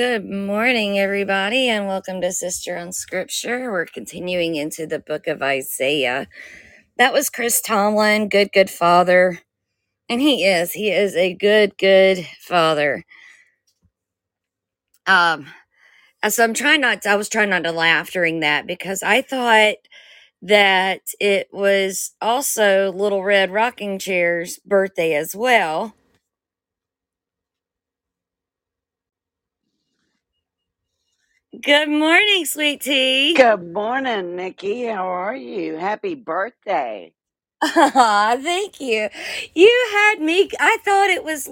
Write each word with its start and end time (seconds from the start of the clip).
Good 0.00 0.24
morning, 0.24 0.98
everybody, 0.98 1.68
and 1.68 1.86
welcome 1.86 2.22
to 2.22 2.32
Sister 2.32 2.74
on 2.74 2.90
Scripture. 2.90 3.70
We're 3.70 3.84
continuing 3.84 4.54
into 4.54 4.86
the 4.86 4.98
book 4.98 5.26
of 5.26 5.42
Isaiah. 5.42 6.26
That 6.96 7.12
was 7.12 7.28
Chris 7.28 7.60
Tomlin, 7.60 8.30
good, 8.30 8.50
good 8.50 8.70
father. 8.70 9.40
And 10.08 10.22
he 10.22 10.46
is, 10.46 10.72
he 10.72 10.90
is 10.90 11.14
a 11.16 11.34
good, 11.34 11.76
good 11.76 12.26
father. 12.40 13.04
Um, 15.06 15.48
so 16.26 16.44
I'm 16.44 16.54
trying 16.54 16.80
not 16.80 17.02
to, 17.02 17.10
I 17.10 17.16
was 17.16 17.28
trying 17.28 17.50
not 17.50 17.64
to 17.64 17.70
laugh 17.70 18.10
during 18.10 18.40
that 18.40 18.66
because 18.66 19.02
I 19.02 19.20
thought 19.20 19.74
that 20.40 21.02
it 21.20 21.48
was 21.52 22.12
also 22.22 22.90
Little 22.90 23.22
Red 23.22 23.50
Rocking 23.50 23.98
Chair's 23.98 24.58
birthday 24.60 25.12
as 25.12 25.36
well. 25.36 25.94
Good 31.62 31.88
morning, 31.90 32.46
sweet 32.46 32.82
tea. 32.82 33.32
Good 33.36 33.72
morning, 33.72 34.36
Nikki. 34.36 34.86
How 34.86 35.06
are 35.08 35.36
you? 35.36 35.76
Happy 35.76 36.14
birthday. 36.14 37.14
Aw, 37.62 38.38
thank 38.42 38.80
you. 38.80 39.08
You 39.54 39.88
had 39.92 40.20
me. 40.20 40.50
I 40.60 40.78
thought 40.84 41.10
it 41.10 41.24
was 41.24 41.48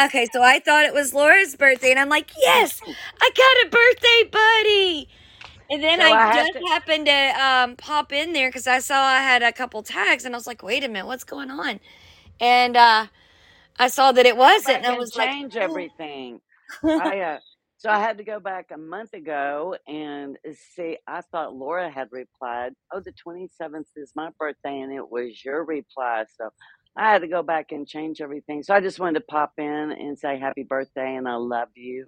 okay. 0.00 0.26
So 0.32 0.42
I 0.42 0.60
thought 0.60 0.84
it 0.84 0.94
was 0.94 1.14
Laura's 1.14 1.56
birthday, 1.56 1.90
and 1.90 2.00
I'm 2.00 2.08
like, 2.10 2.30
yes, 2.38 2.82
I 3.20 3.30
got 3.36 3.66
a 3.66 3.70
birthday 3.70 4.30
buddy. 4.30 5.08
And 5.70 5.82
then 5.82 6.00
So 6.00 6.02
I 6.02 6.14
I 6.14 6.28
have 6.32 6.32
just 6.32 6.52
to 6.52 6.64
happened 6.68 7.06
to 7.06 7.44
um, 7.44 7.76
pop 7.76 8.12
in 8.12 8.32
there 8.32 8.48
because 8.50 8.66
I 8.66 8.80
saw 8.80 8.96
I 9.02 9.18
had 9.22 9.42
a 9.42 9.52
couple 9.52 9.82
tags, 9.82 10.24
and 10.24 10.34
I 10.34 10.38
was 10.38 10.46
like, 10.46 10.62
wait 10.62 10.84
a 10.84 10.88
minute, 10.88 11.06
what's 11.06 11.24
going 11.24 11.50
on? 11.50 11.80
And 12.40 12.76
uh, 12.76 13.06
I 13.78 13.88
saw 13.88 14.12
that 14.12 14.26
it 14.26 14.36
wasn't, 14.36 14.78
and 14.78 14.86
back 14.86 14.88
I 14.88 14.94
and 14.94 14.98
was 14.98 15.16
like, 15.16 15.30
change 15.30 15.56
oh. 15.56 15.60
everything. 15.62 16.40
I 16.98 17.20
uh 17.20 17.38
so 17.78 17.90
I 17.90 18.00
had 18.00 18.18
to 18.18 18.24
go 18.24 18.40
back 18.40 18.68
a 18.74 18.78
month 18.78 19.14
ago 19.14 19.76
and 19.88 20.38
uh, 20.48 20.52
see 20.76 20.98
I 21.08 21.22
thought 21.32 21.54
Laura 21.56 21.90
had 21.90 22.08
replied, 22.12 22.74
Oh, 22.92 23.00
the 23.00 23.12
twenty 23.12 23.48
seventh 23.58 23.88
is 23.96 24.12
my 24.16 24.30
birthday 24.40 24.80
and 24.80 24.92
it 24.94 25.10
was 25.10 25.44
your 25.44 25.64
reply. 25.64 26.26
So 26.38 26.50
I 26.96 27.12
had 27.12 27.22
to 27.22 27.28
go 27.28 27.42
back 27.42 27.72
and 27.72 27.88
change 27.88 28.22
everything. 28.22 28.62
So 28.64 28.74
I 28.74 28.80
just 28.80 29.00
wanted 29.00 29.20
to 29.20 29.26
pop 29.26 29.52
in 29.58 29.66
and 29.92 30.18
say 30.18 30.38
happy 30.40 30.64
birthday 30.64 31.16
and 31.16 31.28
I 31.28 31.36
love 31.36 31.70
you. 31.76 32.06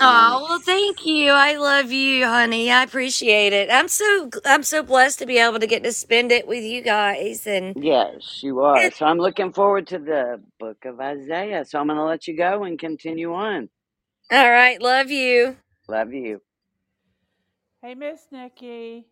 Oh, 0.00 0.46
well, 0.48 0.60
thank 0.60 1.06
you. 1.06 1.32
I 1.32 1.56
love 1.56 1.92
you, 1.92 2.26
honey. 2.26 2.70
I 2.70 2.84
appreciate 2.84 3.52
it. 3.54 3.70
I'm 3.72 3.88
so 3.88 4.30
I'm 4.46 4.62
so 4.64 4.82
blessed 4.82 5.20
to 5.20 5.26
be 5.26 5.38
able 5.38 5.60
to 5.60 5.66
get 5.68 5.84
to 5.84 5.92
spend 5.92 6.32
it 6.32 6.48
with 6.48 6.64
you 6.64 6.82
guys 6.82 7.46
and 7.46 7.76
Yes, 7.76 8.40
you 8.42 8.60
are. 8.62 8.90
So 8.90 9.06
I'm 9.06 9.18
looking 9.18 9.54
forward 9.54 9.88
to 9.88 9.98
the 9.98 10.42
book 10.60 10.84
of 10.84 11.00
Isaiah. 11.00 11.64
So 11.64 11.80
I'm 11.80 11.88
going 11.88 11.98
to 11.98 12.04
let 12.04 12.28
you 12.28 12.36
go 12.36 12.64
and 12.64 12.78
continue 12.78 13.34
on. 13.34 13.70
All 14.32 14.50
right, 14.50 14.82
love 14.82 15.10
you. 15.12 15.58
Love 15.88 16.12
you. 16.14 16.42
Hey, 17.82 17.94
Miss 17.94 18.26
Nikki. 18.32 19.06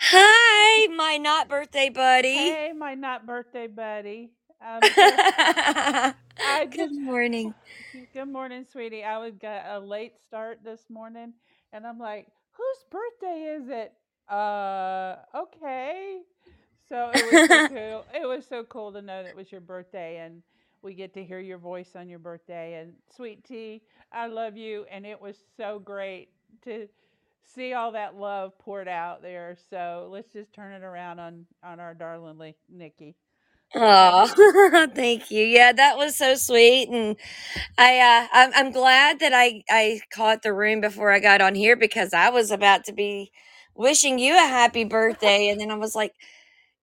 Hi, 0.00 0.88
my 0.94 1.18
not 1.18 1.48
birthday 1.48 1.90
buddy. 1.90 2.58
Hey, 2.58 2.72
my 2.76 2.94
not 2.94 3.26
birthday 3.26 3.66
buddy. 3.68 4.32
Um, 4.66 4.88
so 4.96 5.20
I 6.42 6.66
Good 6.70 6.92
just 6.92 6.92
morning. 6.92 7.54
good 8.14 8.28
morning, 8.28 8.66
sweetie. 8.70 9.04
I 9.04 9.18
was 9.18 9.36
got 9.36 9.66
a 9.66 9.80
late 9.80 10.14
start 10.22 10.60
this 10.64 10.82
morning, 10.90 11.34
and 11.72 11.86
I'm 11.86 11.98
like, 11.98 12.28
whose 12.52 12.84
birthday 12.90 13.56
is 13.58 13.68
it? 13.68 13.92
Uh, 14.32 15.16
okay. 15.34 16.20
So 16.88 17.12
it 17.12 17.24
was 17.26 17.42
so 17.46 17.62
cool. 17.68 18.06
It 18.14 18.26
was 18.28 18.46
so 18.46 18.64
cool 18.64 18.92
to 18.92 19.02
know 19.02 19.22
that 19.24 19.30
it 19.30 19.36
was 19.36 19.52
your 19.52 19.62
birthday, 19.62 20.18
and 20.18 20.42
we 20.82 20.94
get 20.94 21.14
to 21.14 21.24
hear 21.24 21.40
your 21.40 21.58
voice 21.58 21.90
on 21.96 22.08
your 22.08 22.18
birthday. 22.18 22.80
And 22.80 22.94
sweet 23.16 23.44
tea, 23.44 23.82
I 24.12 24.26
love 24.28 24.56
you, 24.56 24.86
and 24.90 25.06
it 25.06 25.20
was 25.20 25.36
so 25.56 25.78
great 25.78 26.30
to 26.64 26.88
see 27.54 27.72
all 27.74 27.92
that 27.92 28.16
love 28.16 28.58
poured 28.58 28.88
out 28.88 29.22
there. 29.22 29.56
So 29.70 30.08
let's 30.12 30.32
just 30.32 30.52
turn 30.52 30.72
it 30.72 30.84
around 30.84 31.18
on 31.20 31.46
on 31.64 31.80
our 31.80 31.94
darling 31.94 32.38
Li- 32.38 32.56
Nikki. 32.70 33.16
Oh, 33.74 34.88
thank 34.94 35.30
you. 35.30 35.44
Yeah, 35.44 35.72
that 35.72 35.96
was 35.96 36.16
so 36.16 36.34
sweet, 36.36 36.88
and 36.90 37.16
I 37.78 37.98
uh, 38.00 38.28
I'm 38.32 38.50
I'm 38.54 38.72
glad 38.72 39.20
that 39.20 39.32
I 39.34 39.62
I 39.70 40.00
caught 40.12 40.42
the 40.42 40.52
room 40.52 40.80
before 40.80 41.12
I 41.12 41.20
got 41.20 41.40
on 41.40 41.54
here 41.54 41.76
because 41.76 42.12
I 42.14 42.30
was 42.30 42.50
about 42.50 42.84
to 42.86 42.92
be 42.92 43.32
wishing 43.74 44.18
you 44.18 44.34
a 44.34 44.46
happy 44.48 44.84
birthday, 44.84 45.48
and 45.48 45.60
then 45.60 45.70
I 45.70 45.76
was 45.76 45.94
like, 45.94 46.14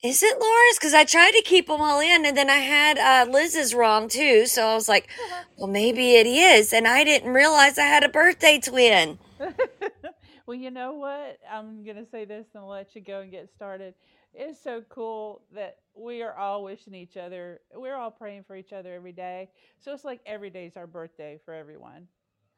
"Is 0.04 0.24
it 0.24 0.40
Laura's?" 0.40 0.78
Because 0.80 0.94
I 0.94 1.06
tried 1.06 1.31
to 1.31 1.42
keep 1.44 1.68
them 1.68 1.81
all 1.81 2.00
in, 2.00 2.25
and 2.25 2.38
then 2.38 2.50
I 2.50 2.57
had 2.57 2.98
uh, 2.98 3.31
Liz's 3.31 3.74
wrong 3.75 4.07
too, 4.10 4.46
so 4.48 4.68
I 4.68 4.75
was 4.75 4.90
like, 4.90 5.10
"Well, 5.57 5.68
maybe 5.68 6.16
it 6.16 6.28
is," 6.28 6.74
and 6.74 6.88
I 6.88 7.04
didn't 7.04 7.34
realize 7.34 7.78
I 7.78 7.84
had 7.84 8.04
a 8.04 8.10
birthday 8.10 8.60
twin. 8.60 9.19
well, 10.46 10.57
you 10.57 10.72
know 10.72 10.94
what? 10.94 11.38
I'm 11.51 11.84
going 11.84 11.98
to 11.98 12.06
say 12.12 12.25
this 12.25 12.48
and 12.56 12.68
let 12.68 12.96
you 12.96 13.01
go 13.01 13.22
and 13.22 13.31
get 13.31 13.50
started. 13.56 13.94
It's 14.34 14.62
so 14.62 14.84
cool 14.90 15.42
that 15.54 15.78
we 15.96 16.22
are 16.22 16.38
all 16.38 16.63
wishing 16.63 16.94
each 16.96 17.18
other, 17.18 17.62
we're 17.75 17.96
all 17.96 18.12
praying 18.12 18.44
for 18.46 18.56
each 18.56 18.74
other 18.74 18.94
every 18.94 19.12
day. 19.12 19.50
So 19.80 19.94
it's 19.94 20.06
like 20.06 20.22
every 20.25 20.50
day 20.50 20.68
is 20.68 20.78
our 20.78 20.88
birthday 20.88 21.40
for 21.46 21.54
everyone. 21.54 22.07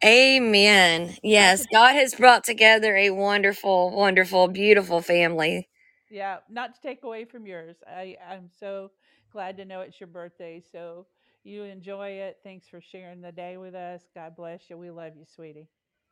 Amen. 0.03 1.17
Yes, 1.23 1.65
God 1.71 1.93
has 1.95 2.15
brought 2.15 2.43
together 2.43 2.95
a 2.95 3.11
wonderful, 3.11 3.91
wonderful, 3.91 4.47
beautiful 4.47 5.01
family. 5.01 5.69
Yeah, 6.11 6.39
not 6.49 6.75
to 6.75 6.81
take 6.81 7.03
away 7.03 7.25
from 7.25 7.47
yours. 7.47 7.77
I, 7.87 8.17
I'm 8.29 8.49
so 8.59 8.91
glad 9.31 9.57
to 9.57 9.65
know 9.65 9.81
it's 9.81 9.99
your 9.99 10.07
birthday. 10.07 10.63
So 10.71 11.07
you 11.43 11.63
enjoy 11.63 12.09
it. 12.09 12.39
Thanks 12.43 12.67
for 12.69 12.81
sharing 12.81 13.21
the 13.21 13.33
day 13.33 13.57
with 13.57 13.75
us. 13.75 14.03
God 14.15 14.35
bless 14.35 14.69
you. 14.69 14.77
We 14.77 14.91
love 14.91 15.13
you, 15.17 15.25
sweetie. 15.35 15.69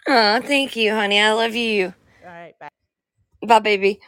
Oh, 0.07 0.42
thank 0.42 0.75
you, 0.75 0.92
honey. 0.94 1.19
I 1.19 1.34
love 1.34 1.56
you. 1.56 1.94
All 2.24 2.30
right, 2.31 2.54
bye. 2.60 2.69
Bye, 3.46 3.60
baby. 3.60 4.00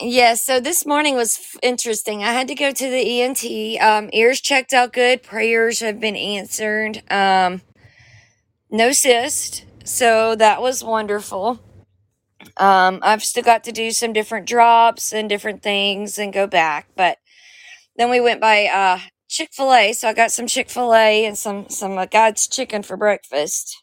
Yes, 0.00 0.44
so 0.44 0.60
this 0.60 0.86
morning 0.86 1.14
was 1.16 1.38
f- 1.38 1.56
interesting. 1.62 2.22
I 2.24 2.32
had 2.32 2.48
to 2.48 2.54
go 2.54 2.70
to 2.72 2.90
the 2.90 3.22
ENT. 3.22 3.44
Um, 3.82 4.10
ears 4.12 4.40
checked 4.40 4.72
out 4.74 4.92
good. 4.92 5.22
Prayers 5.22 5.80
have 5.80 6.00
been 6.00 6.16
answered. 6.16 7.02
Um, 7.10 7.62
no 8.70 8.92
cyst, 8.92 9.64
so 9.84 10.36
that 10.36 10.62
was 10.62 10.84
wonderful. 10.84 11.60
Um, 12.56 13.00
I've 13.02 13.22
still 13.22 13.42
got 13.42 13.64
to 13.64 13.72
do 13.72 13.90
some 13.90 14.12
different 14.12 14.46
drops 14.46 15.12
and 15.12 15.28
different 15.28 15.62
things 15.62 16.18
and 16.18 16.32
go 16.32 16.46
back, 16.46 16.88
but 16.96 17.18
then 17.96 18.10
we 18.10 18.20
went 18.20 18.40
by 18.40 18.66
uh, 18.66 19.00
Chick 19.28 19.50
Fil 19.52 19.72
A, 19.72 19.92
so 19.92 20.08
I 20.08 20.12
got 20.12 20.32
some 20.32 20.46
Chick 20.46 20.68
Fil 20.70 20.94
A 20.94 21.24
and 21.24 21.36
some 21.38 21.68
some 21.68 21.98
uh, 21.98 22.06
God's 22.06 22.48
chicken 22.48 22.82
for 22.82 22.96
breakfast. 22.96 23.82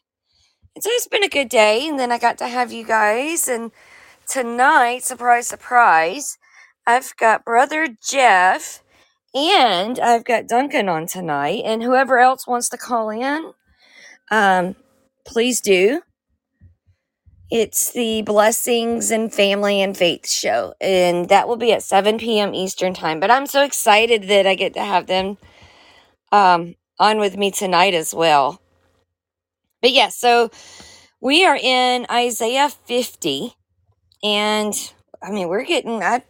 And 0.74 0.82
so 0.82 0.90
it's 0.92 1.08
been 1.08 1.24
a 1.24 1.28
good 1.28 1.48
day. 1.48 1.88
And 1.88 1.98
then 1.98 2.12
I 2.12 2.18
got 2.18 2.38
to 2.38 2.48
have 2.48 2.72
you 2.72 2.84
guys, 2.84 3.48
and 3.48 3.72
tonight, 4.28 5.04
surprise, 5.04 5.46
surprise, 5.46 6.36
I've 6.86 7.16
got 7.16 7.44
brother 7.44 7.88
Jeff 8.02 8.82
and 9.34 9.98
I've 9.98 10.24
got 10.24 10.48
Duncan 10.48 10.88
on 10.88 11.06
tonight, 11.06 11.62
and 11.64 11.82
whoever 11.82 12.18
else 12.18 12.46
wants 12.46 12.68
to 12.70 12.76
call 12.76 13.10
in, 13.10 13.52
um, 14.30 14.76
please 15.26 15.60
do. 15.60 16.02
It's 17.50 17.92
the 17.92 18.20
Blessings 18.22 19.10
and 19.10 19.32
Family 19.32 19.80
and 19.80 19.96
Faith 19.96 20.28
show, 20.28 20.74
and 20.82 21.30
that 21.30 21.48
will 21.48 21.56
be 21.56 21.72
at 21.72 21.82
7 21.82 22.18
p.m. 22.18 22.54
Eastern 22.54 22.92
time. 22.92 23.20
But 23.20 23.30
I'm 23.30 23.46
so 23.46 23.64
excited 23.64 24.24
that 24.24 24.46
I 24.46 24.54
get 24.54 24.74
to 24.74 24.84
have 24.84 25.06
them 25.06 25.38
um, 26.30 26.74
on 26.98 27.18
with 27.18 27.38
me 27.38 27.50
tonight 27.50 27.94
as 27.94 28.14
well. 28.14 28.60
But 29.80 29.92
yeah, 29.92 30.10
so 30.10 30.50
we 31.22 31.46
are 31.46 31.56
in 31.56 32.04
Isaiah 32.10 32.68
50, 32.68 33.54
and 34.22 34.74
I 35.22 35.30
mean, 35.30 35.48
we're 35.48 35.64
getting 35.64 36.02
I, 36.02 36.24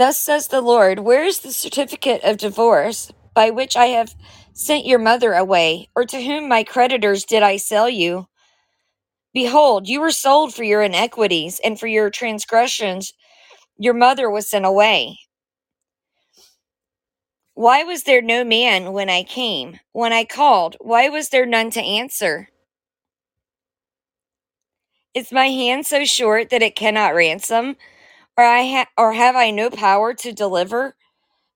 Thus 0.00 0.18
says 0.18 0.48
the 0.48 0.62
Lord: 0.62 1.00
Where 1.00 1.24
is 1.24 1.40
the 1.40 1.52
certificate 1.52 2.24
of 2.24 2.38
divorce 2.38 3.12
by 3.34 3.50
which 3.50 3.76
I 3.76 3.88
have 3.88 4.14
sent 4.54 4.86
your 4.86 4.98
mother 4.98 5.34
away? 5.34 5.90
Or 5.94 6.06
to 6.06 6.22
whom 6.22 6.48
my 6.48 6.64
creditors 6.64 7.26
did 7.26 7.42
I 7.42 7.58
sell 7.58 7.86
you? 7.86 8.26
Behold, 9.34 9.88
you 9.88 10.00
were 10.00 10.10
sold 10.10 10.54
for 10.54 10.64
your 10.64 10.80
iniquities, 10.80 11.60
and 11.62 11.78
for 11.78 11.86
your 11.86 12.08
transgressions 12.08 13.12
your 13.76 13.92
mother 13.92 14.30
was 14.30 14.48
sent 14.48 14.64
away. 14.64 15.18
Why 17.52 17.84
was 17.84 18.04
there 18.04 18.22
no 18.22 18.42
man 18.42 18.94
when 18.94 19.10
I 19.10 19.22
came? 19.22 19.80
When 19.92 20.14
I 20.14 20.24
called, 20.24 20.76
why 20.80 21.10
was 21.10 21.28
there 21.28 21.44
none 21.44 21.68
to 21.72 21.82
answer? 21.82 22.48
Is 25.12 25.30
my 25.30 25.48
hand 25.48 25.86
so 25.86 26.06
short 26.06 26.48
that 26.48 26.62
it 26.62 26.74
cannot 26.74 27.14
ransom? 27.14 27.76
Or 28.40 28.44
I 28.44 28.62
ha- 28.62 28.86
or 28.96 29.12
have 29.14 29.36
I 29.36 29.50
no 29.50 29.68
power 29.70 30.14
to 30.14 30.32
deliver? 30.32 30.96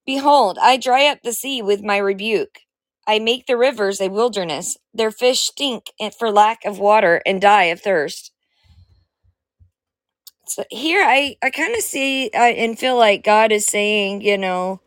Behold, 0.07 0.59
I 0.61 0.77
dry 0.77 1.07
up 1.07 1.21
the 1.25 1.33
sea 1.33 1.63
with 1.63 1.83
my 1.83 1.97
rebuke. 1.97 2.61
I 3.07 3.21
make 3.21 3.47
the 3.47 3.57
rivers 3.57 4.01
a 4.01 4.09
wilderness. 4.11 4.77
Their 4.95 5.11
fish 5.13 5.41
stink 5.43 5.87
for 6.19 6.31
lack 6.31 6.65
of 6.67 6.79
water 6.79 7.23
and 7.27 7.41
die 7.41 7.65
of 7.65 7.81
thirst. 7.81 8.33
So 10.47 10.65
here 10.71 11.03
I, 11.05 11.37
I 11.43 11.51
kind 11.51 11.75
of 11.75 11.83
see 11.83 12.31
and 12.33 12.79
feel 12.79 12.97
like 12.99 13.25
God 13.25 13.53
is 13.53 13.67
saying, 13.67 14.23
you 14.23 14.39
know, 14.39 14.81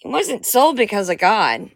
he 0.00 0.08
wasn't 0.08 0.46
sold 0.46 0.76
because 0.76 1.08
of 1.10 1.18
God. 1.18 1.70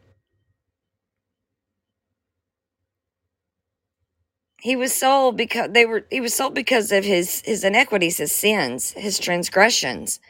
He 4.64 4.76
was 4.76 4.94
sold 4.94 5.36
because 5.36 5.72
they 5.72 5.84
were 5.84 6.06
he 6.10 6.22
was 6.22 6.32
sold 6.32 6.54
because 6.54 6.90
of 6.90 7.04
his 7.04 7.42
his 7.44 7.64
iniquities, 7.64 8.16
his 8.16 8.32
sins, 8.32 8.92
his 8.92 9.18
transgressions. 9.18 10.20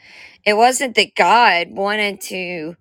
It 0.45 0.55
wasn't 0.55 0.95
that 0.95 1.15
God 1.15 1.71
wanted 1.71 2.19
to 2.23 2.75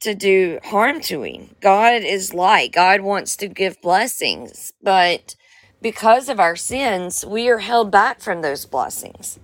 to 0.00 0.12
do 0.16 0.58
harm 0.64 1.00
to 1.02 1.22
him. 1.22 1.54
God 1.60 2.02
is 2.02 2.34
light. 2.34 2.72
God 2.72 3.02
wants 3.02 3.36
to 3.36 3.46
give 3.46 3.80
blessings, 3.80 4.72
but 4.82 5.36
because 5.80 6.28
of 6.28 6.40
our 6.40 6.56
sins, 6.56 7.24
we 7.24 7.48
are 7.48 7.58
held 7.58 7.92
back 7.92 8.20
from 8.20 8.42
those 8.42 8.66
blessings. 8.66 9.38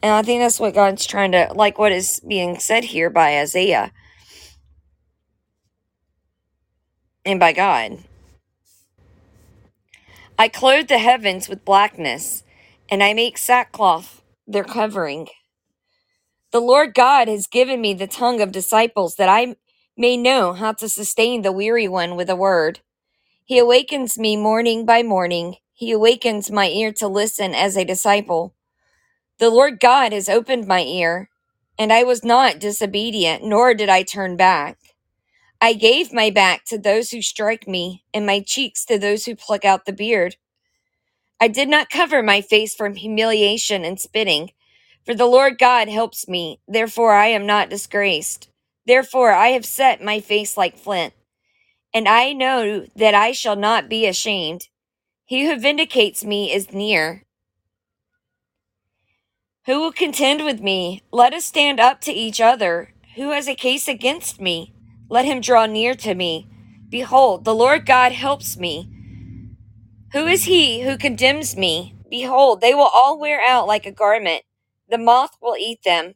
And 0.00 0.12
I 0.12 0.22
think 0.22 0.42
that's 0.42 0.60
what 0.60 0.74
God's 0.74 1.06
trying 1.06 1.32
to, 1.32 1.52
like 1.56 1.76
what 1.76 1.90
is 1.90 2.20
being 2.20 2.60
said 2.60 2.84
here 2.84 3.10
by 3.10 3.40
Isaiah 3.40 3.90
and 7.24 7.40
by 7.40 7.52
God. 7.52 8.04
I 10.40 10.48
clothe 10.48 10.88
the 10.88 10.96
heavens 10.96 11.50
with 11.50 11.66
blackness, 11.66 12.44
and 12.90 13.02
I 13.02 13.12
make 13.12 13.36
sackcloth 13.36 14.22
their 14.46 14.64
covering. 14.64 15.28
The 16.50 16.62
Lord 16.62 16.94
God 16.94 17.28
has 17.28 17.46
given 17.46 17.82
me 17.82 17.92
the 17.92 18.06
tongue 18.06 18.40
of 18.40 18.50
disciples 18.50 19.16
that 19.16 19.28
I 19.28 19.56
may 19.98 20.16
know 20.16 20.54
how 20.54 20.72
to 20.72 20.88
sustain 20.88 21.42
the 21.42 21.52
weary 21.52 21.88
one 21.88 22.16
with 22.16 22.30
a 22.30 22.36
word. 22.36 22.80
He 23.44 23.58
awakens 23.58 24.18
me 24.18 24.38
morning 24.38 24.86
by 24.86 25.02
morning. 25.02 25.56
He 25.74 25.92
awakens 25.92 26.50
my 26.50 26.70
ear 26.70 26.90
to 26.94 27.06
listen 27.06 27.54
as 27.54 27.76
a 27.76 27.84
disciple. 27.84 28.54
The 29.40 29.50
Lord 29.50 29.78
God 29.78 30.14
has 30.14 30.30
opened 30.30 30.66
my 30.66 30.82
ear, 30.84 31.30
and 31.78 31.92
I 31.92 32.04
was 32.04 32.24
not 32.24 32.60
disobedient, 32.60 33.44
nor 33.44 33.74
did 33.74 33.90
I 33.90 34.04
turn 34.04 34.38
back. 34.38 34.79
I 35.60 35.74
gave 35.74 36.12
my 36.12 36.30
back 36.30 36.64
to 36.66 36.78
those 36.78 37.10
who 37.10 37.20
strike 37.20 37.68
me, 37.68 38.04
and 38.14 38.24
my 38.24 38.40
cheeks 38.40 38.84
to 38.86 38.98
those 38.98 39.26
who 39.26 39.36
pluck 39.36 39.64
out 39.64 39.84
the 39.84 39.92
beard. 39.92 40.36
I 41.40 41.48
did 41.48 41.68
not 41.68 41.90
cover 41.90 42.22
my 42.22 42.40
face 42.40 42.74
from 42.74 42.94
humiliation 42.94 43.84
and 43.84 44.00
spitting, 44.00 44.52
for 45.04 45.14
the 45.14 45.26
Lord 45.26 45.58
God 45.58 45.88
helps 45.88 46.28
me, 46.28 46.60
therefore 46.68 47.12
I 47.12 47.28
am 47.28 47.46
not 47.46 47.70
disgraced. 47.70 48.48
Therefore 48.86 49.32
I 49.32 49.48
have 49.48 49.66
set 49.66 50.02
my 50.02 50.20
face 50.20 50.56
like 50.56 50.78
flint, 50.78 51.14
and 51.94 52.08
I 52.08 52.32
know 52.32 52.86
that 52.96 53.14
I 53.14 53.32
shall 53.32 53.56
not 53.56 53.88
be 53.88 54.06
ashamed. 54.06 54.68
He 55.26 55.46
who 55.46 55.58
vindicates 55.58 56.24
me 56.24 56.52
is 56.52 56.72
near. 56.72 57.24
Who 59.66 59.80
will 59.80 59.92
contend 59.92 60.44
with 60.44 60.60
me? 60.60 61.02
Let 61.12 61.34
us 61.34 61.44
stand 61.44 61.80
up 61.80 62.00
to 62.02 62.12
each 62.12 62.40
other. 62.40 62.94
Who 63.16 63.30
has 63.30 63.48
a 63.48 63.54
case 63.54 63.88
against 63.88 64.40
me? 64.40 64.74
Let 65.10 65.26
him 65.26 65.40
draw 65.40 65.66
near 65.66 65.94
to 65.96 66.14
me. 66.14 66.48
Behold, 66.88 67.44
the 67.44 67.54
Lord 67.54 67.84
God 67.84 68.12
helps 68.12 68.56
me. 68.56 68.88
Who 70.12 70.26
is 70.26 70.44
he 70.44 70.82
who 70.82 70.96
condemns 70.96 71.56
me? 71.56 71.96
Behold, 72.08 72.60
they 72.60 72.74
will 72.74 72.90
all 72.92 73.18
wear 73.18 73.40
out 73.40 73.66
like 73.66 73.86
a 73.86 73.92
garment. 73.92 74.42
The 74.88 74.98
moth 74.98 75.36
will 75.42 75.56
eat 75.58 75.82
them. 75.84 76.14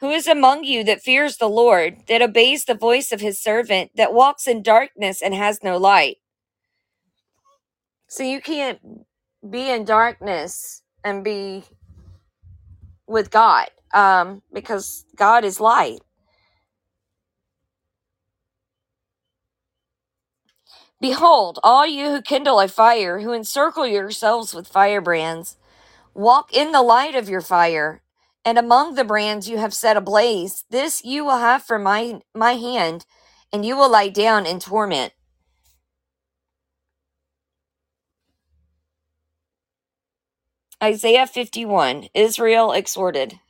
Who 0.00 0.10
is 0.10 0.26
among 0.26 0.64
you 0.64 0.84
that 0.84 1.02
fears 1.02 1.36
the 1.36 1.48
Lord, 1.48 1.98
that 2.08 2.22
obeys 2.22 2.64
the 2.64 2.74
voice 2.74 3.12
of 3.12 3.20
his 3.20 3.40
servant, 3.40 3.92
that 3.96 4.12
walks 4.12 4.46
in 4.46 4.62
darkness 4.62 5.22
and 5.22 5.34
has 5.34 5.62
no 5.62 5.76
light? 5.76 6.18
So 8.08 8.22
you 8.22 8.40
can't 8.40 8.80
be 9.48 9.70
in 9.70 9.84
darkness 9.84 10.82
and 11.04 11.24
be 11.24 11.64
with 13.06 13.30
God 13.30 13.68
um, 13.94 14.42
because 14.52 15.04
God 15.16 15.44
is 15.44 15.60
light. 15.60 16.00
Behold, 21.00 21.58
all 21.62 21.86
you 21.86 22.10
who 22.10 22.22
kindle 22.22 22.60
a 22.60 22.68
fire, 22.68 23.20
who 23.20 23.32
encircle 23.32 23.86
yourselves 23.86 24.54
with 24.54 24.68
firebrands, 24.68 25.56
walk 26.14 26.52
in 26.54 26.72
the 26.72 26.82
light 26.82 27.14
of 27.14 27.28
your 27.28 27.42
fire, 27.42 28.02
and 28.44 28.58
among 28.58 28.94
the 28.94 29.04
brands 29.04 29.48
you 29.48 29.58
have 29.58 29.74
set 29.74 29.96
ablaze. 29.96 30.64
This 30.70 31.04
you 31.04 31.24
will 31.24 31.38
have 31.38 31.62
from 31.64 31.82
my, 31.84 32.20
my 32.34 32.54
hand, 32.54 33.06
and 33.52 33.66
you 33.66 33.76
will 33.76 33.90
lie 33.90 34.08
down 34.10 34.46
in 34.46 34.60
torment. 34.60 35.12
Isaiah 40.82 41.26
51 41.26 42.08
Israel 42.14 42.72
exhorted. 42.72 43.40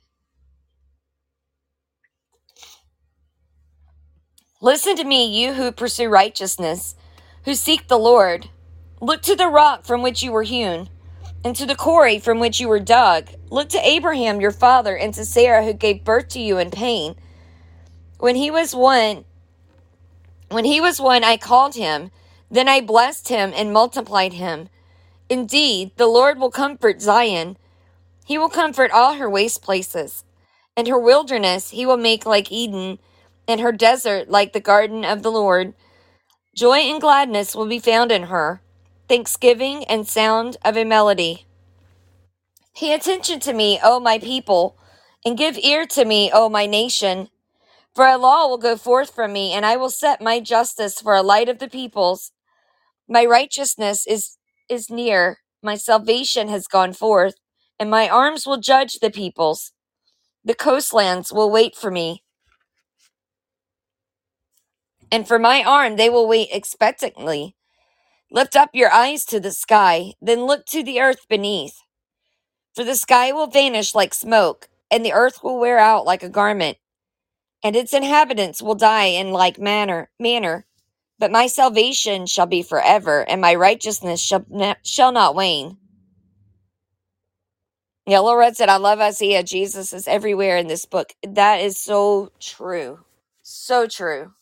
Listen 4.61 4.95
to 4.97 5.03
me, 5.05 5.25
you 5.27 5.53
who 5.53 5.71
pursue 5.71 6.09
righteousness, 6.09 6.95
who 7.47 7.55
seek 7.55 7.87
the 7.87 7.97
Lord. 7.97 8.49
Look 8.99 9.21
to 9.21 9.33
the 9.33 9.47
rock 9.47 9.85
from 9.85 10.01
which 10.01 10.21
you 10.21 10.33
were 10.33 10.43
hewn, 10.43 10.89
and 11.45 11.55
to 11.55 11.65
the 11.65 11.77
quarry 11.77 12.19
from 12.19 12.39
which 12.39 12.59
you 12.59 12.67
were 12.67 12.77
dug. 12.77 13.29
Look 13.49 13.69
to 13.69 13.87
Abraham 13.87 14.41
your 14.41 14.51
father, 14.51 14.97
and 14.97 15.13
to 15.13 15.23
Sarah 15.23 15.63
who 15.63 15.71
gave 15.71 16.03
birth 16.03 16.27
to 16.29 16.41
you 16.41 16.57
in 16.57 16.71
pain. 16.71 17.15
When 18.19 18.35
he 18.35 18.51
was 18.51 18.75
one, 18.75 19.23
when 20.49 20.65
he 20.65 20.81
was 20.81 20.99
one, 20.99 21.23
I 21.23 21.37
called 21.37 21.75
him. 21.75 22.11
Then 22.51 22.67
I 22.67 22.81
blessed 22.81 23.29
him 23.29 23.53
and 23.55 23.71
multiplied 23.71 24.33
him. 24.33 24.67
Indeed, 25.29 25.91
the 25.95 26.07
Lord 26.07 26.39
will 26.39 26.51
comfort 26.51 27.01
Zion. 27.01 27.55
He 28.25 28.37
will 28.37 28.49
comfort 28.49 28.91
all 28.91 29.13
her 29.13 29.29
waste 29.29 29.61
places. 29.61 30.25
And 30.75 30.89
her 30.89 30.99
wilderness 30.99 31.69
he 31.69 31.85
will 31.85 31.95
make 31.95 32.25
like 32.25 32.51
Eden, 32.51 32.99
and 33.47 33.61
her 33.61 33.71
desert 33.71 34.29
like 34.29 34.51
the 34.51 34.59
garden 34.59 35.05
of 35.05 35.23
the 35.23 35.31
Lord. 35.31 35.73
Joy 36.57 36.79
and 36.79 36.99
gladness 36.99 37.55
will 37.55 37.67
be 37.67 37.77
found 37.77 38.11
in 38.11 38.23
her, 38.23 38.63
thanksgiving 39.07 39.83
and 39.83 40.07
sound 40.07 40.57
of 40.65 40.75
a 40.75 40.85
melody. 40.85 41.45
Pay 42.75 42.93
attention 42.93 43.39
to 43.41 43.53
me, 43.53 43.79
O 43.83 43.99
my 43.99 44.17
people, 44.17 44.75
and 45.23 45.37
give 45.37 45.55
ear 45.59 45.85
to 45.85 46.03
me, 46.03 46.31
O 46.33 46.49
my 46.49 46.65
nation. 46.65 47.29
For 47.93 48.07
a 48.07 48.17
law 48.17 48.47
will 48.47 48.57
go 48.57 48.75
forth 48.75 49.13
from 49.13 49.33
me, 49.33 49.53
and 49.53 49.67
I 49.67 49.75
will 49.77 49.91
set 49.91 50.19
my 50.19 50.39
justice 50.39 50.99
for 50.99 51.13
a 51.13 51.21
light 51.21 51.47
of 51.47 51.59
the 51.59 51.69
peoples. 51.69 52.31
My 53.07 53.23
righteousness 53.23 54.07
is, 54.07 54.37
is 54.67 54.89
near, 54.89 55.37
my 55.61 55.75
salvation 55.75 56.47
has 56.47 56.65
gone 56.65 56.93
forth, 56.93 57.35
and 57.79 57.87
my 57.87 58.09
arms 58.09 58.47
will 58.47 58.57
judge 58.57 58.97
the 58.99 59.11
peoples. 59.11 59.73
The 60.43 60.55
coastlands 60.55 61.31
will 61.31 61.51
wait 61.51 61.75
for 61.75 61.91
me, 61.91 62.23
and 65.11 65.27
for 65.27 65.39
my 65.39 65.63
arm 65.63 65.97
they 65.97 66.09
will 66.09 66.27
wait 66.27 66.49
expectantly. 66.51 67.55
Lift 68.31 68.55
up 68.57 68.71
your 68.73 68.91
eyes 68.91 69.25
to 69.25 69.39
the 69.39 69.51
sky, 69.53 70.13
then 70.21 70.45
look 70.45 70.65
to 70.67 70.83
the 70.83 71.01
earth 71.01 71.27
beneath. 71.29 71.81
For 72.75 72.83
the 72.85 72.95
sky 72.95 73.33
will 73.33 73.47
vanish 73.47 73.95
like 73.95 74.13
smoke, 74.13 74.69
and 74.91 75.05
the 75.05 75.13
earth 75.13 75.43
will 75.43 75.59
wear 75.59 75.79
out 75.79 76.05
like 76.05 76.23
a 76.23 76.29
garment, 76.29 76.77
and 77.63 77.75
its 77.75 77.93
inhabitants 77.93 78.61
will 78.61 78.75
die 78.75 79.05
in 79.07 79.31
like 79.31 79.59
manner. 79.59 80.09
manner. 80.19 80.65
But 81.19 81.31
my 81.31 81.47
salvation 81.47 82.27
shall 82.27 82.47
be 82.47 82.63
forever, 82.63 83.25
and 83.29 83.41
my 83.41 83.55
righteousness 83.55 84.21
shall, 84.21 84.45
ne- 84.49 84.75
shall 84.83 85.11
not 85.13 85.35
wane. 85.35 85.77
Yeah, 88.07 88.19
Laura 88.19 88.53
said, 88.55 88.69
I 88.69 88.77
love 88.77 88.99
Isaiah. 88.99 89.43
Jesus 89.43 89.93
is 89.93 90.09
everywhere 90.09 90.57
in 90.57 90.67
this 90.67 90.85
book. 90.85 91.13
That 91.27 91.61
is 91.61 91.79
so 91.81 92.33
true. 92.41 92.99
So 93.43 93.87
true. 93.87 94.33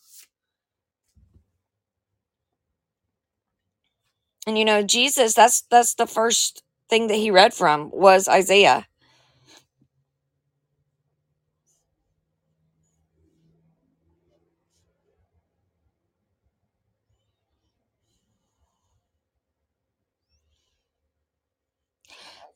And 4.46 4.58
you 4.58 4.64
know, 4.64 4.82
Jesus, 4.82 5.34
that's 5.34 5.62
that's 5.70 5.94
the 5.94 6.06
first 6.06 6.62
thing 6.90 7.08
that 7.08 7.16
he 7.16 7.30
read 7.30 7.54
from 7.54 7.90
was 7.92 8.28
Isaiah. 8.28 8.86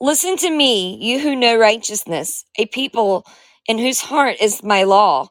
Listen 0.01 0.37
to 0.39 0.51
me, 0.51 0.97
you 1.01 1.21
who 1.21 1.37
know 1.37 1.59
righteousness, 1.59 2.45
a 2.59 2.67
people 2.67 3.27
in 3.67 3.79
whose 3.79 4.01
heart 4.03 4.37
is 4.41 4.63
my 4.63 4.83
law. 4.85 5.29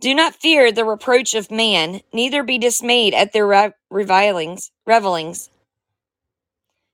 Do 0.00 0.14
not 0.14 0.34
fear 0.36 0.72
the 0.72 0.84
reproach 0.84 1.34
of 1.34 1.50
man, 1.50 2.00
neither 2.12 2.42
be 2.42 2.58
dismayed 2.58 3.14
at 3.14 3.32
their 3.32 3.72
revilings, 3.90 4.72
revelings. 4.86 5.50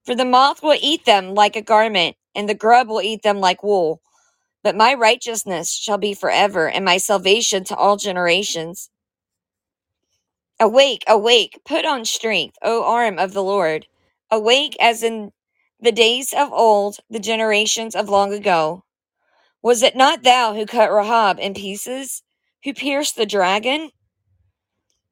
For 0.06 0.14
the 0.14 0.24
moth 0.24 0.62
will 0.62 0.78
eat 0.80 1.04
them 1.04 1.34
like 1.34 1.56
a 1.56 1.62
garment, 1.62 2.16
and 2.34 2.48
the 2.48 2.54
grub 2.54 2.88
will 2.88 3.02
eat 3.02 3.22
them 3.22 3.40
like 3.40 3.64
wool. 3.64 4.00
But 4.62 4.76
my 4.76 4.94
righteousness 4.94 5.74
shall 5.74 5.98
be 5.98 6.14
forever, 6.14 6.68
and 6.70 6.84
my 6.84 6.96
salvation 6.96 7.64
to 7.64 7.76
all 7.76 7.96
generations. 7.96 8.88
Awake, 10.60 11.04
awake, 11.08 11.60
put 11.66 11.84
on 11.84 12.04
strength, 12.04 12.56
O 12.62 12.84
arm 12.84 13.18
of 13.18 13.32
the 13.32 13.42
Lord. 13.42 13.86
Awake 14.30 14.76
as 14.80 15.02
in 15.02 15.32
the 15.80 15.92
days 15.92 16.32
of 16.32 16.52
old, 16.52 16.98
the 17.10 17.20
generations 17.20 17.96
of 17.96 18.08
long 18.08 18.32
ago. 18.32 18.84
Was 19.60 19.82
it 19.82 19.96
not 19.96 20.22
thou 20.22 20.54
who 20.54 20.66
cut 20.66 20.92
Rahab 20.92 21.40
in 21.40 21.52
pieces, 21.52 22.22
who 22.64 22.72
pierced 22.72 23.16
the 23.16 23.26
dragon? 23.26 23.90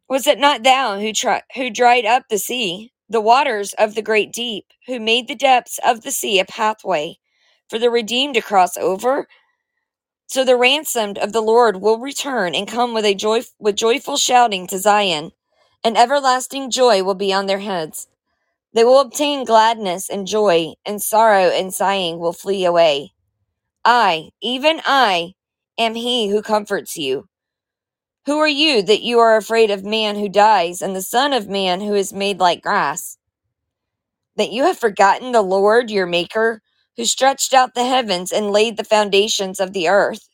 Was 0.09 0.27
it 0.27 0.39
not 0.39 0.63
thou 0.63 1.01
who, 1.01 1.13
tri- 1.13 1.43
who 1.57 1.69
dried 1.69 2.07
up 2.07 2.25
the 2.31 2.39
sea, 2.39 2.94
the 3.15 3.21
waters 3.21 3.73
of 3.75 3.95
the 3.95 4.03
great 4.03 4.33
deep, 4.33 4.67
who 4.89 4.99
made 4.99 5.29
the 5.29 5.37
depths 5.37 5.79
of 5.87 6.03
the 6.03 6.11
sea 6.11 6.41
a 6.41 6.45
pathway 6.45 7.17
for 7.71 7.79
the 7.79 7.89
redeemed 7.89 8.35
to 8.35 8.41
cross 8.43 8.77
over? 8.77 9.29
So 10.27 10.45
the 10.45 10.57
ransomed 10.57 11.17
of 11.19 11.33
the 11.33 11.41
Lord 11.41 11.81
will 11.81 12.01
return 12.01 12.57
and 12.57 12.67
come 12.67 12.93
with 12.93 13.05
a 13.05 13.15
joy 13.15 13.43
with 13.61 13.77
joyful 13.77 14.17
shouting 14.17 14.67
to 14.67 14.79
Zion, 14.81 15.31
and 15.85 15.97
everlasting 15.97 16.73
joy 16.73 17.05
will 17.05 17.15
be 17.15 17.33
on 17.33 17.47
their 17.47 17.61
heads. 17.61 18.09
They 18.73 18.83
will 18.83 18.99
obtain 18.99 19.45
gladness 19.45 20.11
and 20.11 20.27
joy, 20.27 20.75
and 20.85 21.01
sorrow 21.01 21.51
and 21.51 21.73
sighing 21.73 22.19
will 22.19 22.33
flee 22.33 22.65
away. 22.65 23.13
I, 23.85 24.31
even 24.43 24.81
I, 24.85 25.35
am 25.79 25.95
he 25.95 26.31
who 26.31 26.43
comforts 26.43 26.97
you. 26.97 27.29
Who 28.27 28.39
are 28.39 28.49
you 28.49 28.83
that 28.83 29.03
you 29.03 29.19
are 29.19 29.37
afraid 29.37 29.71
of 29.71 29.85
man 29.85 30.17
who 30.17 30.29
dies, 30.31 30.81
and 30.81 30.97
the 30.97 31.03
Son 31.03 31.35
of 31.35 31.49
Man 31.49 31.81
who 31.83 31.95
is 31.95 32.13
made 32.13 32.41
like 32.41 32.63
grass? 32.63 33.19
That 34.37 34.51
you 34.53 34.65
have 34.65 34.79
forgotten 34.79 35.33
the 35.33 35.43
Lord 35.43 35.91
your 35.91 36.07
Maker, 36.07 36.63
who 36.97 37.05
stretched 37.05 37.53
out 37.53 37.75
the 37.75 37.85
heavens 37.85 38.33
and 38.33 38.51
laid 38.51 38.77
the 38.79 38.85
foundations 38.85 39.61
of 39.61 39.75
the 39.75 39.89
earth? 39.89 40.29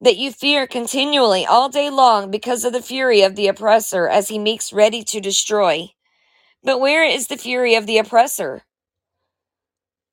That 0.00 0.16
you 0.16 0.30
fear 0.30 0.66
continually 0.66 1.44
all 1.44 1.68
day 1.68 1.90
long 1.90 2.30
because 2.30 2.64
of 2.64 2.72
the 2.72 2.82
fury 2.82 3.22
of 3.22 3.34
the 3.34 3.48
oppressor 3.48 4.08
as 4.08 4.28
he 4.28 4.38
makes 4.38 4.72
ready 4.72 5.02
to 5.04 5.20
destroy? 5.20 5.88
But 6.62 6.80
where 6.80 7.04
is 7.04 7.28
the 7.28 7.36
fury 7.36 7.74
of 7.74 7.86
the 7.86 7.98
oppressor? 7.98 8.62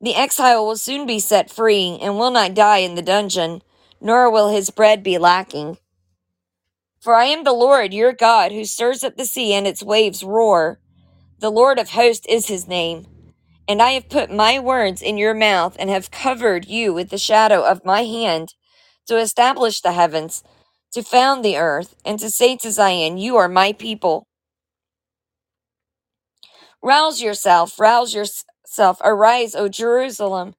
The 0.02 0.16
exile 0.16 0.66
will 0.66 0.78
soon 0.78 1.06
be 1.06 1.20
set 1.20 1.52
free 1.52 2.00
and 2.02 2.18
will 2.18 2.32
not 2.32 2.54
die 2.56 2.80
in 2.80 2.96
the 2.96 3.02
dungeon, 3.02 3.62
nor 4.04 4.30
will 4.30 4.50
his 4.50 4.70
bread 4.70 5.04
be 5.04 5.18
lacking. 5.18 5.78
For 7.02 7.16
I 7.16 7.26
am 7.26 7.44
the 7.44 7.54
Lord 7.54 7.94
your 7.94 8.14
God 8.14 8.52
who 8.52 8.66
stirs 8.66 9.04
up 9.04 9.18
the 9.18 9.26
sea 9.26 9.54
and 9.54 9.68
its 9.68 9.84
waves 9.84 10.24
roar. 10.24 10.80
The 11.40 11.50
Lord 11.52 11.80
of 11.80 11.92
hosts 11.92 12.26
is 12.30 12.48
his 12.48 12.68
name. 12.68 13.08
And 13.68 13.82
I 13.82 13.92
have 13.92 14.10
put 14.10 14.32
my 14.32 14.60
words 14.60 15.02
in 15.02 15.18
your 15.18 15.34
mouth 15.34 15.76
and 15.80 15.90
have 15.90 16.12
covered 16.12 16.66
you 16.66 16.94
with 16.94 17.10
the 17.10 17.18
shadow 17.18 17.64
of 17.64 17.86
my 17.86 18.04
hand 18.04 18.54
to 19.08 19.18
establish 19.20 19.82
the 19.82 19.94
heavens, 19.94 20.44
to 20.94 21.04
found 21.04 21.44
the 21.44 21.58
earth, 21.58 21.96
and 22.06 22.20
to 22.20 22.30
say 22.30 22.58
to 22.58 22.72
Zion, 22.72 23.18
You 23.18 23.38
are 23.38 23.50
my 23.50 23.74
people. 23.74 24.28
Rouse 26.82 27.22
yourself, 27.22 27.80
rouse 27.80 28.14
yourself, 28.14 29.00
arise, 29.04 29.56
O 29.56 29.70
Jerusalem, 29.70 30.56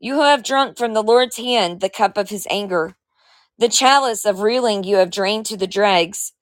you 0.00 0.14
who 0.14 0.22
have 0.22 0.42
drunk 0.44 0.78
from 0.78 0.94
the 0.94 1.02
Lord's 1.02 1.36
hand 1.36 1.80
the 1.80 1.88
cup 1.90 2.16
of 2.18 2.30
his 2.30 2.46
anger. 2.50 2.96
The 3.58 3.68
chalice 3.68 4.24
of 4.24 4.40
reeling 4.40 4.84
you 4.84 4.96
have 4.96 5.10
drained 5.10 5.46
to 5.46 5.56
the 5.56 5.66
dregs. 5.66 6.32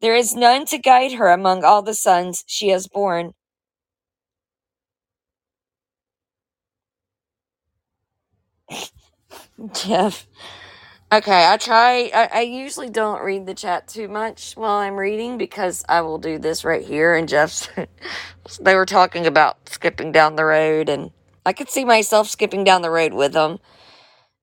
There 0.00 0.16
is 0.16 0.34
none 0.36 0.66
to 0.66 0.78
guide 0.78 1.12
her 1.14 1.28
among 1.30 1.64
all 1.64 1.82
the 1.82 1.94
sons 1.94 2.44
she 2.46 2.68
has 2.70 2.88
borne. 2.88 3.32
Jeff. 9.74 10.26
Okay, 11.12 11.48
I 11.50 11.56
try. 11.56 12.10
I, 12.14 12.28
I 12.32 12.40
usually 12.42 12.90
don't 12.90 13.22
read 13.24 13.46
the 13.46 13.54
chat 13.54 13.88
too 13.88 14.08
much 14.08 14.54
while 14.54 14.78
I'm 14.78 14.96
reading 14.96 15.38
because 15.38 15.84
I 15.88 16.02
will 16.02 16.18
do 16.18 16.38
this 16.38 16.64
right 16.64 16.84
here. 16.84 17.14
And 17.14 17.28
Jeff's, 17.28 17.68
they 18.60 18.74
were 18.74 18.86
talking 18.86 19.26
about 19.26 19.68
skipping 19.70 20.12
down 20.12 20.36
the 20.36 20.44
road, 20.44 20.88
and 20.90 21.12
I 21.46 21.52
could 21.52 21.70
see 21.70 21.84
myself 21.84 22.28
skipping 22.28 22.64
down 22.64 22.82
the 22.82 22.90
road 22.90 23.14
with 23.14 23.32
them. 23.34 23.58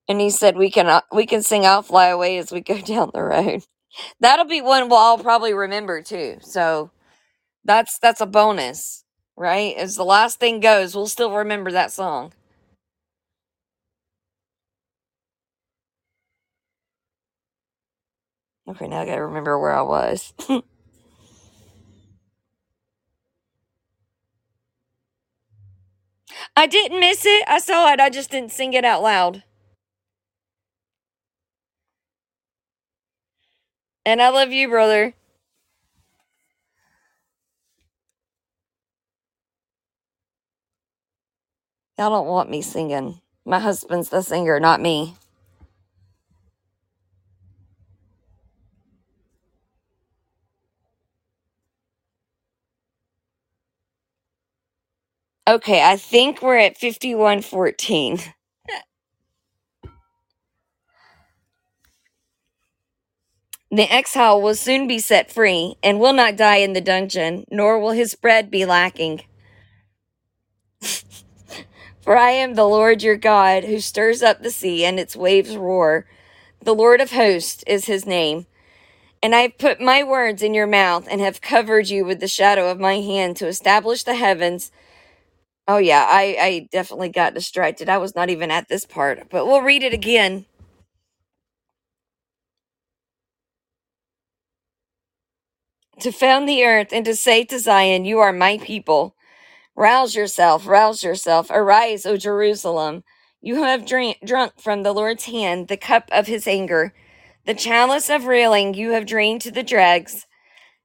And 0.08 0.20
he 0.20 0.30
said 0.30 0.56
we 0.56 0.70
can 0.70 0.86
uh, 0.88 1.02
we 1.12 1.26
can 1.26 1.42
sing 1.42 1.66
"I'll 1.66 1.82
Fly 1.82 2.08
Away" 2.08 2.38
as 2.38 2.52
we 2.52 2.60
go 2.60 2.78
down 2.82 3.10
the 3.14 3.22
road. 3.22 3.64
That'll 4.20 4.46
be 4.46 4.62
one 4.62 4.88
we'll 4.88 4.98
all 4.98 5.18
probably 5.18 5.54
remember 5.54 6.02
too. 6.02 6.38
So 6.42 6.90
that's 7.64 7.98
that's 8.00 8.20
a 8.22 8.26
bonus, 8.26 9.04
right? 9.36 9.76
As 9.76 9.96
the 9.96 10.04
last 10.04 10.40
thing 10.40 10.60
goes, 10.60 10.94
we'll 10.96 11.08
still 11.08 11.32
remember 11.34 11.72
that 11.72 11.92
song. 11.92 12.32
Okay, 18.68 18.88
now 18.88 19.00
I 19.02 19.06
gotta 19.06 19.26
remember 19.26 19.58
where 19.58 19.74
I 19.74 19.82
was. 19.82 20.34
I 26.56 26.66
didn't 26.66 27.00
miss 27.00 27.24
it. 27.26 27.44
I 27.48 27.58
saw 27.58 27.92
it. 27.92 28.00
I 28.00 28.10
just 28.10 28.30
didn't 28.30 28.52
sing 28.52 28.74
it 28.74 28.84
out 28.84 29.02
loud. 29.02 29.42
And 34.06 34.20
I 34.22 34.30
love 34.30 34.52
you, 34.52 34.68
brother. 34.68 35.14
Y'all 41.98 42.10
don't 42.10 42.26
want 42.26 42.50
me 42.50 42.62
singing. 42.62 43.20
My 43.44 43.60
husband's 43.60 44.08
the 44.10 44.22
singer, 44.22 44.60
not 44.60 44.80
me. 44.80 45.16
Okay, 55.48 55.82
I 55.82 55.96
think 55.96 56.40
we're 56.40 56.58
at 56.58 56.78
5114. 56.78 58.20
The 63.74 63.90
exile 63.90 64.42
will 64.42 64.54
soon 64.54 64.86
be 64.86 64.98
set 64.98 65.32
free 65.32 65.76
and 65.82 65.98
will 65.98 66.12
not 66.12 66.36
die 66.36 66.56
in 66.56 66.74
the 66.74 66.82
dungeon, 66.82 67.46
nor 67.50 67.78
will 67.78 67.92
his 67.92 68.14
bread 68.14 68.50
be 68.50 68.66
lacking. 68.66 69.22
For 72.02 72.14
I 72.14 72.32
am 72.32 72.52
the 72.54 72.66
Lord 72.68 73.02
your 73.02 73.16
God, 73.16 73.64
who 73.64 73.80
stirs 73.80 74.22
up 74.22 74.42
the 74.42 74.50
sea 74.50 74.84
and 74.84 75.00
its 75.00 75.16
waves 75.16 75.56
roar. 75.56 76.06
The 76.60 76.74
Lord 76.74 77.00
of 77.00 77.12
hosts 77.12 77.64
is 77.66 77.86
his 77.86 78.04
name. 78.04 78.44
And 79.22 79.34
I 79.34 79.40
have 79.42 79.56
put 79.56 79.80
my 79.80 80.04
words 80.04 80.42
in 80.42 80.52
your 80.52 80.66
mouth 80.66 81.08
and 81.10 81.22
have 81.22 81.40
covered 81.40 81.88
you 81.88 82.04
with 82.04 82.20
the 82.20 82.28
shadow 82.28 82.70
of 82.70 82.78
my 82.78 82.96
hand 83.00 83.38
to 83.38 83.46
establish 83.46 84.04
the 84.04 84.16
heavens. 84.16 84.70
Oh, 85.68 85.78
yeah, 85.78 86.06
I, 86.08 86.36
I 86.40 86.68
definitely 86.72 87.10
got 87.10 87.34
distracted. 87.34 87.88
I 87.88 87.98
was 87.98 88.14
not 88.14 88.30
even 88.30 88.50
at 88.50 88.68
this 88.68 88.84
part, 88.86 89.28
but 89.30 89.46
we'll 89.46 89.62
read 89.62 89.82
it 89.82 89.94
again. 89.94 90.46
To 96.00 96.12
found 96.12 96.48
the 96.48 96.64
earth 96.64 96.88
and 96.92 97.04
to 97.06 97.16
say 97.16 97.44
to 97.46 97.58
Zion, 97.58 98.04
You 98.04 98.20
are 98.20 98.32
my 98.32 98.58
people. 98.58 99.16
Rouse 99.76 100.14
yourself, 100.14 100.66
rouse 100.66 101.02
yourself. 101.02 101.48
Arise, 101.50 102.06
O 102.06 102.16
Jerusalem. 102.16 103.04
You 103.40 103.62
have 103.64 103.86
drink, 103.86 104.18
drunk 104.24 104.54
from 104.60 104.82
the 104.82 104.92
Lord's 104.92 105.24
hand 105.24 105.68
the 105.68 105.78
cup 105.78 106.08
of 106.12 106.26
his 106.26 106.46
anger. 106.46 106.94
The 107.46 107.54
chalice 107.54 108.10
of 108.10 108.26
railing 108.26 108.74
you 108.74 108.90
have 108.92 109.06
drained 109.06 109.40
to 109.42 109.50
the 109.50 109.62
dregs. 109.64 110.26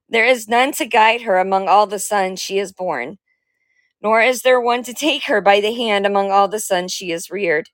There 0.08 0.26
is 0.26 0.48
none 0.48 0.72
to 0.74 0.86
guide 0.86 1.22
her 1.22 1.38
among 1.38 1.68
all 1.68 1.86
the 1.88 1.98
sons 2.00 2.40
she 2.40 2.58
has 2.58 2.72
borne, 2.72 3.18
nor 4.02 4.20
is 4.20 4.42
there 4.42 4.60
one 4.60 4.82
to 4.84 4.94
take 4.94 5.24
her 5.24 5.40
by 5.40 5.60
the 5.60 5.74
hand 5.74 6.06
among 6.06 6.30
all 6.30 6.48
the 6.48 6.60
sons 6.60 6.92
she 6.92 7.10
has 7.10 7.30
reared. 7.30 7.70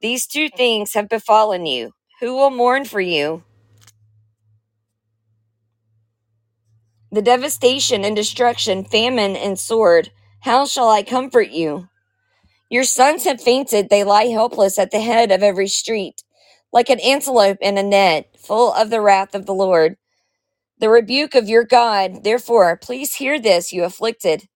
These 0.00 0.26
two 0.26 0.48
things 0.48 0.94
have 0.94 1.08
befallen 1.08 1.66
you. 1.66 1.92
Who 2.20 2.34
will 2.34 2.50
mourn 2.50 2.84
for 2.84 3.00
you? 3.00 3.44
The 7.12 7.22
devastation 7.22 8.04
and 8.04 8.14
destruction, 8.14 8.84
famine 8.84 9.36
and 9.36 9.58
sword. 9.58 10.10
How 10.40 10.64
shall 10.64 10.88
I 10.88 11.02
comfort 11.02 11.50
you? 11.50 11.88
Your 12.70 12.84
sons 12.84 13.24
have 13.24 13.40
fainted, 13.40 13.90
they 13.90 14.04
lie 14.04 14.26
helpless 14.26 14.78
at 14.78 14.92
the 14.92 15.00
head 15.00 15.32
of 15.32 15.42
every 15.42 15.66
street, 15.66 16.22
like 16.72 16.88
an 16.88 17.00
antelope 17.00 17.58
in 17.60 17.76
a 17.76 17.82
net, 17.82 18.28
full 18.38 18.72
of 18.72 18.90
the 18.90 19.00
wrath 19.00 19.34
of 19.34 19.44
the 19.44 19.54
Lord. 19.54 19.96
The 20.78 20.88
rebuke 20.88 21.34
of 21.34 21.48
your 21.48 21.64
God, 21.64 22.22
therefore, 22.22 22.76
please 22.76 23.16
hear 23.16 23.40
this, 23.40 23.72
you 23.72 23.84
afflicted. 23.84 24.48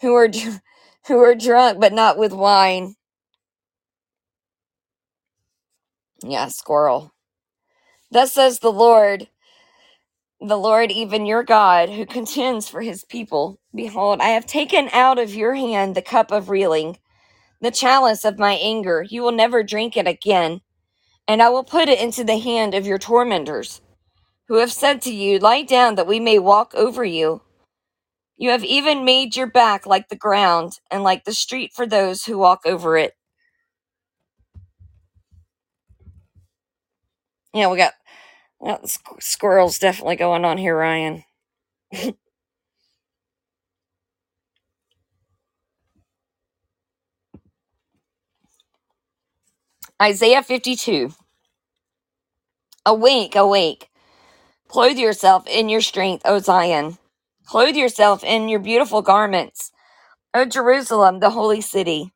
Who 0.00 0.14
are 0.14 0.28
who 1.08 1.18
are 1.20 1.34
drunk 1.36 1.80
but 1.80 1.92
not 1.94 2.18
with 2.18 2.32
wine. 2.32 2.96
Yeah, 6.22 6.48
squirrel. 6.48 7.12
Thus 8.12 8.32
says 8.34 8.60
the 8.60 8.72
Lord, 8.72 9.28
the 10.40 10.58
Lord, 10.58 10.92
even 10.92 11.26
your 11.26 11.42
God, 11.44 11.90
who 11.90 12.06
contends 12.06 12.68
for 12.68 12.82
his 12.82 13.04
people. 13.04 13.60
Behold, 13.74 14.20
I 14.20 14.30
have 14.30 14.46
taken 14.46 14.90
out 14.92 15.18
of 15.18 15.34
your 15.34 15.54
hand 15.54 15.94
the 15.94 16.02
cup 16.02 16.32
of 16.32 16.50
reeling, 16.50 16.98
the 17.60 17.70
chalice 17.72 18.24
of 18.24 18.38
my 18.38 18.54
anger. 18.54 19.04
You 19.08 19.22
will 19.22 19.32
never 19.32 19.62
drink 19.62 19.96
it 19.96 20.08
again, 20.08 20.62
and 21.28 21.42
I 21.42 21.50
will 21.50 21.64
put 21.64 21.88
it 21.88 22.00
into 22.00 22.24
the 22.24 22.38
hand 22.38 22.74
of 22.74 22.86
your 22.86 22.98
tormentors, 22.98 23.80
who 24.48 24.56
have 24.58 24.72
said 24.72 25.02
to 25.02 25.14
you, 25.14 25.38
Lie 25.38 25.62
down 25.64 25.96
that 25.96 26.08
we 26.08 26.20
may 26.20 26.38
walk 26.38 26.74
over 26.74 27.04
you. 27.04 27.42
You 28.38 28.50
have 28.52 28.64
even 28.64 29.06
made 29.06 29.36
your 29.36 29.48
back 29.48 29.86
like 29.86 30.10
the 30.10 30.16
ground, 30.16 30.80
and 30.90 31.04
like 31.04 31.24
the 31.24 31.34
street 31.34 31.72
for 31.74 31.86
those 31.86 32.26
who 32.26 32.38
walk 32.38 32.62
over 32.66 32.98
it. 32.98 33.14
Yeah, 37.54 37.70
we 37.70 37.78
got 37.78 37.94
squ- 38.62 39.22
squirrels 39.22 39.78
definitely 39.78 40.16
going 40.16 40.44
on 40.44 40.58
here, 40.58 40.76
Ryan. 40.76 41.24
Isaiah 50.02 50.42
52. 50.42 51.12
Awake, 52.86 53.36
awake. 53.36 53.90
Clothe 54.68 54.98
yourself 54.98 55.46
in 55.48 55.68
your 55.68 55.82
strength, 55.82 56.22
O 56.26 56.40
Zion. 56.40 56.98
Clothe 57.48 57.76
yourself 57.76 58.24
in 58.24 58.50
your 58.50 58.60
beautiful 58.60 59.02
garments, 59.02 59.72
O 60.34 60.44
Jerusalem, 60.44 61.20
the 61.20 61.30
holy 61.30 61.60
city. 61.62 62.12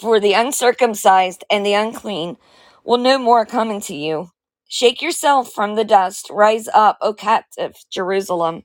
For 0.00 0.20
the 0.20 0.34
uncircumcised 0.34 1.44
and 1.50 1.64
the 1.64 1.74
unclean 1.74 2.36
will 2.84 2.98
no 2.98 3.18
more 3.18 3.46
come 3.46 3.70
into 3.70 3.94
you. 3.94 4.30
Shake 4.68 5.02
yourself 5.02 5.52
from 5.52 5.76
the 5.76 5.84
dust. 5.84 6.28
Rise 6.30 6.68
up, 6.74 6.98
O 7.02 7.14
captive 7.14 7.74
Jerusalem. 7.90 8.64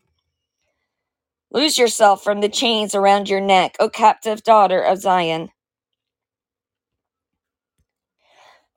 Loose 1.52 1.78
yourself 1.78 2.24
from 2.24 2.41
the 2.41 2.50
chains 2.50 2.95
around 2.95 3.30
your 3.30 3.41
neck, 3.41 3.76
O 3.80 3.89
captive 3.89 4.43
daughter 4.43 4.82
of 4.82 5.00
Zion. 5.00 5.52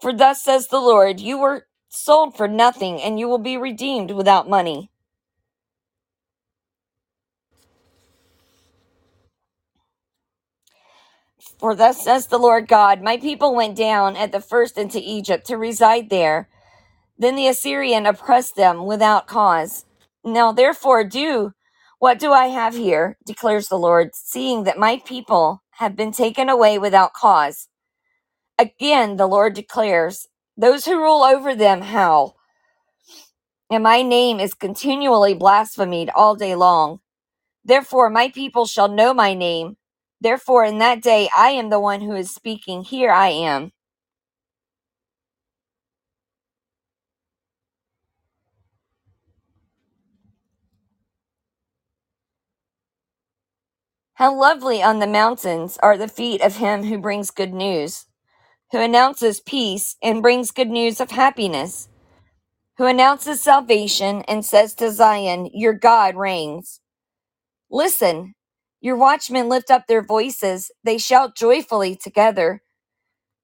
For 0.00 0.12
thus 0.12 0.44
says 0.44 0.68
the 0.68 0.80
Lord, 0.80 1.20
you 1.20 1.38
were 1.38 1.66
sold 1.88 2.36
for 2.36 2.48
nothing, 2.48 3.00
and 3.02 3.18
you 3.20 3.28
will 3.28 3.38
be 3.38 3.56
redeemed 3.56 4.12
without 4.12 4.48
money. 4.48 4.90
For 11.64 11.74
thus 11.74 12.04
says 12.04 12.26
the 12.26 12.36
Lord 12.36 12.68
God, 12.68 13.00
My 13.00 13.16
people 13.16 13.54
went 13.54 13.74
down 13.74 14.16
at 14.16 14.32
the 14.32 14.40
first 14.42 14.76
into 14.76 15.00
Egypt 15.02 15.46
to 15.46 15.56
reside 15.56 16.10
there. 16.10 16.46
Then 17.16 17.36
the 17.36 17.48
Assyrian 17.48 18.04
oppressed 18.04 18.54
them 18.54 18.84
without 18.84 19.26
cause. 19.26 19.86
Now 20.22 20.52
therefore 20.52 21.04
do 21.04 21.54
what 21.98 22.18
do 22.18 22.32
I 22.32 22.48
have 22.48 22.74
here, 22.76 23.16
declares 23.24 23.68
the 23.68 23.78
Lord, 23.78 24.10
seeing 24.14 24.64
that 24.64 24.78
my 24.78 25.00
people 25.06 25.62
have 25.76 25.96
been 25.96 26.12
taken 26.12 26.50
away 26.50 26.78
without 26.78 27.14
cause. 27.14 27.68
Again 28.58 29.16
the 29.16 29.26
Lord 29.26 29.54
declares, 29.54 30.28
Those 30.58 30.84
who 30.84 30.98
rule 30.98 31.22
over 31.22 31.54
them 31.54 31.80
howl, 31.80 32.36
and 33.70 33.82
my 33.82 34.02
name 34.02 34.38
is 34.38 34.52
continually 34.52 35.32
blasphemed 35.32 36.10
all 36.14 36.36
day 36.36 36.56
long. 36.56 37.00
Therefore, 37.64 38.10
my 38.10 38.28
people 38.28 38.66
shall 38.66 38.88
know 38.88 39.14
my 39.14 39.32
name. 39.32 39.78
Therefore, 40.20 40.64
in 40.64 40.78
that 40.78 41.02
day, 41.02 41.28
I 41.36 41.50
am 41.50 41.70
the 41.70 41.80
one 41.80 42.02
who 42.02 42.14
is 42.16 42.32
speaking. 42.34 42.84
Here 42.84 43.12
I 43.12 43.28
am. 43.30 43.72
How 54.14 54.34
lovely 54.34 54.82
on 54.82 55.00
the 55.00 55.06
mountains 55.08 55.78
are 55.82 55.98
the 55.98 56.08
feet 56.08 56.42
of 56.42 56.56
him 56.58 56.84
who 56.84 56.98
brings 56.98 57.30
good 57.32 57.54
news, 57.54 58.06
who 58.72 58.78
announces 58.80 59.40
peace 59.40 59.96
and 60.02 60.22
brings 60.22 60.50
good 60.52 60.70
news 60.70 61.00
of 61.00 61.10
happiness, 61.12 61.88
who 62.78 62.86
announces 62.86 63.42
salvation 63.42 64.22
and 64.28 64.44
says 64.44 64.74
to 64.76 64.90
Zion, 64.92 65.50
Your 65.54 65.74
God 65.74 66.16
reigns. 66.16 66.80
Listen, 67.70 68.34
your 68.84 68.96
watchmen 68.98 69.48
lift 69.48 69.72
up 69.72 69.88
their 69.88 70.02
voices, 70.02 70.70
they 70.84 70.98
shout 70.98 71.36
joyfully 71.36 71.96
together, 71.96 72.62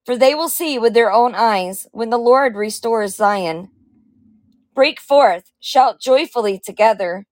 for 0.07 0.17
they 0.17 0.35
will 0.35 0.51
see 0.51 0.79
with 0.79 0.95
their 0.95 1.13
own 1.13 1.35
eyes 1.35 1.89
when 1.93 2.11
the 2.11 2.19
Lord 2.19 2.57
restores 2.57 3.17
Zion. 3.17 3.71
Break 4.75 5.01
forth, 5.01 5.53
shout 5.61 6.01
joyfully 6.01 6.59
together, 6.59 7.27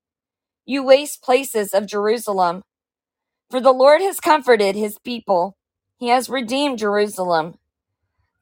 you 0.67 0.85
waste 0.85 1.23
places 1.23 1.75
of 1.75 1.87
Jerusalem. 1.87 2.65
For 3.51 3.61
the 3.61 3.73
Lord 3.73 4.03
has 4.03 4.21
comforted 4.21 4.77
his 4.77 4.99
people, 4.99 5.59
he 5.99 6.09
has 6.09 6.31
redeemed 6.31 6.79
Jerusalem. 6.79 7.59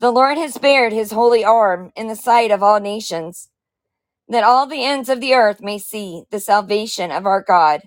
The 0.01 0.13
Lord 0.13 0.39
has 0.39 0.59
bared 0.59 0.93
his 0.93 1.13
holy 1.13 1.45
arm 1.45 1.93
in 1.97 2.09
the 2.09 2.17
sight 2.17 2.53
of 2.53 2.63
all 2.63 2.81
nations, 2.81 3.51
that 4.29 4.45
all 4.45 4.67
the 4.67 4.85
ends 4.85 5.09
of 5.09 5.21
the 5.21 5.35
earth 5.35 5.61
may 5.63 5.79
see 5.79 6.25
the 6.31 6.41
salvation 6.41 7.13
of 7.13 7.27
our 7.27 7.43
God. 7.43 7.83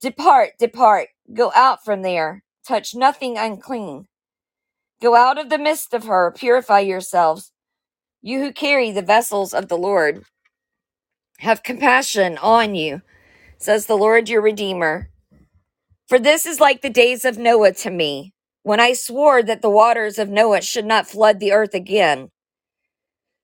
Depart, 0.00 0.50
depart, 0.60 1.08
go 1.34 1.50
out 1.56 1.84
from 1.84 2.02
there, 2.02 2.44
touch 2.66 2.94
nothing 2.94 3.36
unclean. 3.36 4.06
Go 5.02 5.16
out 5.16 5.38
of 5.38 5.50
the 5.50 5.58
midst 5.58 5.92
of 5.92 6.04
her, 6.04 6.32
purify 6.36 6.80
yourselves, 6.80 7.52
you 8.22 8.40
who 8.40 8.52
carry 8.52 8.92
the 8.92 9.02
vessels 9.02 9.52
of 9.52 9.68
the 9.68 9.76
Lord. 9.76 10.24
Have 11.38 11.64
compassion 11.64 12.38
on 12.38 12.76
you, 12.76 13.02
says 13.58 13.86
the 13.86 13.96
Lord 13.96 14.28
your 14.28 14.40
Redeemer. 14.40 15.10
For 16.06 16.20
this 16.20 16.46
is 16.46 16.60
like 16.60 16.82
the 16.82 16.90
days 16.90 17.24
of 17.24 17.36
Noah 17.36 17.72
to 17.74 17.90
me, 17.90 18.34
when 18.62 18.78
I 18.78 18.92
swore 18.92 19.42
that 19.42 19.62
the 19.62 19.70
waters 19.70 20.18
of 20.18 20.28
Noah 20.28 20.62
should 20.62 20.86
not 20.86 21.08
flood 21.08 21.40
the 21.40 21.52
earth 21.52 21.74
again. 21.74 22.30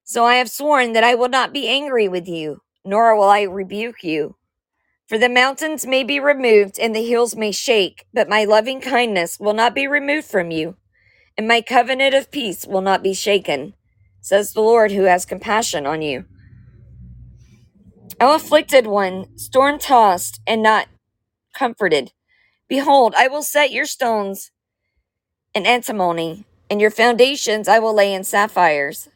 So 0.04 0.24
I 0.24 0.36
have 0.36 0.50
sworn 0.50 0.92
that 0.92 1.04
I 1.04 1.14
will 1.16 1.28
not 1.28 1.52
be 1.52 1.68
angry 1.68 2.08
with 2.08 2.28
you, 2.28 2.60
nor 2.84 3.16
will 3.16 3.28
I 3.28 3.42
rebuke 3.42 4.04
you. 4.04 4.36
For 5.08 5.18
the 5.18 5.28
mountains 5.28 5.86
may 5.86 6.02
be 6.02 6.18
removed 6.18 6.78
and 6.78 6.94
the 6.94 7.04
hills 7.04 7.36
may 7.36 7.52
shake, 7.52 8.06
but 8.14 8.28
my 8.28 8.44
loving 8.44 8.80
kindness 8.80 9.38
will 9.38 9.52
not 9.52 9.74
be 9.74 9.86
removed 9.86 10.26
from 10.26 10.50
you, 10.50 10.76
and 11.36 11.46
my 11.46 11.60
covenant 11.60 12.14
of 12.14 12.30
peace 12.30 12.66
will 12.66 12.80
not 12.80 13.02
be 13.02 13.12
shaken, 13.12 13.74
says 14.20 14.52
the 14.52 14.62
Lord 14.62 14.92
who 14.92 15.02
has 15.02 15.26
compassion 15.26 15.84
on 15.86 16.00
you. 16.00 16.24
O 18.20 18.34
afflicted 18.34 18.86
one, 18.86 19.36
storm 19.36 19.78
tossed 19.78 20.40
and 20.46 20.62
not 20.62 20.88
comforted, 21.52 22.12
behold, 22.68 23.14
I 23.18 23.28
will 23.28 23.42
set 23.42 23.72
your 23.72 23.86
stones 23.86 24.50
in 25.54 25.66
antimony, 25.66 26.46
and 26.70 26.80
your 26.80 26.90
foundations 26.90 27.68
I 27.68 27.78
will 27.78 27.94
lay 27.94 28.14
in 28.14 28.24
sapphires. 28.24 29.08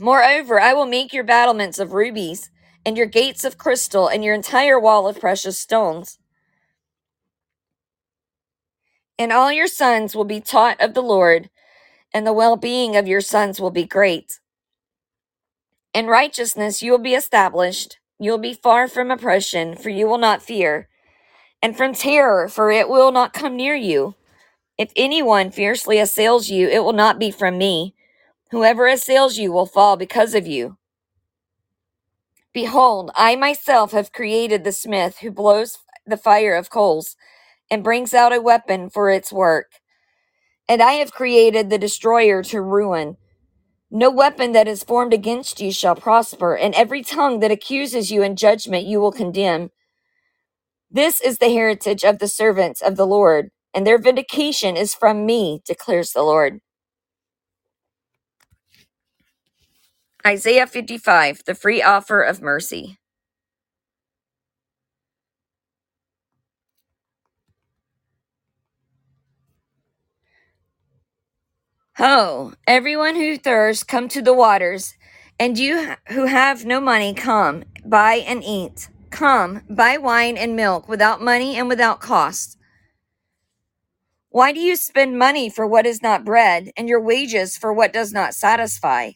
Moreover, 0.00 0.60
I 0.60 0.74
will 0.74 0.86
make 0.86 1.12
your 1.12 1.24
battlements 1.24 1.78
of 1.78 1.92
rubies, 1.92 2.50
and 2.84 2.96
your 2.96 3.06
gates 3.06 3.44
of 3.44 3.58
crystal, 3.58 4.08
and 4.08 4.24
your 4.24 4.34
entire 4.34 4.80
wall 4.80 5.06
of 5.06 5.20
precious 5.20 5.58
stones. 5.58 6.18
And 9.18 9.32
all 9.32 9.52
your 9.52 9.66
sons 9.68 10.16
will 10.16 10.24
be 10.24 10.40
taught 10.40 10.80
of 10.80 10.94
the 10.94 11.02
Lord, 11.02 11.50
and 12.14 12.26
the 12.26 12.32
well 12.32 12.56
being 12.56 12.96
of 12.96 13.06
your 13.06 13.20
sons 13.20 13.60
will 13.60 13.70
be 13.70 13.84
great. 13.84 14.40
In 15.94 16.06
righteousness 16.06 16.82
you 16.82 16.92
will 16.92 16.98
be 16.98 17.14
established. 17.14 17.98
You 18.18 18.30
will 18.30 18.38
be 18.38 18.54
far 18.54 18.88
from 18.88 19.10
oppression, 19.10 19.76
for 19.76 19.90
you 19.90 20.06
will 20.06 20.18
not 20.18 20.42
fear, 20.42 20.88
and 21.62 21.76
from 21.76 21.94
terror, 21.94 22.48
for 22.48 22.70
it 22.70 22.88
will 22.88 23.12
not 23.12 23.32
come 23.32 23.56
near 23.56 23.74
you. 23.74 24.14
If 24.78 24.92
anyone 24.96 25.50
fiercely 25.50 25.98
assails 25.98 26.48
you, 26.50 26.68
it 26.68 26.84
will 26.84 26.92
not 26.94 27.18
be 27.18 27.30
from 27.30 27.58
me. 27.58 27.94
Whoever 28.52 28.86
assails 28.86 29.38
you 29.38 29.50
will 29.50 29.66
fall 29.66 29.96
because 29.96 30.34
of 30.34 30.46
you. 30.46 30.76
Behold, 32.52 33.10
I 33.14 33.34
myself 33.34 33.92
have 33.92 34.12
created 34.12 34.62
the 34.62 34.72
smith 34.72 35.18
who 35.20 35.30
blows 35.30 35.78
the 36.06 36.18
fire 36.18 36.54
of 36.54 36.68
coals 36.68 37.16
and 37.70 37.82
brings 37.82 38.12
out 38.12 38.34
a 38.34 38.42
weapon 38.42 38.90
for 38.90 39.10
its 39.10 39.32
work. 39.32 39.72
And 40.68 40.82
I 40.82 40.92
have 40.94 41.12
created 41.14 41.70
the 41.70 41.78
destroyer 41.78 42.42
to 42.44 42.60
ruin. 42.60 43.16
No 43.90 44.10
weapon 44.10 44.52
that 44.52 44.68
is 44.68 44.84
formed 44.84 45.14
against 45.14 45.58
you 45.60 45.72
shall 45.72 45.96
prosper, 45.96 46.54
and 46.54 46.74
every 46.74 47.02
tongue 47.02 47.40
that 47.40 47.50
accuses 47.50 48.10
you 48.10 48.22
in 48.22 48.36
judgment 48.36 48.86
you 48.86 49.00
will 49.00 49.12
condemn. 49.12 49.70
This 50.90 51.22
is 51.22 51.38
the 51.38 51.50
heritage 51.50 52.04
of 52.04 52.18
the 52.18 52.28
servants 52.28 52.82
of 52.82 52.96
the 52.96 53.06
Lord, 53.06 53.50
and 53.72 53.86
their 53.86 53.98
vindication 53.98 54.76
is 54.76 54.94
from 54.94 55.24
me, 55.24 55.62
declares 55.66 56.12
the 56.12 56.22
Lord. 56.22 56.60
Isaiah 60.26 60.66
55, 60.68 61.44
the 61.46 61.54
free 61.54 61.82
offer 61.82 62.22
of 62.22 62.42
mercy. 62.42 62.98
Ho, 71.98 72.54
everyone 72.66 73.16
who 73.16 73.38
thirsts, 73.38 73.84
come 73.84 74.08
to 74.10 74.22
the 74.22 74.34
waters, 74.34 74.94
and 75.40 75.58
you 75.58 75.94
who 76.08 76.26
have 76.26 76.64
no 76.64 76.80
money, 76.80 77.14
come, 77.14 77.64
buy 77.84 78.14
and 78.26 78.44
eat. 78.44 78.90
Come, 79.10 79.62
buy 79.70 79.98
wine 79.98 80.36
and 80.38 80.56
milk 80.56 80.88
without 80.88 81.22
money 81.22 81.56
and 81.56 81.68
without 81.68 82.00
cost. 82.00 82.58
Why 84.30 84.52
do 84.52 84.60
you 84.60 84.76
spend 84.76 85.18
money 85.18 85.50
for 85.50 85.66
what 85.66 85.86
is 85.86 86.02
not 86.02 86.24
bread, 86.24 86.72
and 86.76 86.88
your 86.88 87.00
wages 87.00 87.56
for 87.56 87.72
what 87.72 87.92
does 87.92 88.12
not 88.12 88.34
satisfy? 88.34 89.12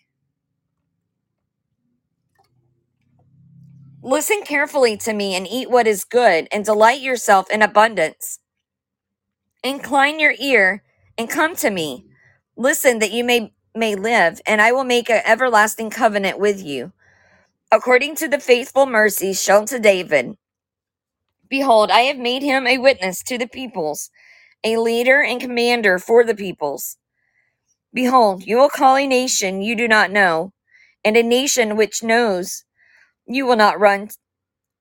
Listen 4.07 4.43
carefully 4.43 4.97
to 4.99 5.13
me 5.13 5.35
and 5.35 5.49
eat 5.49 5.69
what 5.69 5.89
is 5.89 6.05
good, 6.05 6.47
and 6.53 6.65
delight 6.65 7.01
yourself 7.01 7.51
in 7.51 7.61
abundance. 7.61 8.39
Incline 9.65 10.21
your 10.21 10.35
ear 10.39 10.85
and 11.19 11.29
come 11.29 11.57
to 11.57 11.71
me. 11.71 12.07
Listen 12.57 13.01
that 13.01 13.11
you 13.11 13.25
may, 13.25 13.53
may 13.75 13.97
live, 13.97 14.41
and 14.47 14.63
I 14.63 14.71
will 14.71 14.85
make 14.85 15.11
an 15.11 15.23
everlasting 15.25 15.91
covenant 15.91 16.39
with 16.39 16.63
you. 16.63 16.93
According 17.73 18.15
to 18.17 18.29
the 18.29 18.39
faithful 18.39 18.87
mercies 18.87 19.43
shown 19.43 19.67
to 19.67 19.81
David, 19.81 20.37
behold, 21.51 21.91
I 21.91 22.03
have 22.03 22.17
made 22.17 22.45
him 22.45 22.65
a 22.65 22.79
witness 22.79 23.25
to 23.25 23.37
the 23.37 23.49
peoples, 23.49 24.11
a 24.63 24.77
leader 24.77 25.21
and 25.21 25.41
commander 25.41 25.99
for 25.99 26.23
the 26.23 26.37
peoples. 26.37 26.97
Behold, 27.93 28.45
you 28.47 28.57
will 28.57 28.69
call 28.69 28.95
a 28.95 29.05
nation 29.05 29.63
you 29.63 29.75
do 29.75 29.89
not 29.89 30.13
know, 30.13 30.53
and 31.05 31.17
a 31.17 31.25
nation 31.25 31.75
which 31.75 32.05
knows 32.05 32.66
you 33.27 33.47
will 33.47 33.57
not 33.57 33.81
run, 33.81 34.11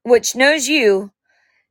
which 0.03 0.35
knows 0.35 0.67
you 0.67 1.11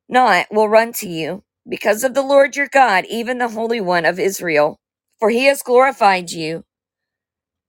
not 0.08 0.46
will 0.52 0.68
run 0.70 0.92
to 0.94 1.08
you, 1.08 1.44
because 1.68 2.04
of 2.04 2.14
the 2.14 2.22
Lord 2.22 2.56
your 2.56 2.68
God, 2.68 3.06
even 3.10 3.38
the 3.38 3.48
Holy 3.50 3.80
One 3.80 4.06
of 4.06 4.20
Israel. 4.20 4.78
For 5.20 5.30
he 5.30 5.46
has 5.46 5.62
glorified 5.62 6.32
you. 6.32 6.64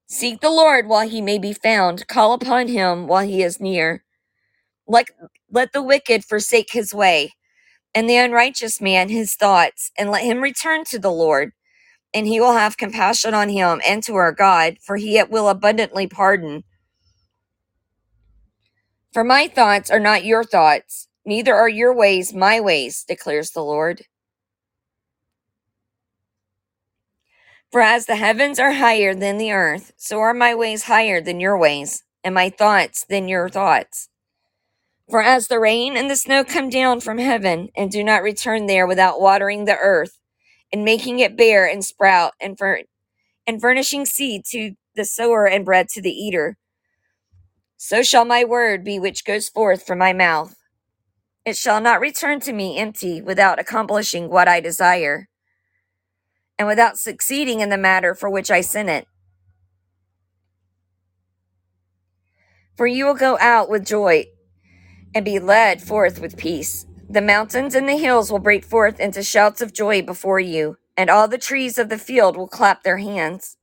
Seek 0.08 0.42
the 0.42 0.52
Lord 0.52 0.88
while 0.88 1.08
he 1.10 1.22
may 1.22 1.40
be 1.40 1.54
found, 1.54 2.08
call 2.08 2.34
upon 2.34 2.68
him 2.70 3.08
while 3.08 3.26
he 3.26 3.44
is 3.44 3.60
near. 3.62 4.04
Like, 4.88 5.12
let 5.52 5.74
the 5.74 5.84
wicked 5.84 6.26
forsake 6.26 6.72
his 6.74 6.94
way, 6.94 7.34
and 7.96 8.10
the 8.10 8.18
unrighteous 8.18 8.82
man 8.82 9.10
his 9.10 9.36
thoughts, 9.36 9.92
and 9.98 10.12
let 10.12 10.24
him 10.24 10.42
return 10.42 10.86
to 10.86 11.00
the 11.00 11.12
Lord, 11.12 11.54
and 12.14 12.28
he 12.28 12.40
will 12.40 12.54
have 12.54 12.78
compassion 12.78 13.34
on 13.34 13.50
him 13.50 13.82
and 13.88 14.04
to 14.04 14.16
our 14.16 14.34
God, 14.34 14.78
for 14.82 14.98
he 14.98 15.22
will 15.30 15.50
abundantly 15.50 16.08
pardon. 16.08 16.64
For 19.16 19.24
my 19.24 19.48
thoughts 19.48 19.90
are 19.90 20.00
not 20.02 20.26
your 20.26 20.44
thoughts, 20.44 21.08
neither 21.26 21.56
are 21.56 21.70
your 21.70 21.96
ways 21.96 22.34
my 22.34 22.60
ways, 22.60 23.06
declares 23.08 23.52
the 23.52 23.64
Lord. 23.64 24.02
For 27.72 27.80
as 27.80 28.08
the 28.08 28.18
heavens 28.18 28.60
are 28.60 28.74
higher 28.74 29.16
than 29.16 29.38
the 29.38 29.54
earth, 29.54 29.94
so 29.96 30.20
are 30.20 30.34
my 30.34 30.54
ways 30.54 30.84
higher 30.84 31.22
than 31.22 31.40
your 31.40 31.58
ways, 31.58 32.04
and 32.26 32.36
my 32.36 32.50
thoughts 32.50 33.06
than 33.08 33.30
your 33.30 33.48
thoughts. 33.48 34.10
For 35.10 35.22
as 35.22 35.48
the 35.48 35.62
rain 35.62 35.96
and 35.96 36.12
the 36.12 36.18
snow 36.18 36.44
come 36.44 36.70
down 36.70 37.00
from 37.00 37.18
heaven, 37.18 37.70
and 37.74 37.90
do 37.90 38.04
not 38.04 38.22
return 38.22 38.66
there 38.66 38.86
without 38.86 39.22
watering 39.22 39.64
the 39.64 39.78
earth, 39.78 40.20
and 40.74 40.84
making 40.84 41.20
it 41.20 41.38
bear 41.38 41.66
and 41.66 41.86
sprout, 41.86 42.34
and, 42.42 42.58
fur- 42.58 42.84
and 43.48 43.62
furnishing 43.62 44.06
seed 44.06 44.44
to 44.48 44.74
the 44.94 45.06
sower 45.06 45.48
and 45.48 45.64
bread 45.64 45.88
to 45.92 46.02
the 46.02 46.12
eater, 46.12 46.58
so 47.78 48.04
shall 48.04 48.26
my 48.26 48.44
word 48.44 48.84
be 48.84 49.00
which 49.00 49.26
goes 49.26 49.50
forth 49.50 49.86
from 49.86 50.00
my 50.00 50.14
mouth. 50.14 50.56
It 51.46 51.58
shall 51.58 51.82
not 51.82 52.00
return 52.02 52.40
to 52.42 52.54
me 52.54 52.78
empty 52.78 53.22
without 53.22 53.60
accomplishing 53.60 54.30
what 54.30 54.48
I 54.48 54.60
desire, 54.60 55.30
and 56.58 56.68
without 56.68 56.98
succeeding 56.98 57.60
in 57.60 57.70
the 57.70 57.78
matter 57.78 58.16
for 58.16 58.30
which 58.30 58.50
I 58.50 58.62
sent 58.62 58.90
it. 58.90 59.08
For 62.78 62.88
you 62.88 63.06
will 63.06 63.16
go 63.16 63.38
out 63.40 63.70
with 63.70 63.86
joy 63.86 64.26
and 65.14 65.24
be 65.24 65.40
led 65.40 65.82
forth 65.82 66.20
with 66.20 66.38
peace. 66.38 66.86
The 67.10 67.22
mountains 67.22 67.76
and 67.76 67.88
the 67.88 67.98
hills 67.98 68.32
will 68.32 68.40
break 68.40 68.66
forth 68.66 69.00
into 69.00 69.24
shouts 69.24 69.62
of 69.62 69.74
joy 69.74 70.02
before 70.02 70.40
you, 70.40 70.78
and 70.98 71.10
all 71.10 71.28
the 71.28 71.38
trees 71.38 71.78
of 71.78 71.90
the 71.90 71.98
field 71.98 72.36
will 72.36 72.48
clap 72.48 72.84
their 72.84 72.98
hands. 72.98 73.58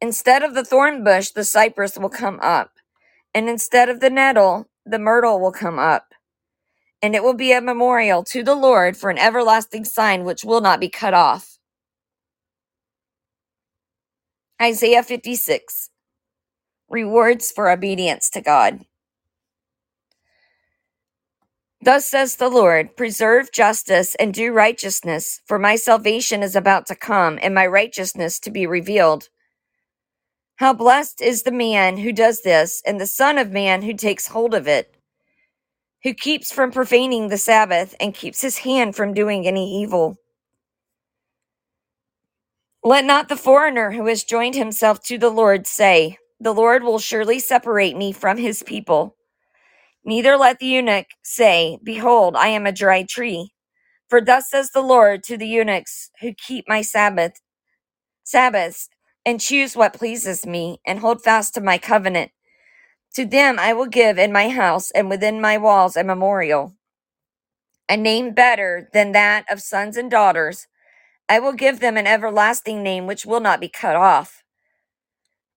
Instead 0.00 0.42
of 0.42 0.54
the 0.54 0.64
thorn 0.64 1.02
bush, 1.02 1.30
the 1.30 1.44
cypress 1.44 1.98
will 1.98 2.10
come 2.10 2.38
up, 2.42 2.72
and 3.36 3.50
instead 3.50 3.90
of 3.90 4.00
the 4.00 4.08
nettle, 4.08 4.66
the 4.86 4.98
myrtle 4.98 5.38
will 5.38 5.52
come 5.52 5.78
up. 5.78 6.14
And 7.02 7.14
it 7.14 7.22
will 7.22 7.34
be 7.34 7.52
a 7.52 7.60
memorial 7.60 8.24
to 8.24 8.42
the 8.42 8.54
Lord 8.54 8.96
for 8.96 9.10
an 9.10 9.18
everlasting 9.18 9.84
sign 9.84 10.24
which 10.24 10.42
will 10.42 10.62
not 10.62 10.80
be 10.80 10.88
cut 10.88 11.12
off. 11.12 11.58
Isaiah 14.60 15.02
56 15.02 15.90
Rewards 16.88 17.52
for 17.52 17.70
obedience 17.70 18.30
to 18.30 18.40
God. 18.40 18.86
Thus 21.82 22.08
says 22.08 22.36
the 22.36 22.48
Lord 22.48 22.96
Preserve 22.96 23.52
justice 23.52 24.14
and 24.14 24.32
do 24.32 24.50
righteousness, 24.50 25.42
for 25.46 25.58
my 25.58 25.76
salvation 25.76 26.42
is 26.42 26.56
about 26.56 26.86
to 26.86 26.96
come, 26.96 27.38
and 27.42 27.54
my 27.54 27.66
righteousness 27.66 28.38
to 28.40 28.50
be 28.50 28.66
revealed. 28.66 29.28
How 30.56 30.72
blessed 30.74 31.20
is 31.22 31.42
the 31.42 31.52
man 31.52 31.98
who 31.98 32.12
does 32.12 32.42
this, 32.42 32.82
and 32.86 33.00
the 33.00 33.06
Son 33.06 33.38
of 33.38 33.50
Man 33.52 33.82
who 33.82 33.94
takes 33.94 34.28
hold 34.28 34.54
of 34.54 34.68
it, 34.68 34.94
who 36.04 36.14
keeps 36.14 36.52
from 36.52 36.72
profaning 36.72 37.28
the 37.28 37.38
Sabbath, 37.38 37.94
and 38.00 38.14
keeps 38.14 38.42
his 38.42 38.58
hand 38.58 38.96
from 38.96 39.14
doing 39.14 39.46
any 39.46 39.82
evil. 39.82 40.16
Let 42.84 43.04
not 43.04 43.28
the 43.28 43.36
foreigner 43.36 43.92
who 43.92 44.06
has 44.06 44.24
joined 44.24 44.54
himself 44.56 45.02
to 45.04 45.18
the 45.18 45.30
Lord 45.30 45.66
say, 45.66 46.18
The 46.40 46.54
Lord 46.54 46.84
will 46.84 47.00
surely 47.00 47.40
separate 47.40 47.96
me 47.96 48.12
from 48.12 48.38
his 48.38 48.62
people. 48.62 49.16
Neither 50.04 50.36
let 50.36 50.58
the 50.60 50.66
eunuch 50.66 51.06
say, 51.22 51.78
Behold, 51.84 52.36
I 52.36 52.48
am 52.48 52.66
a 52.66 52.72
dry 52.72 53.04
tree. 53.04 53.52
For 54.08 54.20
thus 54.20 54.50
says 54.50 54.70
the 54.70 54.82
Lord 54.82 55.24
to 55.24 55.36
the 55.36 55.48
eunuchs 55.48 56.10
who 56.20 56.34
keep 56.34 56.66
my 56.68 56.82
Sabbath, 56.82 57.40
Sabbaths, 58.24 58.88
and 59.26 59.40
choose 59.40 59.76
what 59.76 59.92
pleases 59.92 60.46
me, 60.46 60.80
and 60.86 61.00
hold 61.00 61.22
fast 61.22 61.54
to 61.54 61.60
my 61.60 61.78
covenant. 61.78 62.30
To 63.14 63.26
them 63.26 63.58
I 63.58 63.72
will 63.74 63.86
give 63.86 64.18
in 64.18 64.32
my 64.32 64.48
house 64.48 64.90
and 64.92 65.10
within 65.10 65.40
my 65.40 65.58
walls 65.58 65.96
a 65.96 66.04
memorial, 66.04 66.74
a 67.88 67.96
name 67.96 68.32
better 68.32 68.88
than 68.92 69.12
that 69.12 69.44
of 69.50 69.60
sons 69.60 69.96
and 69.96 70.10
daughters. 70.10 70.68
I 71.28 71.40
will 71.40 71.54
give 71.54 71.80
them 71.80 71.96
an 71.96 72.06
everlasting 72.06 72.82
name 72.82 73.06
which 73.06 73.26
will 73.26 73.40
not 73.40 73.60
be 73.60 73.68
cut 73.68 73.96
off. 73.96 74.44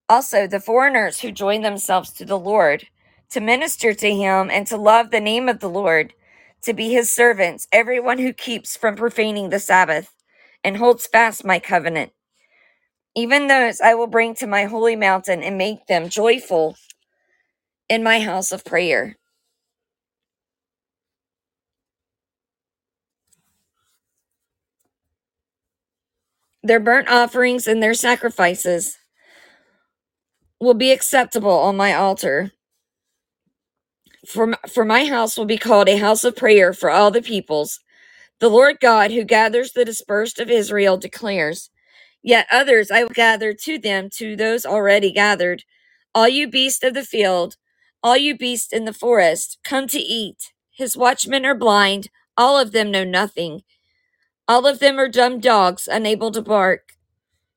Also, 0.09 0.47
the 0.47 0.59
foreigners 0.59 1.19
who 1.19 1.31
join 1.31 1.61
themselves 1.61 2.11
to 2.13 2.25
the 2.25 2.39
Lord, 2.39 2.87
to 3.31 3.39
minister 3.39 3.93
to 3.93 4.15
him 4.15 4.49
and 4.49 4.65
to 4.67 4.77
love 4.77 5.11
the 5.11 5.19
name 5.19 5.47
of 5.47 5.59
the 5.59 5.69
Lord, 5.69 6.13
to 6.63 6.73
be 6.73 6.89
his 6.91 7.13
servants, 7.13 7.67
everyone 7.71 8.17
who 8.17 8.33
keeps 8.33 8.75
from 8.75 8.95
profaning 8.95 9.49
the 9.49 9.59
Sabbath 9.59 10.15
and 10.63 10.77
holds 10.77 11.05
fast 11.05 11.45
my 11.45 11.59
covenant. 11.59 12.11
Even 13.19 13.47
those 13.47 13.81
I 13.81 13.95
will 13.95 14.07
bring 14.07 14.33
to 14.35 14.47
my 14.47 14.63
holy 14.63 14.95
mountain 14.95 15.43
and 15.43 15.57
make 15.57 15.87
them 15.87 16.07
joyful 16.07 16.77
in 17.89 18.01
my 18.01 18.21
house 18.21 18.53
of 18.53 18.63
prayer. 18.63 19.17
Their 26.63 26.79
burnt 26.79 27.09
offerings 27.09 27.67
and 27.67 27.83
their 27.83 27.93
sacrifices 27.93 28.97
will 30.61 30.73
be 30.73 30.91
acceptable 30.91 31.51
on 31.51 31.75
my 31.75 31.93
altar. 31.93 32.53
For, 34.25 34.55
for 34.73 34.85
my 34.85 35.03
house 35.03 35.37
will 35.37 35.45
be 35.45 35.57
called 35.57 35.89
a 35.89 35.97
house 35.97 36.23
of 36.23 36.37
prayer 36.37 36.71
for 36.71 36.89
all 36.89 37.11
the 37.11 37.21
peoples. 37.21 37.81
The 38.39 38.49
Lord 38.49 38.79
God, 38.79 39.11
who 39.11 39.25
gathers 39.25 39.73
the 39.73 39.83
dispersed 39.83 40.39
of 40.39 40.49
Israel, 40.49 40.95
declares, 40.95 41.69
Yet 42.23 42.47
others 42.51 42.91
I 42.91 43.03
will 43.03 43.09
gather 43.09 43.53
to 43.53 43.77
them, 43.79 44.09
to 44.15 44.35
those 44.35 44.65
already 44.65 45.11
gathered. 45.11 45.63
All 46.15 46.27
you 46.29 46.49
beasts 46.49 46.83
of 46.83 46.93
the 46.93 47.05
field, 47.05 47.55
all 48.03 48.17
you 48.17 48.37
beasts 48.37 48.73
in 48.73 48.85
the 48.85 48.93
forest, 48.93 49.59
come 49.63 49.87
to 49.87 49.99
eat. 49.99 50.53
His 50.71 50.97
watchmen 50.97 51.45
are 51.45 51.55
blind, 51.55 52.09
all 52.37 52.57
of 52.57 52.71
them 52.71 52.91
know 52.91 53.03
nothing. 53.03 53.63
All 54.47 54.67
of 54.67 54.79
them 54.79 54.99
are 54.99 55.09
dumb 55.09 55.39
dogs, 55.39 55.87
unable 55.91 56.31
to 56.31 56.41
bark. 56.41 56.93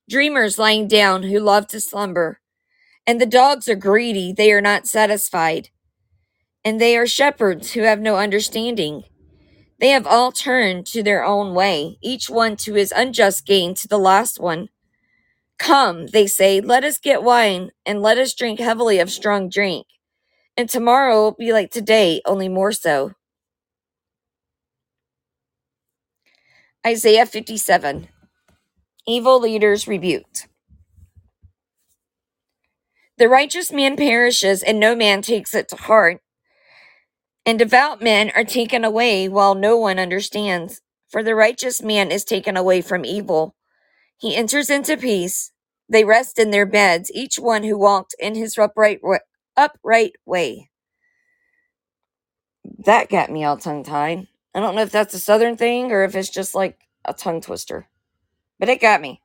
Dreamers 0.09 0.59
lying 0.59 0.89
down 0.89 1.25
who 1.25 1.41
love 1.41 1.67
to 1.69 1.81
slumber. 1.81 2.41
And 3.07 3.21
the 3.21 3.27
dogs 3.27 3.69
are 3.69 3.77
greedy, 3.77 4.33
they 4.33 4.53
are 4.53 4.61
not 4.63 4.87
satisfied. 4.87 5.71
And 6.65 6.81
they 6.81 6.97
are 6.97 7.07
shepherds 7.07 7.73
who 7.73 7.83
have 7.83 8.01
no 8.01 8.17
understanding. 8.17 9.05
They 9.83 9.89
have 9.89 10.07
all 10.07 10.31
turned 10.31 10.87
to 10.87 11.03
their 11.03 11.25
own 11.25 11.55
way, 11.55 11.99
each 12.01 12.31
one 12.31 12.55
to 12.59 12.75
his 12.75 12.95
unjust 12.95 13.45
gain 13.45 13.75
to 13.75 13.89
the 13.89 13.99
last 13.99 14.39
one. 14.39 14.69
Come, 15.59 16.07
they 16.07 16.29
say, 16.29 16.61
let 16.61 16.85
us 16.85 16.99
get 16.99 17.25
wine, 17.25 17.73
and 17.85 18.01
let 18.01 18.17
us 18.17 18.33
drink 18.33 18.61
heavily 18.61 19.01
of 19.01 19.11
strong 19.11 19.49
drink. 19.49 19.89
And 20.57 20.71
tomorrow 20.71 21.17
will 21.17 21.37
be 21.37 21.53
like 21.53 21.73
today, 21.73 22.23
only 22.25 22.49
more 22.49 22.71
so. 22.71 23.15
Isaiah 26.87 27.27
57 27.27 28.07
Evil 29.05 29.41
leaders 29.41 29.89
rebuked. 29.89 30.47
The 33.19 33.29
righteous 33.29 33.73
man 33.73 33.97
perishes, 33.97 34.63
and 34.63 34.79
no 34.79 34.95
man 34.95 35.23
takes 35.23 35.55
it 35.55 35.69
to 35.71 35.77
heart. 35.77 36.21
And 37.45 37.59
devout 37.59 38.01
men 38.01 38.31
are 38.37 38.45
taken 38.45 38.85
away 38.85 39.29
while 39.29 39.55
no 39.55 39.77
one 39.77 39.99
understands. 39.99 40.81
For 41.09 41.23
the 41.23 41.35
righteous 41.35 41.83
man 41.83 42.11
is 42.11 42.25
taken 42.25 42.57
away 42.57 42.81
from 42.81 43.05
evil. 43.05 43.55
He 44.17 44.37
enters 44.37 44.71
into 44.71 44.97
peace. 44.97 45.53
They 45.89 46.05
rest 46.05 46.39
in 46.39 46.51
their 46.51 46.67
beds, 46.67 47.11
each 47.13 47.39
one 47.39 47.65
who 47.65 47.77
walked 47.77 48.15
in 48.19 48.35
his 48.35 48.57
upright, 48.57 49.01
upright 49.57 50.13
way. 50.25 50.71
That 52.87 53.11
got 53.11 53.31
me 53.31 53.45
all 53.45 53.57
tongue 53.57 53.85
tied. 53.85 54.29
I 54.55 54.61
don't 54.61 54.75
know 54.75 54.83
if 54.83 54.93
that's 54.93 55.15
a 55.15 55.19
southern 55.19 55.57
thing 55.57 55.93
or 55.93 56.05
if 56.05 56.15
it's 56.15 56.29
just 56.29 56.55
like 56.55 56.79
a 57.05 57.13
tongue 57.13 57.41
twister, 57.41 57.89
but 58.59 58.69
it 58.69 58.81
got 58.81 59.01
me. 59.01 59.21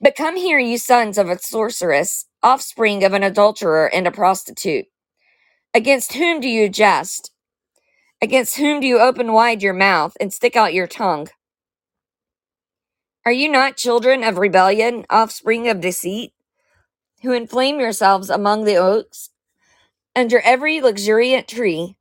But 0.00 0.16
come 0.16 0.36
here, 0.36 0.58
you 0.58 0.78
sons 0.78 1.16
of 1.16 1.28
a 1.28 1.38
sorceress, 1.38 2.26
offspring 2.44 3.02
of 3.02 3.14
an 3.14 3.24
adulterer 3.24 3.92
and 3.92 4.06
a 4.06 4.12
prostitute. 4.12 4.86
Against 5.74 6.12
whom 6.12 6.40
do 6.40 6.48
you 6.48 6.68
jest? 6.68 7.32
Against 8.22 8.56
whom 8.56 8.80
do 8.80 8.86
you 8.86 9.00
open 9.00 9.32
wide 9.32 9.62
your 9.62 9.74
mouth 9.74 10.16
and 10.20 10.32
stick 10.32 10.54
out 10.54 10.74
your 10.74 10.86
tongue? 10.86 11.28
Are 13.26 13.32
you 13.32 13.48
not 13.50 13.78
children 13.78 14.22
of 14.22 14.38
rebellion, 14.38 15.06
offspring 15.08 15.68
of 15.68 15.80
deceit, 15.80 16.32
who 17.22 17.32
inflame 17.32 17.80
yourselves 17.80 18.28
among 18.28 18.64
the 18.64 18.76
oaks, 18.76 19.30
under 20.14 20.40
every 20.40 20.80
luxuriant 20.82 21.48
tree, 21.48 21.96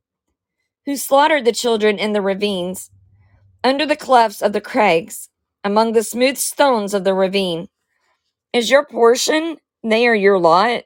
who 0.86 0.98
slaughtered 0.98 1.46
the 1.46 1.54
children 1.54 1.98
in 1.98 2.12
the 2.12 2.22
ravines, 2.22 2.92
under 3.64 3.86
the 3.86 3.96
clefts 3.96 4.42
of 4.42 4.52
the 4.52 4.62
crags, 4.62 5.30
among 5.64 5.94
the 5.94 6.04
smooth 6.04 6.38
stones 6.38 6.94
of 6.94 7.06
the 7.06 7.14
ravine? 7.14 7.70
Is 8.52 8.70
your 8.70 8.86
portion, 8.86 9.58
they 9.84 10.08
are 10.08 10.16
your 10.16 10.40
lot? 10.40 10.84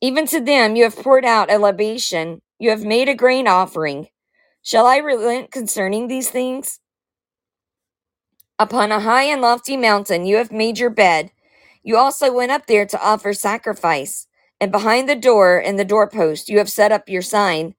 Even 0.00 0.26
to 0.26 0.40
them 0.40 0.76
you 0.76 0.84
have 0.84 0.96
poured 0.96 1.24
out 1.24 1.50
a 1.50 1.58
libation, 1.58 2.42
you 2.58 2.70
have 2.70 2.84
made 2.84 3.08
a 3.08 3.14
grain 3.14 3.48
offering. 3.48 4.08
Shall 4.62 4.86
I 4.86 4.98
relent 4.98 5.50
concerning 5.50 6.08
these 6.08 6.30
things? 6.30 6.78
Upon 8.58 8.92
a 8.92 9.00
high 9.00 9.24
and 9.24 9.40
lofty 9.40 9.76
mountain 9.76 10.26
you 10.26 10.36
have 10.36 10.52
made 10.52 10.78
your 10.78 10.90
bed. 10.90 11.30
You 11.82 11.96
also 11.96 12.32
went 12.32 12.52
up 12.52 12.66
there 12.66 12.86
to 12.86 13.02
offer 13.02 13.32
sacrifice. 13.32 14.26
And 14.60 14.70
behind 14.70 15.08
the 15.08 15.16
door 15.16 15.58
and 15.58 15.76
the 15.76 15.84
doorpost 15.84 16.48
you 16.48 16.58
have 16.58 16.70
set 16.70 16.92
up 16.92 17.08
your 17.08 17.22
sign. 17.22 17.74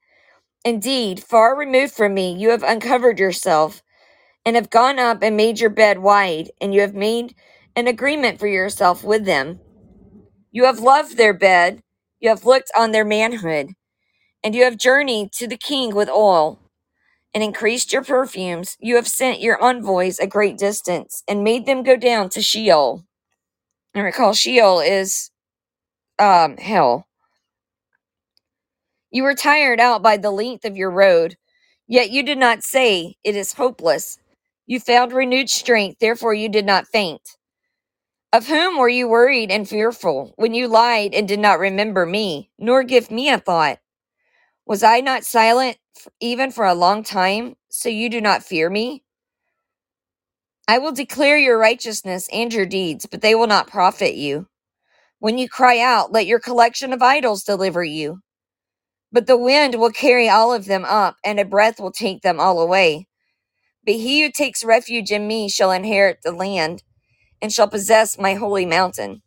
Indeed, 0.66 1.24
far 1.24 1.58
removed 1.58 1.94
from 1.94 2.14
me, 2.14 2.36
you 2.36 2.50
have 2.50 2.64
uncovered 2.64 3.20
yourself, 3.20 3.82
and 4.46 4.58
have 4.58 4.70
gone 4.70 5.00
up 5.00 5.24
and 5.24 5.38
made 5.38 5.62
your 5.62 5.70
bed 5.70 6.00
wide, 6.00 6.52
and 6.60 6.74
you 6.74 6.82
have 6.82 6.94
made 6.94 7.36
an 7.78 7.88
agreement 7.88 8.40
for 8.40 8.48
yourself 8.48 9.02
with 9.04 9.24
them. 9.24 9.62
You 10.54 10.66
have 10.66 10.80
loved 10.80 11.18
their 11.18 11.34
bed, 11.34 11.84
you 12.22 12.30
have 12.30 12.46
looked 12.46 12.72
on 12.78 12.94
their 12.94 13.06
manhood, 13.06 13.72
and 14.44 14.56
you 14.56 14.64
have 14.66 14.78
journeyed 14.78 15.32
to 15.34 15.48
the 15.48 15.58
king 15.58 15.96
with 15.96 16.10
oil 16.10 16.60
and 17.34 17.44
increased 17.44 17.94
your 17.94 18.04
perfumes. 18.04 18.78
You 18.80 18.96
have 18.98 19.08
sent 19.08 19.42
your 19.42 19.62
envoys 19.64 20.20
a 20.20 20.28
great 20.28 20.58
distance 20.58 21.24
and 21.28 21.44
made 21.44 21.66
them 21.66 21.84
go 21.84 21.98
down 21.98 22.30
to 22.32 22.42
Sheol. 22.42 23.04
And 23.96 24.04
recall, 24.06 24.34
Sheol 24.34 24.82
is 24.82 25.32
um, 26.20 26.58
hell. 26.58 27.08
You 29.12 29.24
were 29.24 29.36
tired 29.36 29.80
out 29.80 30.04
by 30.04 30.18
the 30.18 30.32
length 30.32 30.66
of 30.66 30.78
your 30.78 30.92
road, 30.92 31.38
yet 31.88 32.12
you 32.12 32.24
did 32.24 32.38
not 32.38 32.64
say, 32.64 33.16
It 33.24 33.36
is 33.36 33.54
hopeless. 33.54 34.20
You 34.68 34.80
found 34.80 35.14
renewed 35.14 35.50
strength, 35.50 36.00
therefore 36.00 36.34
you 36.34 36.50
did 36.50 36.66
not 36.66 36.88
faint. 36.88 37.22
Of 38.34 38.48
whom 38.48 38.80
were 38.80 38.90
you 38.90 39.10
worried 39.10 39.52
and 39.52 39.70
fearful 39.70 40.34
when 40.38 40.56
you 40.56 40.68
lied 40.68 41.16
and 41.16 41.28
did 41.30 41.40
not 41.40 41.60
remember 41.60 42.06
me, 42.06 42.52
nor 42.60 42.84
give 42.84 43.12
me 43.12 43.30
a 43.30 43.40
thought? 43.40 43.80
Was 44.66 44.84
I 44.84 45.02
not 45.02 45.26
silent 45.26 45.78
even 46.22 46.52
for 46.52 46.66
a 46.66 46.76
long 46.76 47.04
time, 47.04 47.56
so 47.70 47.90
you 47.90 48.10
do 48.10 48.22
not 48.22 48.44
fear 48.44 48.70
me? 48.70 49.04
I 50.68 50.80
will 50.80 50.94
declare 50.94 51.38
your 51.38 51.60
righteousness 51.60 52.30
and 52.34 52.54
your 52.54 52.66
deeds, 52.68 53.06
but 53.06 53.22
they 53.22 53.36
will 53.36 53.48
not 53.48 53.68
profit 53.68 54.16
you. 54.16 54.48
When 55.20 55.38
you 55.38 55.50
cry 55.50 55.80
out, 55.80 56.12
let 56.12 56.28
your 56.28 56.40
collection 56.40 56.94
of 56.94 57.02
idols 57.02 57.44
deliver 57.44 57.84
you. 57.84 58.22
But 59.12 59.28
the 59.28 59.38
wind 59.38 59.76
will 59.76 59.92
carry 59.92 60.30
all 60.30 60.54
of 60.54 60.66
them 60.66 60.86
up, 60.86 61.18
and 61.26 61.40
a 61.40 61.46
breath 61.46 61.80
will 61.80 61.92
take 61.92 62.22
them 62.24 62.40
all 62.40 62.62
away. 62.62 63.08
But 63.86 63.96
he 63.96 64.24
who 64.24 64.32
takes 64.32 64.64
refuge 64.64 65.12
in 65.12 65.28
me 65.28 65.50
shall 65.50 65.72
inherit 65.72 66.20
the 66.24 66.32
land, 66.34 66.84
and 67.44 67.54
shall 67.54 67.70
possess 67.70 68.20
my 68.20 68.36
holy 68.36 68.66
mountain. 68.66 69.24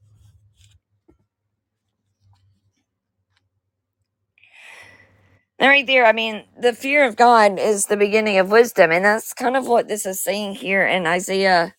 And 5.60 5.70
right 5.70 5.86
there, 5.86 6.06
I 6.06 6.12
mean, 6.12 6.44
the 6.60 6.74
fear 6.74 7.06
of 7.06 7.16
God 7.16 7.58
is 7.60 7.86
the 7.86 7.98
beginning 7.98 8.38
of 8.38 8.50
wisdom, 8.50 8.92
and 8.92 9.04
that's 9.04 9.34
kind 9.34 9.56
of 9.56 9.68
what 9.68 9.88
this 9.88 10.06
is 10.06 10.22
saying 10.22 10.56
here 10.56 10.86
in 10.86 11.06
Isaiah 11.06 11.74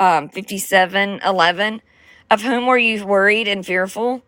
um, 0.00 0.28
57 0.30 1.20
11. 1.24 1.74
Of 2.30 2.42
whom 2.42 2.66
were 2.66 2.78
you 2.78 3.06
worried 3.06 3.48
and 3.48 3.66
fearful? 3.66 4.22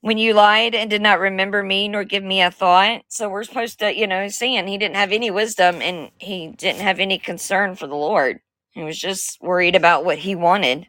when 0.00 0.18
you 0.18 0.32
lied 0.34 0.74
and 0.74 0.90
did 0.90 1.02
not 1.02 1.18
remember 1.20 1.62
me 1.62 1.88
nor 1.88 2.04
give 2.04 2.22
me 2.24 2.42
a 2.42 2.50
thought. 2.50 3.02
So 3.08 3.28
we're 3.28 3.44
supposed 3.44 3.80
to, 3.80 3.94
you 3.94 4.06
know, 4.06 4.28
saying 4.28 4.66
he 4.68 4.78
didn't 4.78 4.96
have 4.96 5.12
any 5.12 5.30
wisdom 5.30 5.82
and 5.82 6.10
he 6.18 6.48
didn't 6.56 6.82
have 6.82 7.00
any 7.00 7.18
concern 7.18 7.74
for 7.74 7.86
the 7.86 7.96
Lord. 7.96 8.40
He 8.72 8.82
was 8.82 8.98
just 8.98 9.40
worried 9.40 9.76
about 9.76 10.04
what 10.04 10.18
he 10.18 10.34
wanted. 10.34 10.88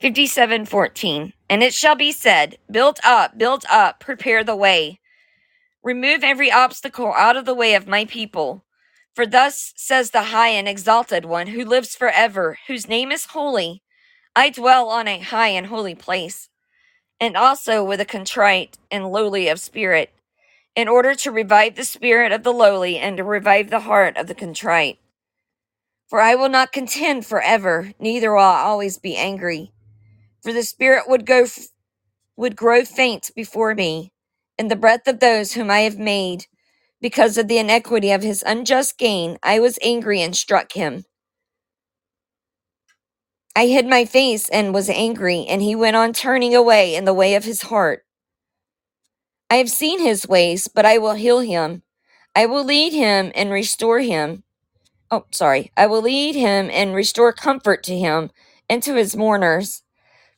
Fifty-seven 0.00 0.66
fourteen, 0.66 1.32
And 1.48 1.62
it 1.62 1.72
shall 1.72 1.94
be 1.94 2.12
said, 2.12 2.58
Build 2.70 3.00
up, 3.02 3.38
build 3.38 3.64
up, 3.70 4.00
prepare 4.00 4.44
the 4.44 4.56
way. 4.56 5.00
Remove 5.82 6.22
every 6.22 6.52
obstacle 6.52 7.12
out 7.14 7.36
of 7.36 7.46
the 7.46 7.54
way 7.54 7.74
of 7.74 7.88
my 7.88 8.04
people. 8.04 8.64
For 9.14 9.24
thus 9.26 9.72
says 9.76 10.10
the 10.10 10.24
high 10.24 10.48
and 10.48 10.68
exalted 10.68 11.24
one 11.24 11.46
who 11.48 11.64
lives 11.64 11.94
forever, 11.94 12.58
whose 12.66 12.88
name 12.88 13.10
is 13.12 13.26
holy. 13.26 13.82
I 14.36 14.50
dwell 14.50 14.88
on 14.88 15.08
a 15.08 15.20
high 15.20 15.48
and 15.48 15.66
holy 15.66 15.94
place 15.94 16.48
and 17.20 17.36
also 17.36 17.84
with 17.84 18.00
a 18.00 18.04
contrite 18.04 18.76
and 18.90 19.10
lowly 19.10 19.48
of 19.48 19.60
spirit, 19.60 20.10
in 20.76 20.88
order 20.88 21.14
to 21.14 21.30
revive 21.30 21.76
the 21.76 21.84
spirit 21.84 22.32
of 22.32 22.42
the 22.42 22.52
lowly 22.52 22.98
and 22.98 23.16
to 23.18 23.24
revive 23.24 23.70
the 23.70 23.80
heart 23.80 24.16
of 24.16 24.26
the 24.26 24.34
contrite. 24.34 24.98
For 26.08 26.20
I 26.20 26.34
will 26.34 26.48
not 26.48 26.72
contend 26.72 27.26
forever, 27.26 27.92
neither 27.98 28.32
will 28.32 28.42
I 28.42 28.62
always 28.62 28.98
be 28.98 29.16
angry. 29.16 29.72
For 30.42 30.52
the 30.52 30.62
spirit 30.62 31.08
would 31.08 31.26
go 31.26 31.46
would 32.36 32.56
grow 32.56 32.84
faint 32.84 33.30
before 33.36 33.74
me, 33.74 34.12
and 34.58 34.70
the 34.70 34.76
breath 34.76 35.06
of 35.06 35.20
those 35.20 35.52
whom 35.52 35.70
I 35.70 35.80
have 35.80 35.98
made, 35.98 36.46
because 37.00 37.38
of 37.38 37.48
the 37.48 37.58
iniquity 37.58 38.10
of 38.10 38.22
his 38.22 38.42
unjust 38.46 38.98
gain, 38.98 39.38
I 39.42 39.60
was 39.60 39.78
angry 39.82 40.22
and 40.22 40.34
struck 40.36 40.72
him. 40.72 41.04
I 43.56 43.66
hid 43.66 43.86
my 43.86 44.04
face 44.04 44.48
and 44.48 44.74
was 44.74 44.90
angry, 44.90 45.46
and 45.48 45.62
he 45.62 45.76
went 45.76 45.96
on 45.96 46.12
turning 46.12 46.54
away 46.54 46.94
in 46.94 47.04
the 47.04 47.14
way 47.14 47.34
of 47.34 47.44
his 47.44 47.62
heart. 47.62 48.04
I 49.50 49.56
have 49.56 49.70
seen 49.70 50.00
his 50.00 50.26
ways, 50.26 50.68
but 50.68 50.86
I 50.86 50.98
will 50.98 51.14
heal 51.14 51.40
him. 51.40 51.82
I 52.34 52.46
will 52.46 52.64
lead 52.64 52.92
him 52.92 53.32
and 53.34 53.50
restore 53.50 54.00
him. 54.00 54.42
Oh, 55.10 55.26
sorry. 55.32 55.72
I 55.76 55.86
will 55.86 56.02
lead 56.02 56.34
him 56.34 56.70
and 56.72 56.94
restore 56.94 57.32
comfort 57.32 57.82
to 57.84 57.98
him 57.98 58.30
and 58.68 58.82
to 58.82 58.94
his 58.96 59.16
mourners, 59.16 59.82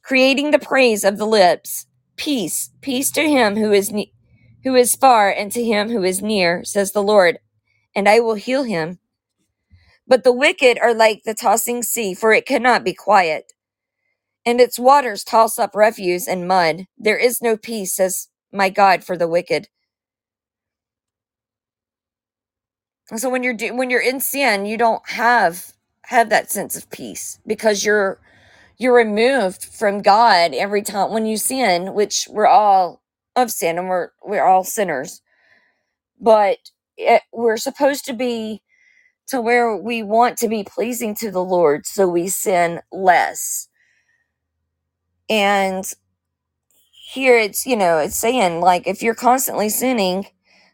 creating 0.02 0.50
the 0.50 0.58
praise 0.58 1.04
of 1.04 1.18
the 1.18 1.26
lips. 1.26 1.86
Peace, 2.16 2.70
peace 2.82 3.10
to 3.12 3.22
him 3.22 3.56
who 3.56 3.72
is 3.72 3.92
ne- 3.92 4.12
who 4.64 4.74
is 4.74 4.96
far 4.96 5.30
and 5.30 5.52
to 5.52 5.64
him 5.64 5.90
who 5.90 6.02
is 6.02 6.22
near, 6.22 6.64
says 6.64 6.92
the 6.92 7.02
Lord, 7.02 7.38
and 7.94 8.08
I 8.08 8.20
will 8.20 8.34
heal 8.34 8.64
him. 8.64 8.98
But 10.06 10.24
the 10.24 10.32
wicked 10.32 10.78
are 10.80 10.94
like 10.94 11.22
the 11.24 11.34
tossing 11.34 11.82
sea, 11.82 12.14
for 12.14 12.32
it 12.32 12.46
cannot 12.46 12.84
be 12.84 12.94
quiet, 12.94 13.52
and 14.44 14.60
its 14.60 14.78
waters 14.78 15.24
toss 15.24 15.58
up 15.58 15.74
refuse 15.76 16.28
and 16.28 16.48
mud. 16.48 16.86
There 16.98 17.18
is 17.18 17.42
no 17.42 17.56
peace, 17.56 17.94
says 17.94 18.28
my 18.56 18.70
God, 18.70 19.04
for 19.04 19.16
the 19.16 19.28
wicked. 19.28 19.68
So 23.16 23.30
when 23.30 23.42
you're 23.42 23.54
do, 23.54 23.76
when 23.76 23.90
you're 23.90 24.00
in 24.02 24.20
sin, 24.20 24.66
you 24.66 24.78
don't 24.78 25.02
have 25.10 25.72
have 26.06 26.30
that 26.30 26.50
sense 26.52 26.76
of 26.76 26.90
peace 26.90 27.38
because 27.46 27.84
you're 27.84 28.20
you're 28.78 28.96
removed 28.96 29.64
from 29.64 30.02
God 30.02 30.54
every 30.54 30.82
time 30.82 31.12
when 31.12 31.26
you 31.26 31.36
sin, 31.38 31.94
which 31.94 32.28
we're 32.30 32.46
all 32.48 33.02
of 33.36 33.50
sin 33.52 33.78
and 33.78 33.88
we're 33.88 34.10
we're 34.24 34.44
all 34.44 34.64
sinners. 34.64 35.22
But 36.20 36.58
it, 36.96 37.22
we're 37.32 37.58
supposed 37.58 38.06
to 38.06 38.14
be 38.14 38.62
to 39.28 39.40
where 39.40 39.76
we 39.76 40.02
want 40.02 40.38
to 40.38 40.48
be 40.48 40.64
pleasing 40.64 41.14
to 41.16 41.30
the 41.30 41.44
Lord, 41.44 41.86
so 41.86 42.08
we 42.08 42.28
sin 42.28 42.80
less. 42.92 43.68
And 45.30 45.84
here 47.06 47.38
it's 47.38 47.66
you 47.66 47.76
know 47.76 47.98
it's 47.98 48.16
saying 48.16 48.60
like 48.60 48.86
if 48.86 49.02
you're 49.02 49.14
constantly 49.14 49.68
sinning, 49.70 50.26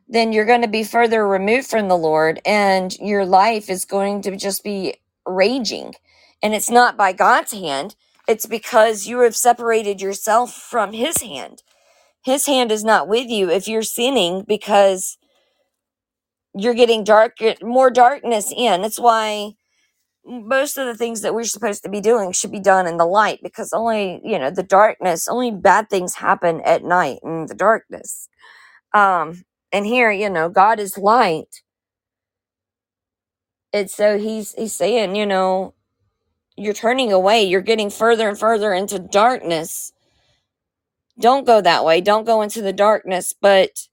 then 0.08 0.32
you're 0.32 0.46
going 0.46 0.62
to 0.62 0.68
be 0.68 0.84
further 0.84 1.28
removed 1.28 1.68
from 1.68 1.88
the 1.88 1.96
Lord 1.98 2.40
and 2.46 2.96
your 3.00 3.26
life 3.26 3.70
is 3.70 3.84
going 3.84 4.22
to 4.22 4.36
just 4.36 4.64
be 4.64 4.96
raging. 5.26 5.94
And 6.42 6.54
it's 6.54 6.70
not 6.70 6.96
by 6.96 7.12
God's 7.12 7.52
hand, 7.52 7.96
it's 8.28 8.46
because 8.46 9.06
you 9.06 9.20
have 9.20 9.36
separated 9.36 10.00
yourself 10.02 10.54
from 10.54 10.92
His 10.94 11.22
hand. 11.22 11.62
His 12.24 12.46
hand 12.46 12.72
is 12.72 12.84
not 12.84 13.08
with 13.08 13.28
you 13.28 13.50
if 13.50 13.68
you're 13.68 13.82
sinning 13.82 14.44
because 14.48 15.18
you're 16.54 16.74
getting 16.74 17.04
dark, 17.04 17.38
more 17.62 17.90
darkness 17.90 18.52
in. 18.56 18.84
It's 18.84 19.00
why 19.00 19.54
most 20.26 20.78
of 20.78 20.86
the 20.86 20.96
things 20.96 21.22
that 21.22 21.34
we're 21.34 21.44
supposed 21.44 21.82
to 21.84 21.88
be 21.90 22.00
doing 22.00 22.32
should 22.32 22.52
be 22.52 22.60
done 22.60 22.86
in 22.86 22.96
the 22.96 23.06
light 23.06 23.40
because 23.42 23.72
only, 23.72 24.20
you 24.24 24.38
know, 24.38 24.50
the 24.50 24.62
darkness, 24.62 25.28
only 25.28 25.50
bad 25.50 25.90
things 25.90 26.16
happen 26.16 26.60
at 26.62 26.84
night 26.84 27.18
in 27.24 27.46
the 27.46 27.54
darkness. 27.54 28.28
Um, 28.94 29.44
and 29.72 29.86
here, 29.86 30.12
you 30.12 30.30
know, 30.30 30.48
God 30.48 30.80
is 30.80 30.98
light. 30.98 31.62
And 33.72 33.90
so 33.90 34.18
he's 34.18 34.52
he's 34.54 34.74
saying, 34.74 35.16
you 35.16 35.26
know, 35.26 35.74
you're 36.56 36.74
turning 36.74 37.12
away, 37.12 37.44
you're 37.44 37.62
getting 37.62 37.90
further 37.90 38.28
and 38.28 38.38
further 38.38 38.74
into 38.74 38.98
darkness. 38.98 39.92
Don't 41.18 41.46
go 41.46 41.60
that 41.60 41.84
way. 41.84 42.00
Don't 42.00 42.24
go 42.26 42.42
into 42.42 42.62
the 42.62 42.72
darkness, 42.72 43.34
but 43.40 43.88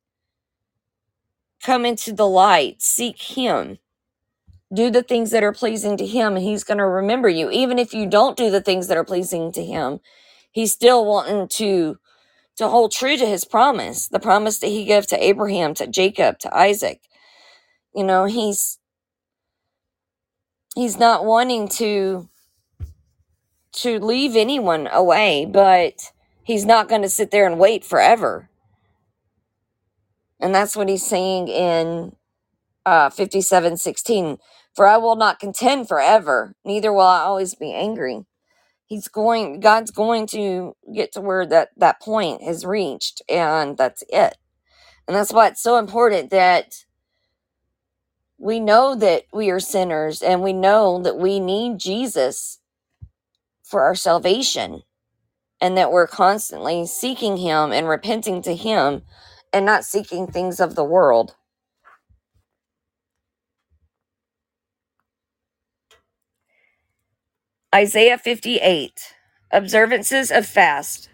come 1.63 1.85
into 1.85 2.13
the 2.13 2.27
light. 2.27 2.81
Seek 2.81 3.21
him. 3.21 3.79
Do 4.73 4.91
the 4.91 5.03
things 5.03 5.31
that 5.31 5.43
are 5.43 5.53
pleasing 5.53 5.97
to 5.97 6.05
him, 6.05 6.35
and 6.35 6.45
he's 6.45 6.63
going 6.63 6.79
to 6.79 6.85
remember 6.85 7.29
you. 7.29 7.51
Even 7.51 7.79
if 7.79 7.93
you 7.93 8.07
don't 8.07 8.37
do 8.37 8.51
the 8.51 8.61
things 8.61 8.87
that 8.87 8.97
are 8.97 9.05
pleasing 9.05 9.51
to 9.53 9.65
him, 9.65 9.99
he's 10.51 10.73
still 10.73 11.05
wanting 11.05 11.47
to 11.49 11.97
to 12.57 12.67
hold 12.69 12.91
true 12.91 13.17
to 13.17 13.25
his 13.25 13.45
promise, 13.45 14.07
the 14.09 14.19
promise 14.19 14.59
that 14.59 14.67
he 14.67 14.85
gave 14.85 15.07
to 15.07 15.23
Abraham, 15.23 15.73
to 15.75 15.87
Jacob, 15.87 16.39
to 16.39 16.55
Isaac. 16.57 17.01
You 17.95 18.03
know, 18.05 18.25
he's 18.25 18.79
he's 20.75 20.97
not 20.99 21.25
wanting 21.25 21.67
to 21.69 22.29
to 23.73 23.99
leave 23.99 24.35
anyone 24.35 24.87
away, 24.91 25.45
but 25.45 26.11
he's 26.43 26.65
not 26.65 26.89
going 26.89 27.03
to 27.03 27.09
sit 27.09 27.31
there 27.31 27.47
and 27.47 27.59
wait 27.59 27.85
forever. 27.85 28.49
And 30.39 30.55
that's 30.55 30.75
what 30.75 30.89
he's 30.89 31.05
saying 31.05 31.47
in 31.49 32.15
uh 32.85 33.09
57:16, 33.09 34.39
for 34.79 34.87
I 34.87 34.97
will 34.97 35.17
not 35.17 35.41
contend 35.41 35.89
forever, 35.89 36.55
neither 36.65 36.93
will 36.93 37.01
I 37.01 37.19
always 37.23 37.53
be 37.53 37.73
angry. 37.73 38.21
He's 38.87 39.09
going 39.09 39.59
God's 39.59 39.91
going 39.91 40.27
to 40.29 40.75
get 40.95 41.11
to 41.13 41.21
where 41.21 41.45
that 41.47 41.71
that 41.77 42.01
point 42.01 42.43
is 42.43 42.65
reached 42.65 43.21
and 43.29 43.77
that's 43.77 44.03
it. 44.09 44.37
And 45.07 45.17
that's 45.17 45.33
why 45.33 45.47
it's 45.49 45.61
so 45.63 45.77
important 45.77 46.31
that 46.31 46.85
we 48.39 48.59
know 48.59 48.95
that 48.95 49.23
we 49.33 49.51
are 49.51 49.59
sinners 49.59 50.21
and 50.21 50.43
we 50.43 50.53
know 50.53 51.01
that 51.03 51.17
we 51.17 51.39
need 51.41 51.79
Jesus 51.79 52.59
for 53.63 53.83
our 53.83 53.95
salvation 53.95 54.83
and 55.61 55.77
that 55.77 55.91
we're 55.91 56.07
constantly 56.07 56.85
seeking 56.87 57.37
him 57.37 57.71
and 57.73 57.89
repenting 57.89 58.41
to 58.43 58.55
him 58.55 59.03
and 59.53 59.65
not 59.65 59.85
seeking 59.85 60.27
things 60.27 60.59
of 60.59 60.75
the 60.75 60.85
world. 60.85 61.35
Isaiah 67.75 68.17
58 68.17 69.13
Observances 69.51 70.31
of 70.31 70.47
Fast. 70.47 71.11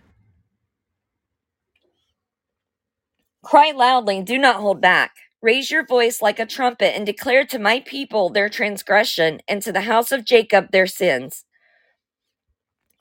Cry 3.44 3.72
loudly, 3.72 4.24
do 4.24 4.38
not 4.38 4.58
hold 4.62 4.82
back. 4.82 5.16
Raise 5.42 5.70
your 5.70 5.86
voice 5.86 6.22
like 6.22 6.40
a 6.40 6.46
trumpet 6.46 6.96
and 6.96 7.06
declare 7.06 7.46
to 7.48 7.60
my 7.60 7.82
people 7.82 8.30
their 8.30 8.48
transgression 8.48 9.42
and 9.50 9.62
to 9.64 9.74
the 9.74 9.82
house 9.82 10.14
of 10.14 10.24
Jacob 10.26 10.72
their 10.72 10.88
sins. 10.88 11.44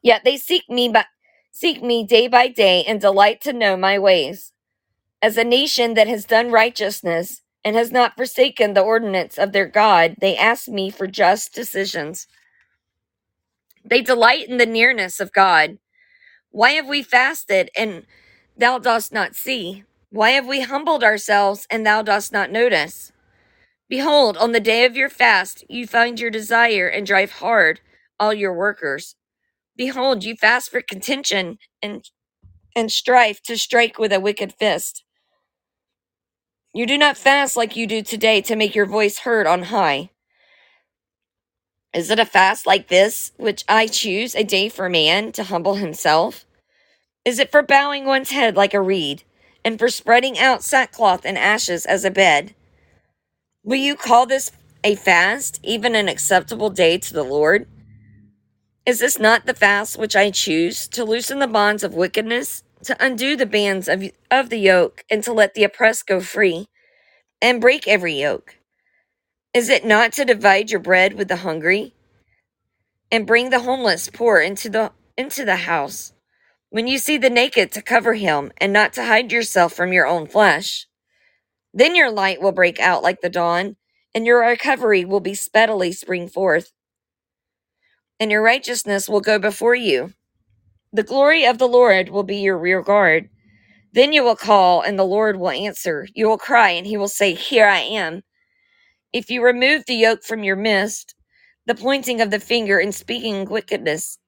Yet 0.03 0.23
they 0.25 0.37
seek 0.37 0.69
me 0.69 0.89
by, 0.89 1.05
seek 1.53 1.83
me 1.83 2.05
day 2.05 2.29
by 2.29 2.49
day 2.49 2.85
and 2.85 3.01
delight 3.01 3.41
to 3.43 3.53
know 3.53 3.77
my 3.77 4.01
ways. 4.01 4.53
As 5.23 5.37
a 5.37 5.45
nation 5.45 5.95
that 5.95 6.09
has 6.09 6.25
done 6.25 6.51
righteousness 6.53 7.43
and 7.65 7.77
has 7.77 7.93
not 7.93 8.17
forsaken 8.17 8.75
the 8.75 8.83
ordinance 8.83 9.39
of 9.39 9.53
their 9.53 9.69
God, 9.69 10.17
they 10.21 10.37
ask 10.37 10.69
me 10.69 10.91
for 10.91 11.07
just 11.07 11.55
decisions. 11.55 12.27
They 13.85 14.01
delight 14.01 14.49
in 14.49 14.57
the 14.59 14.67
nearness 14.67 15.21
of 15.21 15.33
God. 15.33 15.79
Why 16.51 16.73
have 16.73 16.89
we 16.89 17.03
fasted 17.03 17.71
and 17.77 18.07
thou 18.57 18.79
dost 18.79 19.13
not 19.13 19.35
see? 19.37 19.85
Why 20.11 20.31
have 20.31 20.47
we 20.47 20.63
humbled 20.63 21.05
ourselves 21.05 21.67
and 21.71 21.87
thou 21.87 22.03
dost 22.03 22.33
not 22.33 22.51
notice? 22.51 23.13
Behold, 23.89 24.37
on 24.39 24.53
the 24.53 24.61
day 24.61 24.85
of 24.85 24.97
your 24.97 25.11
fast, 25.11 25.65
you 25.69 25.87
find 25.87 26.19
your 26.19 26.31
desire 26.31 26.89
and 26.89 27.07
drive 27.07 27.33
hard 27.33 27.81
all 28.19 28.33
your 28.33 28.55
workers. 28.55 29.17
Behold, 29.77 30.25
you 30.25 30.37
fast 30.37 30.71
for 30.71 30.81
contention 30.81 31.59
and, 31.83 32.09
and 32.77 32.91
strife 32.91 33.43
to 33.43 33.59
strike 33.59 33.99
with 33.99 34.13
a 34.13 34.21
wicked 34.21 34.55
fist. 34.55 35.05
You 36.73 36.87
do 36.87 36.99
not 36.99 37.17
fast 37.17 37.57
like 37.57 37.77
you 37.77 37.87
do 37.87 38.03
today 38.03 38.41
to 38.43 38.57
make 38.57 38.75
your 38.75 38.87
voice 38.87 39.21
heard 39.21 39.47
on 39.47 39.65
high. 39.65 40.11
Is 41.95 42.11
it 42.11 42.19
a 42.19 42.27
fast 42.27 42.67
like 42.67 42.89
this, 42.89 43.33
which 43.37 43.65
I 43.69 43.87
choose, 43.87 44.35
a 44.35 44.45
day 44.45 44.69
for 44.69 44.89
man 44.91 45.33
to 45.33 45.45
humble 45.45 45.77
himself? 45.77 46.45
Is 47.25 47.39
it 47.39 47.53
for 47.53 47.63
bowing 47.63 48.05
one's 48.05 48.33
head 48.33 48.57
like 48.57 48.75
a 48.75 48.83
reed, 48.83 49.23
and 49.65 49.79
for 49.79 49.89
spreading 49.89 50.39
out 50.39 50.65
sackcloth 50.65 51.25
and 51.25 51.39
ashes 51.39 51.87
as 51.87 52.05
a 52.05 52.11
bed? 52.11 52.55
Will 53.63 53.79
you 53.79 53.95
call 53.95 54.27
this 54.27 54.51
a 54.83 54.97
fast, 54.97 55.61
even 55.63 55.95
an 55.95 56.09
acceptable 56.09 56.71
day 56.71 56.99
to 56.99 57.15
the 57.15 57.23
Lord? 57.23 57.69
Is 58.85 58.99
this 58.99 59.19
not 59.19 59.47
the 59.47 59.55
fast 59.55 59.97
which 59.97 60.17
I 60.17 60.31
choose, 60.31 60.89
to 60.89 61.05
loosen 61.05 61.39
the 61.39 61.47
bonds 61.47 61.85
of 61.85 61.95
wickedness, 61.95 62.65
to 62.85 62.97
undo 63.03 63.37
the 63.37 63.47
bands 63.47 63.89
of, 63.89 64.11
of 64.31 64.51
the 64.51 64.59
yoke, 64.59 65.05
and 65.11 65.23
to 65.25 65.33
let 65.33 65.55
the 65.55 65.65
oppressed 65.65 66.07
go 66.09 66.21
free, 66.21 66.67
and 67.41 67.61
break 67.61 67.89
every 67.89 68.21
yoke? 68.21 68.57
Is 69.55 69.71
it 69.71 69.85
not 69.87 70.13
to 70.15 70.27
divide 70.27 70.71
your 70.71 70.81
bread 70.81 71.15
with 71.15 71.29
the 71.29 71.37
hungry, 71.39 71.95
and 73.13 73.27
bring 73.27 73.51
the 73.51 73.61
homeless 73.61 74.11
poor 74.13 74.41
into 74.41 74.69
the 74.71 74.93
into 75.17 75.45
the 75.45 75.57
house? 75.57 76.13
When 76.71 76.87
you 76.89 76.99
see 76.99 77.19
the 77.19 77.31
naked, 77.31 77.73
to 77.73 77.83
cover 77.83 78.15
him, 78.15 78.53
and 78.59 78.73
not 78.73 78.93
to 78.95 79.05
hide 79.05 79.33
yourself 79.33 79.73
from 79.75 79.93
your 79.93 80.07
own 80.07 80.27
flesh. 80.29 80.87
Then 81.75 81.95
your 81.97 82.11
light 82.11 82.43
will 82.43 82.53
break 82.53 82.81
out 82.81 83.03
like 83.03 83.21
the 83.23 83.31
dawn, 83.31 83.77
and 84.15 84.27
your 84.27 84.41
recovery 84.41 85.05
will 85.05 85.21
be 85.21 85.35
speedily 85.35 85.93
spring 85.93 86.29
forth, 86.29 86.73
and 88.21 88.31
your 88.31 88.43
righteousness 88.43 89.09
will 89.09 89.21
go 89.23 89.39
before 89.39 89.75
you. 89.77 90.15
The 90.93 91.05
glory 91.05 91.47
of 91.47 91.59
the 91.59 91.69
Lord 91.69 92.11
will 92.11 92.25
be 92.25 92.39
your 92.39 92.59
rear 92.59 92.83
guard. 92.83 93.31
Then 93.93 94.13
you 94.13 94.25
will 94.25 94.37
call, 94.37 94.83
and 94.83 94.99
the 94.99 95.05
Lord 95.05 95.37
will 95.39 95.51
answer. 95.51 96.09
You 96.15 96.29
will 96.29 96.39
cry, 96.39 96.71
and 96.71 96.87
he 96.87 96.97
will 96.97 97.09
say, 97.09 97.35
Here 97.35 97.67
I 97.69 97.81
am. 97.81 98.23
If 99.15 99.31
you 99.31 99.45
remove 99.45 99.85
the 99.87 99.95
yoke 99.97 100.25
from 100.25 100.45
your 100.45 100.57
midst, 100.59 101.17
the 101.67 101.77
pointing 101.77 102.21
of 102.21 102.33
the 102.33 102.41
finger 102.41 102.81
and 102.81 102.95
speaking 102.95 103.47
wickedness, 103.47 104.19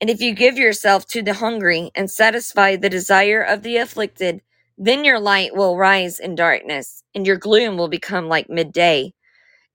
and 0.00 0.10
if 0.10 0.20
you 0.22 0.34
give 0.34 0.58
yourself 0.58 1.06
to 1.08 1.22
the 1.22 1.34
hungry 1.34 1.90
and 1.96 2.10
satisfy 2.10 2.76
the 2.76 2.90
desire 2.90 3.42
of 3.42 3.64
the 3.64 3.78
afflicted, 3.78 4.42
then 4.78 5.04
your 5.04 5.20
light 5.20 5.56
will 5.56 5.76
rise 5.76 6.20
in 6.20 6.36
darkness, 6.36 7.02
and 7.14 7.26
your 7.26 7.36
gloom 7.38 7.76
will 7.78 7.88
become 7.88 8.28
like 8.28 8.50
midday. 8.50 9.14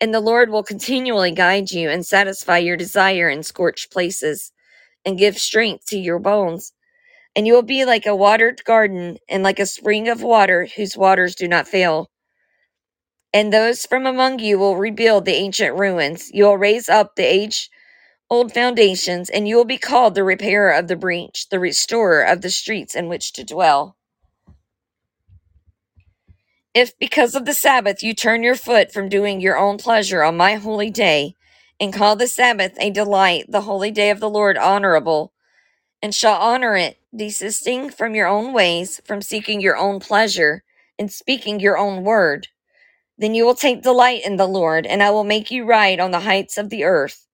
And 0.01 0.14
the 0.14 0.22
Lord 0.22 0.49
will 0.49 0.64
continually 0.64 1.32
guide 1.32 1.72
you 1.72 1.89
and 1.89 2.06
satisfy 2.06 2.60
your 2.60 2.78
desire 2.78 3.30
in 3.30 3.43
scorched 3.43 3.91
places, 3.91 4.53
and 5.06 5.18
give 5.20 5.38
strength 5.38 5.88
to 5.88 5.99
your 5.99 6.20
bones. 6.20 6.74
And 7.36 7.47
you 7.47 7.53
will 7.53 7.64
be 7.64 7.86
like 7.86 8.06
a 8.08 8.16
watered 8.16 8.64
garden, 8.66 9.18
and 9.30 9.43
like 9.43 9.60
a 9.60 9.68
spring 9.68 10.10
of 10.10 10.24
water 10.24 10.68
whose 10.78 10.97
waters 10.97 11.36
do 11.36 11.47
not 11.47 11.68
fail. 11.68 12.10
And 13.36 13.54
those 13.54 13.86
from 13.86 14.08
among 14.08 14.40
you 14.40 14.58
will 14.58 14.78
rebuild 14.78 15.26
the 15.26 15.36
ancient 15.36 15.78
ruins. 15.78 16.32
You 16.34 16.46
will 16.46 16.58
raise 16.58 16.88
up 16.88 17.18
the 17.18 17.26
age 17.26 17.70
old 18.30 18.54
foundations, 18.54 19.30
and 19.30 19.48
you 19.48 19.58
will 19.58 19.66
be 19.66 19.78
called 19.78 20.16
the 20.16 20.24
repairer 20.24 20.72
of 20.72 20.88
the 20.88 20.96
breach, 20.96 21.50
the 21.50 21.60
restorer 21.60 22.24
of 22.24 22.42
the 22.42 22.50
streets 22.50 22.96
in 22.96 23.10
which 23.10 23.34
to 23.34 23.44
dwell. 23.44 23.98
If 26.74 26.98
because 26.98 27.36
of 27.36 27.46
the 27.46 27.54
Sabbath 27.54 28.02
you 28.02 28.14
turn 28.14 28.42
your 28.42 28.56
foot 28.56 28.94
from 28.94 29.10
doing 29.10 29.42
your 29.42 29.58
own 29.58 29.78
pleasure 29.78 30.24
on 30.24 30.38
my 30.38 30.56
holy 30.56 30.90
day, 30.90 31.36
and 31.80 31.94
call 31.94 32.16
the 32.16 32.28
Sabbath 32.28 32.74
a 32.80 32.90
delight, 32.90 33.48
the 33.50 33.62
holy 33.62 33.92
day 33.92 34.12
of 34.12 34.22
the 34.22 34.30
Lord 34.30 34.58
honorable, 34.58 35.34
and 36.02 36.16
shall 36.16 36.40
honor 36.40 36.78
it, 36.78 37.00
desisting 37.16 37.90
from 37.90 38.16
your 38.16 38.28
own 38.28 38.54
ways, 38.54 39.02
from 39.06 39.22
seeking 39.22 39.62
your 39.62 39.78
own 39.78 40.00
pleasure, 40.00 40.64
and 40.98 41.12
speaking 41.12 41.60
your 41.60 41.78
own 41.78 42.06
word, 42.06 42.48
then 43.18 43.36
you 43.36 43.45
will 43.45 43.55
take 43.55 43.84
delight 43.84 44.26
in 44.26 44.38
the 44.38 44.47
Lord, 44.47 44.86
and 44.88 45.03
I 45.03 45.11
will 45.11 45.24
make 45.26 45.51
you 45.51 45.66
ride 45.66 45.99
on 45.99 46.11
the 46.11 46.22
heights 46.22 46.57
of 46.57 46.70
the 46.70 46.84
earth, 46.86 47.28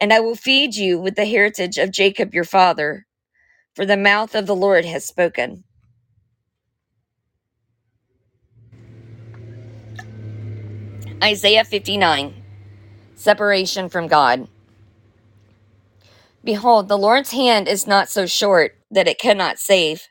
and 0.00 0.12
I 0.12 0.20
will 0.20 0.36
feed 0.36 0.76
you 0.76 1.00
with 1.00 1.16
the 1.16 1.26
heritage 1.26 1.78
of 1.78 1.92
Jacob 1.92 2.34
your 2.34 2.44
father, 2.44 3.06
for 3.76 3.86
the 3.86 3.96
mouth 3.96 4.34
of 4.34 4.46
the 4.46 4.56
Lord 4.56 4.84
has 4.86 5.06
spoken. 5.06 5.64
Isaiah 11.22 11.64
59 11.64 12.34
Separation 13.16 13.88
from 13.88 14.08
God. 14.08 14.48
Behold, 16.44 16.88
the 16.88 16.98
Lord's 16.98 17.32
hand 17.32 17.68
is 17.68 17.86
not 17.86 18.08
so 18.10 18.26
short 18.26 18.76
that 18.90 19.08
it 19.08 19.18
cannot 19.20 19.58
save, 19.58 20.08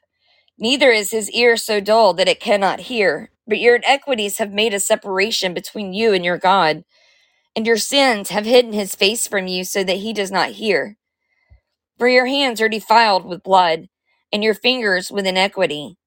neither 0.59 0.91
is 0.91 1.11
his 1.11 1.31
ear 1.31 1.57
so 1.57 1.81
dull 1.81 2.13
that 2.15 2.29
it 2.29 2.41
cannot 2.41 2.81
hear. 2.81 3.30
But 3.51 3.59
your 3.59 3.75
iniquities 3.75 4.37
have 4.37 4.53
made 4.53 4.73
a 4.73 4.79
separation 4.79 5.53
between 5.53 5.91
you 5.91 6.13
and 6.13 6.23
your 6.23 6.37
God, 6.37 6.85
and 7.53 7.67
your 7.67 7.75
sins 7.75 8.29
have 8.29 8.45
hidden 8.45 8.71
his 8.71 8.95
face 8.95 9.27
from 9.27 9.45
you 9.45 9.65
so 9.65 9.83
that 9.83 9.97
he 9.97 10.13
does 10.13 10.31
not 10.31 10.51
hear. 10.51 10.95
For 11.97 12.07
your 12.07 12.27
hands 12.27 12.61
are 12.61 12.69
defiled 12.69 13.25
with 13.25 13.43
blood, 13.43 13.89
and 14.31 14.41
your 14.41 14.53
fingers 14.53 15.11
with 15.11 15.27
iniquity. 15.27 15.97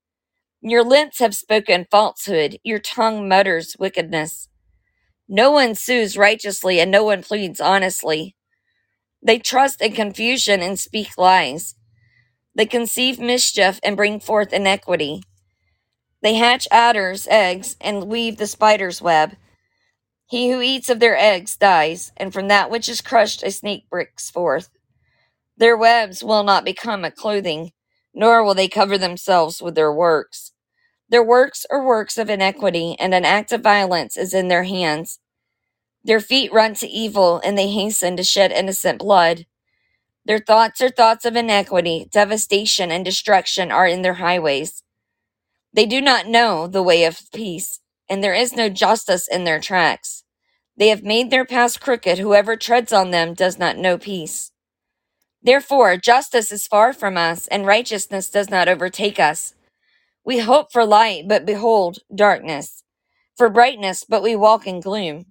Your 0.62 0.82
lips 0.82 1.18
have 1.18 1.34
spoken 1.34 1.86
falsehood, 1.90 2.60
your 2.64 2.78
tongue 2.78 3.28
mutters 3.28 3.76
wickedness. 3.78 4.48
No 5.28 5.50
one 5.50 5.74
sues 5.74 6.16
righteously, 6.16 6.80
and 6.80 6.90
no 6.90 7.04
one 7.04 7.22
pleads 7.22 7.60
honestly. 7.60 8.36
They 9.22 9.38
trust 9.38 9.82
in 9.82 9.92
confusion 9.92 10.62
and 10.62 10.78
speak 10.78 11.18
lies. 11.18 11.74
They 12.54 12.64
conceive 12.64 13.18
mischief 13.18 13.80
and 13.84 13.98
bring 13.98 14.18
forth 14.18 14.54
iniquity. 14.54 15.20
They 16.24 16.36
hatch 16.36 16.66
adders' 16.72 17.28
eggs 17.30 17.76
and 17.82 18.08
weave 18.08 18.38
the 18.38 18.48
spider's 18.48 19.02
web. 19.02 19.36
He 20.26 20.50
who 20.50 20.62
eats 20.62 20.88
of 20.88 20.98
their 20.98 21.18
eggs 21.18 21.56
dies, 21.56 22.12
and 22.16 22.32
from 22.32 22.48
that 22.48 22.70
which 22.70 22.88
is 22.88 23.02
crushed 23.02 23.44
a 23.44 23.52
snake 23.52 23.90
breaks 23.90 24.30
forth. 24.30 24.70
Their 25.58 25.76
webs 25.76 26.24
will 26.24 26.42
not 26.42 26.64
become 26.64 27.04
a 27.04 27.10
clothing, 27.10 27.72
nor 28.14 28.42
will 28.42 28.54
they 28.54 28.68
cover 28.68 28.96
themselves 28.96 29.60
with 29.62 29.74
their 29.74 29.92
works. 29.92 30.52
Their 31.10 31.22
works 31.22 31.66
are 31.70 31.84
works 31.84 32.16
of 32.16 32.30
iniquity, 32.30 32.96
and 32.98 33.14
an 33.14 33.26
act 33.26 33.52
of 33.52 33.60
violence 33.60 34.16
is 34.16 34.32
in 34.32 34.48
their 34.48 34.64
hands. 34.64 35.20
Their 36.04 36.20
feet 36.20 36.52
run 36.54 36.74
to 36.76 36.88
evil, 36.88 37.40
and 37.44 37.58
they 37.58 37.68
hasten 37.68 38.16
to 38.16 38.24
shed 38.24 38.50
innocent 38.50 39.00
blood. 39.00 39.44
Their 40.24 40.40
thoughts 40.40 40.80
are 40.80 40.90
thoughts 40.90 41.26
of 41.26 41.36
iniquity, 41.36 42.08
devastation 42.10 42.90
and 42.90 43.04
destruction 43.04 43.70
are 43.70 43.86
in 43.86 44.02
their 44.02 44.14
highways. 44.14 44.82
They 45.74 45.86
do 45.86 46.02
not 46.02 46.28
know 46.28 46.68
the 46.68 46.84
way 46.84 47.04
of 47.04 47.20
peace, 47.34 47.80
and 48.10 48.24
there 48.24 48.34
is 48.34 48.56
no 48.56 48.70
justice 48.70 49.28
in 49.28 49.44
their 49.44 49.60
tracks. 49.60 50.24
They 50.78 50.88
have 50.88 51.04
made 51.04 51.30
their 51.30 51.46
paths 51.46 51.78
crooked. 51.78 52.18
Whoever 52.18 52.56
treads 52.56 52.92
on 52.92 53.12
them 53.12 53.34
does 53.34 53.58
not 53.58 53.78
know 53.78 53.98
peace. 53.98 54.52
Therefore, 55.42 55.96
justice 55.98 56.52
is 56.52 56.66
far 56.68 56.92
from 56.92 57.18
us, 57.18 57.48
and 57.48 57.66
righteousness 57.66 58.30
does 58.30 58.50
not 58.50 58.68
overtake 58.68 59.20
us. 59.20 59.54
We 60.24 60.40
hope 60.40 60.72
for 60.72 60.86
light, 60.86 61.28
but 61.28 61.46
behold, 61.46 62.00
darkness. 62.14 62.84
For 63.36 63.50
brightness, 63.50 64.04
but 64.08 64.22
we 64.22 64.36
walk 64.36 64.66
in 64.66 64.80
gloom. 64.80 65.26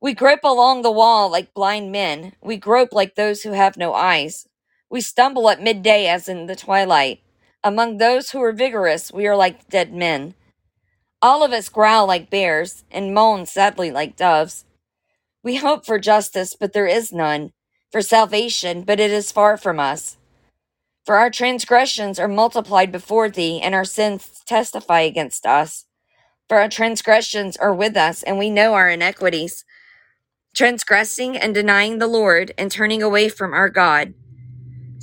We 0.00 0.14
grope 0.14 0.44
along 0.44 0.82
the 0.82 0.92
wall 0.92 1.30
like 1.30 1.54
blind 1.54 1.92
men. 1.92 2.34
We 2.42 2.58
grope 2.58 2.92
like 2.94 3.16
those 3.16 3.42
who 3.42 3.52
have 3.52 3.78
no 3.78 3.94
eyes. 3.94 4.46
We 4.90 5.02
stumble 5.02 5.50
at 5.50 5.62
midday 5.62 6.08
as 6.08 6.28
in 6.30 6.46
the 6.46 6.56
twilight. 6.56 7.20
Among 7.64 7.96
those 7.96 8.30
who 8.30 8.42
are 8.42 8.52
vigorous, 8.52 9.10
we 9.10 9.26
are 9.26 9.36
like 9.36 9.70
dead 9.70 9.94
men. 9.94 10.34
All 11.22 11.42
of 11.42 11.52
us 11.52 11.70
growl 11.70 12.06
like 12.06 12.30
bears 12.30 12.84
and 12.90 13.14
moan 13.14 13.46
sadly 13.46 13.90
like 13.90 14.16
doves. 14.16 14.66
We 15.42 15.56
hope 15.56 15.86
for 15.86 15.98
justice, 15.98 16.54
but 16.58 16.74
there 16.74 16.86
is 16.86 17.12
none, 17.12 17.52
for 17.90 18.02
salvation, 18.02 18.82
but 18.82 19.00
it 19.00 19.10
is 19.10 19.32
far 19.32 19.56
from 19.56 19.80
us. 19.80 20.18
For 21.06 21.16
our 21.16 21.30
transgressions 21.30 22.18
are 22.18 22.28
multiplied 22.28 22.92
before 22.92 23.30
thee, 23.30 23.60
and 23.62 23.74
our 23.74 23.84
sins 23.84 24.42
testify 24.46 25.00
against 25.00 25.46
us. 25.46 25.86
For 26.48 26.58
our 26.58 26.68
transgressions 26.68 27.56
are 27.56 27.74
with 27.74 27.96
us, 27.96 28.22
and 28.22 28.38
we 28.38 28.50
know 28.50 28.74
our 28.74 28.90
iniquities, 28.90 29.64
transgressing 30.54 31.36
and 31.36 31.54
denying 31.54 31.98
the 31.98 32.06
Lord, 32.06 32.52
and 32.58 32.70
turning 32.70 33.02
away 33.02 33.30
from 33.30 33.54
our 33.54 33.70
God, 33.70 34.14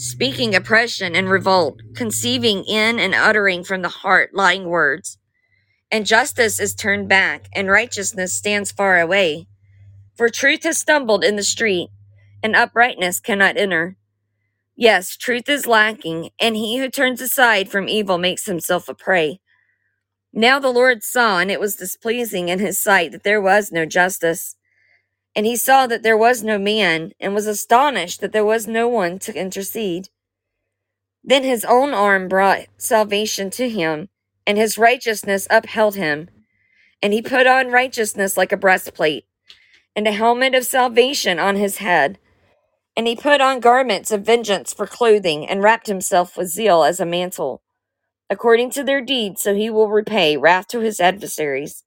speaking 0.01 0.55
oppression 0.55 1.15
and 1.15 1.29
revolt, 1.29 1.79
conceiving 1.95 2.63
in 2.65 2.97
and 2.97 3.13
uttering 3.13 3.63
from 3.63 3.83
the 3.83 3.89
heart 3.89 4.31
lying 4.33 4.65
words. 4.65 5.19
And 5.91 6.07
justice 6.07 6.59
is 6.59 6.73
turned 6.73 7.07
back, 7.07 7.45
and 7.53 7.69
righteousness 7.69 8.33
stands 8.33 8.71
far 8.71 8.99
away. 8.99 9.47
For 10.17 10.27
truth 10.27 10.63
has 10.63 10.79
stumbled 10.79 11.23
in 11.23 11.35
the 11.35 11.43
street, 11.43 11.89
and 12.41 12.55
uprightness 12.55 13.19
cannot 13.19 13.57
enter. 13.57 13.95
Yes, 14.75 15.15
truth 15.15 15.47
is 15.47 15.67
lacking, 15.67 16.31
and 16.39 16.55
he 16.55 16.79
who 16.79 16.89
turns 16.89 17.21
aside 17.21 17.69
from 17.69 17.87
evil 17.87 18.17
makes 18.17 18.47
himself 18.47 18.89
a 18.89 18.95
prey. 18.95 19.39
Now 20.33 20.57
the 20.57 20.69
Lord 20.71 21.03
saw, 21.03 21.37
and 21.37 21.51
it 21.51 21.59
was 21.59 21.75
displeasing 21.75 22.49
in 22.49 22.57
his 22.57 22.81
sight 22.81 23.11
that 23.11 23.23
there 23.23 23.41
was 23.41 23.71
no 23.71 23.85
justice. 23.85 24.55
And 25.35 25.45
he 25.45 25.55
saw 25.55 25.87
that 25.87 26.03
there 26.03 26.17
was 26.17 26.43
no 26.43 26.57
man, 26.59 27.13
and 27.19 27.33
was 27.33 27.47
astonished 27.47 28.21
that 28.21 28.33
there 28.33 28.45
was 28.45 28.67
no 28.67 28.87
one 28.87 29.19
to 29.19 29.35
intercede. 29.35 30.09
Then 31.23 31.43
his 31.43 31.65
own 31.65 31.93
arm 31.93 32.27
brought 32.27 32.67
salvation 32.77 33.49
to 33.51 33.69
him, 33.69 34.09
and 34.45 34.57
his 34.57 34.77
righteousness 34.77 35.47
upheld 35.49 35.95
him. 35.95 36.29
And 37.01 37.13
he 37.13 37.21
put 37.21 37.47
on 37.47 37.71
righteousness 37.71 38.37
like 38.37 38.51
a 38.51 38.57
breastplate, 38.57 39.25
and 39.95 40.07
a 40.07 40.11
helmet 40.11 40.55
of 40.55 40.65
salvation 40.65 41.39
on 41.39 41.55
his 41.55 41.77
head. 41.77 42.19
And 42.97 43.07
he 43.07 43.15
put 43.15 43.41
on 43.41 43.61
garments 43.61 44.11
of 44.11 44.25
vengeance 44.25 44.73
for 44.73 44.87
clothing, 44.87 45.47
and 45.47 45.63
wrapped 45.63 45.87
himself 45.87 46.37
with 46.37 46.49
zeal 46.49 46.83
as 46.83 46.99
a 46.99 47.05
mantle. 47.05 47.61
According 48.29 48.71
to 48.71 48.83
their 48.83 49.01
deeds, 49.01 49.43
so 49.43 49.55
he 49.55 49.69
will 49.69 49.89
repay 49.89 50.37
wrath 50.37 50.67
to 50.69 50.79
his 50.81 50.99
adversaries, 50.99 51.83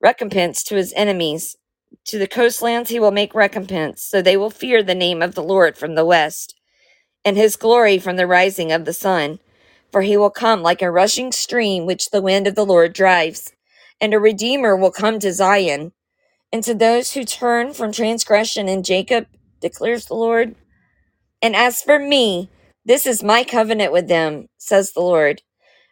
recompense 0.00 0.64
to 0.64 0.76
his 0.76 0.92
enemies. 0.96 1.56
To 2.08 2.18
the 2.18 2.26
coastlands 2.26 2.88
he 2.88 2.98
will 2.98 3.10
make 3.10 3.34
recompense, 3.34 4.02
so 4.02 4.22
they 4.22 4.36
will 4.36 4.50
fear 4.50 4.82
the 4.82 4.94
name 4.94 5.20
of 5.20 5.34
the 5.34 5.42
Lord 5.42 5.76
from 5.76 5.94
the 5.94 6.06
west, 6.06 6.54
and 7.22 7.36
his 7.36 7.54
glory 7.56 7.98
from 7.98 8.16
the 8.16 8.26
rising 8.26 8.72
of 8.72 8.86
the 8.86 8.94
sun. 8.94 9.40
For 9.92 10.02
he 10.02 10.16
will 10.16 10.30
come 10.30 10.62
like 10.62 10.80
a 10.80 10.90
rushing 10.90 11.32
stream 11.32 11.84
which 11.84 12.10
the 12.10 12.22
wind 12.22 12.46
of 12.46 12.54
the 12.54 12.64
Lord 12.64 12.94
drives. 12.94 13.52
And 14.00 14.14
a 14.14 14.18
Redeemer 14.18 14.74
will 14.74 14.90
come 14.90 15.18
to 15.18 15.32
Zion, 15.34 15.92
and 16.50 16.64
to 16.64 16.74
those 16.74 17.12
who 17.12 17.24
turn 17.24 17.74
from 17.74 17.92
transgression 17.92 18.68
in 18.68 18.82
Jacob, 18.82 19.26
declares 19.60 20.06
the 20.06 20.14
Lord. 20.14 20.54
And 21.42 21.54
as 21.54 21.82
for 21.82 21.98
me, 21.98 22.48
this 22.86 23.06
is 23.06 23.22
my 23.22 23.44
covenant 23.44 23.92
with 23.92 24.08
them, 24.08 24.48
says 24.56 24.92
the 24.92 25.00
Lord. 25.00 25.42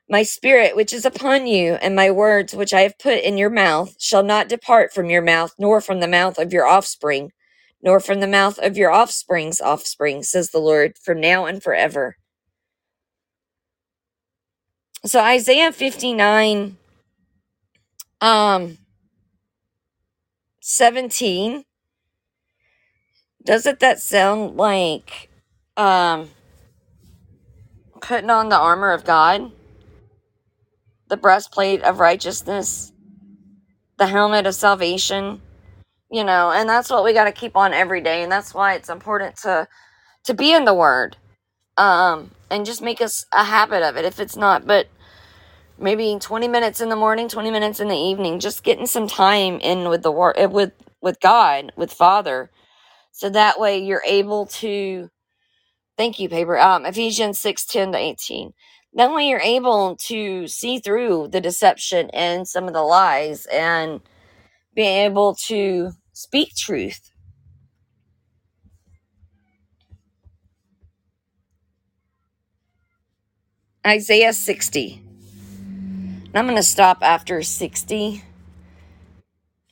My 0.09 0.23
spirit 0.23 0.77
which 0.77 0.93
is 0.93 1.05
upon 1.05 1.47
you, 1.47 1.75
and 1.75 1.97
my 1.97 2.11
words 2.11 2.55
which 2.55 2.73
I 2.73 2.83
have 2.83 2.99
put 2.99 3.25
in 3.25 3.37
your 3.37 3.51
mouth, 3.51 3.97
shall 3.99 4.23
not 4.23 4.49
depart 4.49 4.93
from 4.93 5.11
your 5.11 5.23
mouth, 5.23 5.55
nor 5.59 5.81
from 5.81 6.01
the 6.01 6.07
mouth 6.09 6.39
of 6.39 6.53
your 6.53 6.67
offspring, 6.67 7.33
nor 7.83 7.99
from 7.99 8.21
the 8.21 8.29
mouth 8.29 8.59
of 8.59 8.77
your 8.77 8.91
offspring's 8.91 9.61
offspring, 9.61 10.23
says 10.23 10.51
the 10.51 10.61
Lord, 10.61 10.97
from 10.97 11.21
now 11.21 11.47
and 11.47 11.63
forever. 11.63 12.17
So 15.05 15.21
Isaiah 15.21 15.73
59, 15.73 16.77
um, 18.21 18.79
17, 20.61 21.65
doesn't 23.45 23.79
that 23.81 24.01
sound 24.01 24.57
like 24.57 25.31
um 25.77 26.31
putting 28.01 28.31
on 28.31 28.49
the 28.49 28.59
armor 28.59 28.93
of 28.93 29.05
God, 29.05 29.53
the 31.09 31.17
breastplate 31.19 31.83
of 31.83 32.01
righteousness, 32.01 32.93
the 33.99 34.09
helmet 34.09 34.47
of 34.47 34.55
salvation? 34.55 35.43
You 36.11 36.25
know, 36.25 36.53
and 36.53 36.69
that's 36.69 36.91
what 36.91 37.05
we 37.05 37.13
got 37.15 37.25
to 37.25 37.33
keep 37.33 37.57
on 37.57 37.75
every 37.75 38.01
day, 38.03 38.23
and 38.23 38.33
that's 38.33 38.55
why 38.55 38.75
it's 38.75 38.91
important 38.91 39.37
to 39.39 39.69
to 40.25 40.35
be 40.35 40.55
in 40.55 40.65
the 40.67 40.75
Word, 40.75 41.17
um, 41.79 42.33
and 42.51 42.67
just 42.67 42.83
make 42.83 43.01
us 43.03 43.27
a 43.33 43.45
habit 43.45 43.83
of 43.83 43.97
it. 43.97 44.05
If 44.07 44.21
it's 44.21 44.37
not, 44.37 44.67
but 44.67 44.89
maybe 45.79 46.19
20 46.21 46.49
minutes 46.49 46.81
in 46.81 46.89
the 46.91 46.97
morning 46.97 47.29
20 47.29 47.51
minutes 47.53 47.81
in 47.81 47.89
the 47.89 47.97
evening 47.97 48.41
just 48.41 48.65
getting 48.65 48.87
some 48.87 49.09
time 49.09 49.59
in 49.61 49.89
with 49.91 50.03
the 50.03 50.13
word 50.13 50.37
with 50.53 50.73
with 51.03 51.21
god 51.21 51.73
with 51.77 51.93
father 51.93 52.51
so 53.13 53.31
that 53.31 53.61
way 53.61 53.79
you're 53.79 54.03
able 54.07 54.47
to 54.47 55.11
thank 55.99 56.19
you 56.21 56.29
paper 56.29 56.59
um 56.59 56.87
ephesians 56.87 57.41
6 57.41 57.67
10 57.67 57.93
to 57.93 57.99
18 57.99 58.53
that 58.97 59.13
way 59.13 59.29
you're 59.29 59.41
able 59.41 59.97
to 59.97 60.49
see 60.49 60.81
through 60.81 61.29
the 61.29 61.41
deception 61.41 62.11
and 62.13 62.49
some 62.49 62.67
of 62.69 62.75
the 62.75 62.83
lies 62.83 63.47
and 63.47 64.01
be 64.75 64.83
able 64.83 65.35
to 65.47 65.93
speak 66.13 66.55
truth. 66.57 67.13
Isaiah 73.87 74.33
60 74.33 75.03
and 76.37 76.37
i'm 76.37 76.47
going 76.47 76.57
to 76.57 76.63
stop 76.63 76.99
after 77.03 77.43
60 77.43 78.23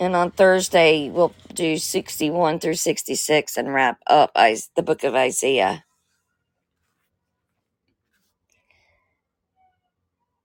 and 0.01 0.17
on 0.17 0.31
thursday 0.31 1.11
we'll 1.11 1.35
do 1.53 1.77
61 1.77 2.61
through 2.61 2.75
66 2.75 3.57
and 3.57 3.75
wrap 3.75 3.99
up 4.07 4.33
the 4.77 4.83
book 4.83 5.05
of 5.05 5.15
isaiah 5.15 5.85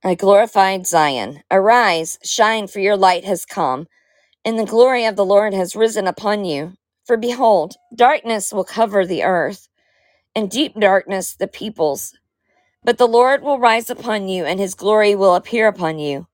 I 0.03 0.15
glorified 0.15 0.87
Zion. 0.87 1.43
Arise, 1.51 2.19
shine, 2.23 2.67
for 2.67 2.79
your 2.79 2.97
light 2.97 3.25
has 3.25 3.45
come, 3.45 3.87
and 4.45 4.59
the 4.59 4.65
glory 4.65 5.05
of 5.05 5.15
the 5.15 5.25
Lord 5.25 5.53
has 5.53 5.75
risen 5.75 6.07
upon 6.07 6.45
you. 6.45 6.73
For 7.05 7.17
behold, 7.17 7.75
darkness 7.95 8.53
will 8.53 8.65
cover 8.65 9.05
the 9.05 9.23
earth, 9.23 9.69
and 10.35 10.51
deep 10.51 10.75
darkness 10.79 11.35
the 11.35 11.47
peoples. 11.47 12.13
But 12.83 12.97
the 12.97 13.07
Lord 13.07 13.43
will 13.43 13.59
rise 13.59 13.89
upon 13.89 14.29
you, 14.29 14.45
and 14.45 14.59
his 14.59 14.75
glory 14.75 15.15
will 15.15 15.35
appear 15.35 15.67
upon 15.67 15.99
you. 15.99 16.27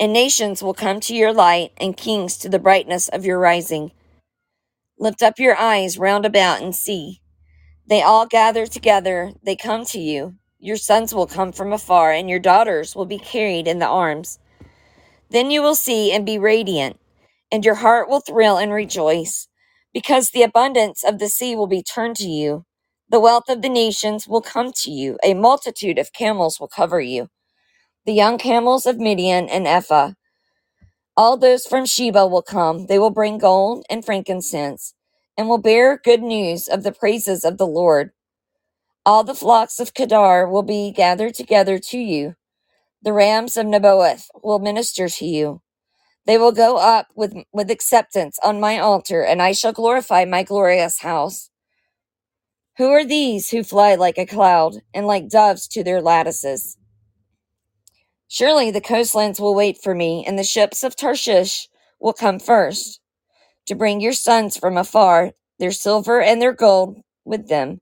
And 0.00 0.12
nations 0.12 0.62
will 0.62 0.74
come 0.74 1.00
to 1.00 1.16
your 1.16 1.32
light, 1.32 1.72
and 1.78 1.96
kings 1.96 2.36
to 2.38 2.48
the 2.48 2.58
brightness 2.60 3.08
of 3.08 3.24
your 3.26 3.38
rising. 3.38 3.92
Lift 4.98 5.22
up 5.22 5.38
your 5.38 5.56
eyes 5.56 5.98
round 5.98 6.26
about 6.26 6.62
and 6.62 6.74
see. 6.74 7.22
They 7.86 8.02
all 8.02 8.26
gather 8.26 8.66
together, 8.66 9.32
they 9.44 9.56
come 9.56 9.84
to 9.86 10.00
you. 10.00 10.36
Your 10.64 10.78
sons 10.78 11.14
will 11.14 11.26
come 11.26 11.52
from 11.52 11.74
afar, 11.74 12.10
and 12.10 12.30
your 12.30 12.38
daughters 12.38 12.96
will 12.96 13.04
be 13.04 13.18
carried 13.18 13.68
in 13.68 13.80
the 13.80 13.86
arms. 13.86 14.38
Then 15.28 15.50
you 15.50 15.60
will 15.60 15.74
see 15.74 16.10
and 16.10 16.24
be 16.24 16.38
radiant, 16.38 16.98
and 17.52 17.62
your 17.62 17.74
heart 17.74 18.08
will 18.08 18.20
thrill 18.20 18.56
and 18.56 18.72
rejoice, 18.72 19.46
because 19.92 20.30
the 20.30 20.42
abundance 20.42 21.04
of 21.04 21.18
the 21.18 21.28
sea 21.28 21.54
will 21.54 21.66
be 21.66 21.82
turned 21.82 22.16
to 22.16 22.28
you. 22.30 22.64
The 23.10 23.20
wealth 23.20 23.50
of 23.50 23.60
the 23.60 23.68
nations 23.68 24.26
will 24.26 24.40
come 24.40 24.72
to 24.76 24.90
you. 24.90 25.18
A 25.22 25.34
multitude 25.34 25.98
of 25.98 26.14
camels 26.14 26.58
will 26.58 26.68
cover 26.68 26.98
you. 26.98 27.28
The 28.06 28.14
young 28.14 28.38
camels 28.38 28.86
of 28.86 28.96
Midian 28.96 29.50
and 29.50 29.66
Ephah. 29.66 30.12
All 31.14 31.36
those 31.36 31.66
from 31.66 31.84
Sheba 31.84 32.26
will 32.26 32.40
come. 32.40 32.86
They 32.86 32.98
will 32.98 33.10
bring 33.10 33.36
gold 33.36 33.84
and 33.90 34.02
frankincense, 34.02 34.94
and 35.36 35.46
will 35.46 35.58
bear 35.58 35.98
good 36.02 36.22
news 36.22 36.68
of 36.68 36.84
the 36.84 36.92
praises 36.92 37.44
of 37.44 37.58
the 37.58 37.66
Lord. 37.66 38.12
All 39.06 39.22
the 39.22 39.34
flocks 39.34 39.80
of 39.80 39.92
Kedar 39.92 40.48
will 40.48 40.62
be 40.62 40.90
gathered 40.90 41.34
together 41.34 41.78
to 41.78 41.98
you. 41.98 42.36
The 43.02 43.12
rams 43.12 43.56
of 43.58 43.66
Nebaioth 43.66 44.28
will 44.42 44.58
minister 44.58 45.10
to 45.10 45.26
you. 45.26 45.60
They 46.26 46.38
will 46.38 46.52
go 46.52 46.78
up 46.78 47.08
with, 47.14 47.34
with 47.52 47.70
acceptance 47.70 48.38
on 48.42 48.60
my 48.60 48.78
altar, 48.78 49.22
and 49.22 49.42
I 49.42 49.52
shall 49.52 49.72
glorify 49.74 50.24
my 50.24 50.42
glorious 50.42 51.00
house. 51.00 51.50
Who 52.78 52.88
are 52.88 53.04
these 53.04 53.50
who 53.50 53.62
fly 53.62 53.94
like 53.94 54.16
a 54.16 54.24
cloud, 54.26 54.76
and 54.94 55.06
like 55.06 55.28
doves 55.28 55.68
to 55.68 55.84
their 55.84 56.00
lattices? 56.00 56.78
Surely 58.26 58.70
the 58.70 58.80
coastlands 58.80 59.38
will 59.38 59.54
wait 59.54 59.78
for 59.82 59.94
me, 59.94 60.24
and 60.26 60.38
the 60.38 60.44
ships 60.44 60.82
of 60.82 60.96
Tarshish 60.96 61.68
will 62.00 62.14
come 62.14 62.38
first, 62.38 63.00
to 63.66 63.74
bring 63.74 64.00
your 64.00 64.14
sons 64.14 64.56
from 64.56 64.78
afar, 64.78 65.32
their 65.58 65.72
silver 65.72 66.22
and 66.22 66.40
their 66.40 66.54
gold 66.54 67.00
with 67.24 67.48
them, 67.48 67.80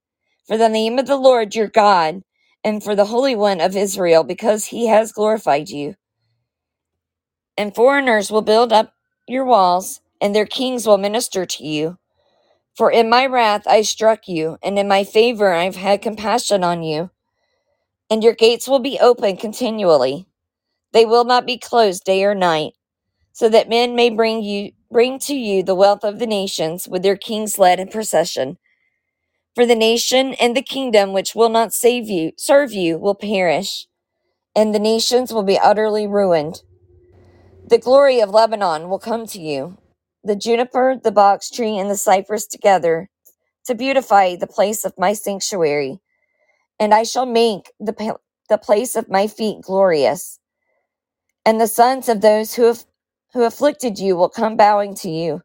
for 0.52 0.58
the 0.58 0.68
name 0.68 0.98
of 0.98 1.06
the 1.06 1.16
Lord 1.16 1.54
your 1.54 1.68
God, 1.68 2.24
and 2.62 2.84
for 2.84 2.94
the 2.94 3.06
Holy 3.06 3.34
One 3.34 3.58
of 3.58 3.74
Israel, 3.74 4.22
because 4.22 4.66
he 4.66 4.86
has 4.88 5.10
glorified 5.10 5.70
you. 5.70 5.94
And 7.56 7.74
foreigners 7.74 8.30
will 8.30 8.42
build 8.42 8.70
up 8.70 8.92
your 9.26 9.46
walls, 9.46 10.02
and 10.20 10.36
their 10.36 10.44
kings 10.44 10.86
will 10.86 10.98
minister 10.98 11.46
to 11.46 11.64
you. 11.64 11.96
For 12.76 12.92
in 12.92 13.10
my 13.10 13.24
wrath 13.26 13.62
I 13.66 13.80
struck 13.82 14.28
you, 14.28 14.58
and 14.62 14.78
in 14.78 14.88
my 14.88 15.04
favor 15.04 15.54
I 15.54 15.64
have 15.64 15.76
had 15.76 16.02
compassion 16.02 16.62
on 16.62 16.82
you. 16.82 17.10
And 18.10 18.22
your 18.22 18.34
gates 18.34 18.68
will 18.68 18.80
be 18.80 18.98
open 19.00 19.38
continually; 19.38 20.26
they 20.92 21.06
will 21.06 21.24
not 21.24 21.46
be 21.46 21.58
closed 21.58 22.04
day 22.04 22.24
or 22.24 22.34
night, 22.34 22.74
so 23.32 23.48
that 23.48 23.70
men 23.70 23.96
may 23.96 24.10
bring 24.10 24.42
you 24.42 24.72
bring 24.90 25.18
to 25.20 25.34
you 25.34 25.62
the 25.62 25.74
wealth 25.74 26.04
of 26.04 26.18
the 26.20 26.26
nations, 26.26 26.88
with 26.88 27.02
their 27.02 27.16
kings 27.16 27.58
led 27.58 27.80
in 27.80 27.88
procession. 27.88 28.58
For 29.54 29.66
the 29.66 29.74
nation 29.76 30.34
and 30.34 30.56
the 30.56 30.62
kingdom 30.62 31.12
which 31.12 31.34
will 31.34 31.50
not 31.50 31.74
save 31.74 32.08
you 32.08 32.32
serve 32.38 32.72
you 32.72 32.98
will 32.98 33.14
perish, 33.14 33.86
and 34.56 34.74
the 34.74 34.78
nations 34.80 35.32
will 35.32 35.42
be 35.44 35.58
utterly 35.58 36.06
ruined. 36.06 36.62
The 37.66 37.78
glory 37.78 38.20
of 38.20 38.30
Lebanon 38.30 38.88
will 38.88 38.98
come 38.98 39.26
to 39.28 39.40
you, 39.40 39.78
the 40.24 40.36
juniper, 40.36 40.96
the 41.02 41.12
box 41.12 41.50
tree, 41.50 41.78
and 41.78 41.90
the 41.90 41.96
cypress 41.96 42.46
together, 42.46 43.10
to 43.66 43.74
beautify 43.74 44.36
the 44.36 44.46
place 44.46 44.84
of 44.84 44.98
my 44.98 45.14
sanctuary, 45.14 46.00
and 46.80 46.94
I 46.94 47.04
shall 47.04 47.26
make 47.26 47.72
the, 47.80 48.16
the 48.48 48.58
place 48.58 48.96
of 48.96 49.10
my 49.10 49.26
feet 49.28 49.62
glorious. 49.62 50.38
And 51.46 51.60
the 51.60 51.68
sons 51.68 52.08
of 52.08 52.20
those 52.20 52.54
who 52.54 52.64
have 52.64 52.84
who 53.34 53.44
afflicted 53.44 53.98
you 53.98 54.16
will 54.16 54.28
come 54.28 54.56
bowing 54.56 54.94
to 54.96 55.10
you, 55.10 55.42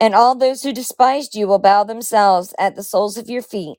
and 0.00 0.14
all 0.14 0.34
those 0.34 0.62
who 0.62 0.72
despised 0.72 1.34
you 1.34 1.46
will 1.46 1.58
bow 1.58 1.84
themselves 1.84 2.54
at 2.58 2.76
the 2.76 2.82
soles 2.82 3.16
of 3.16 3.30
your 3.30 3.42
feet, 3.42 3.78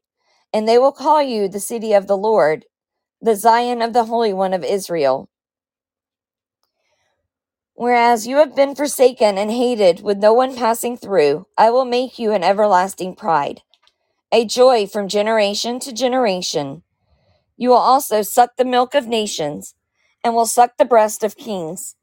and 0.53 0.67
they 0.67 0.77
will 0.77 0.91
call 0.91 1.21
you 1.21 1.47
the 1.47 1.59
city 1.59 1.93
of 1.93 2.07
the 2.07 2.17
Lord, 2.17 2.65
the 3.21 3.35
Zion 3.35 3.81
of 3.81 3.93
the 3.93 4.05
Holy 4.05 4.33
One 4.33 4.53
of 4.53 4.63
Israel. 4.63 5.29
Whereas 7.73 8.25
you 8.25 8.37
have 8.37 8.55
been 8.55 8.73
forsaken 8.73 9.37
and 9.37 9.51
hated, 9.51 10.01
with 10.01 10.17
no 10.17 10.33
one 10.33 10.55
passing 10.55 10.97
through, 10.97 11.45
I 11.55 11.69
will 11.69 11.85
make 11.85 12.17
you 12.17 12.31
an 12.31 12.43
everlasting 12.43 13.15
pride, 13.15 13.61
a 14.31 14.45
joy 14.45 14.87
from 14.87 15.07
generation 15.07 15.79
to 15.81 15.93
generation. 15.93 16.81
You 17.55 17.69
will 17.69 17.77
also 17.77 18.23
suck 18.23 18.55
the 18.57 18.65
milk 18.65 18.95
of 18.95 19.07
nations, 19.07 19.75
and 20.23 20.33
will 20.33 20.47
suck 20.47 20.77
the 20.77 20.85
breast 20.85 21.23
of 21.23 21.37
kings. 21.37 21.95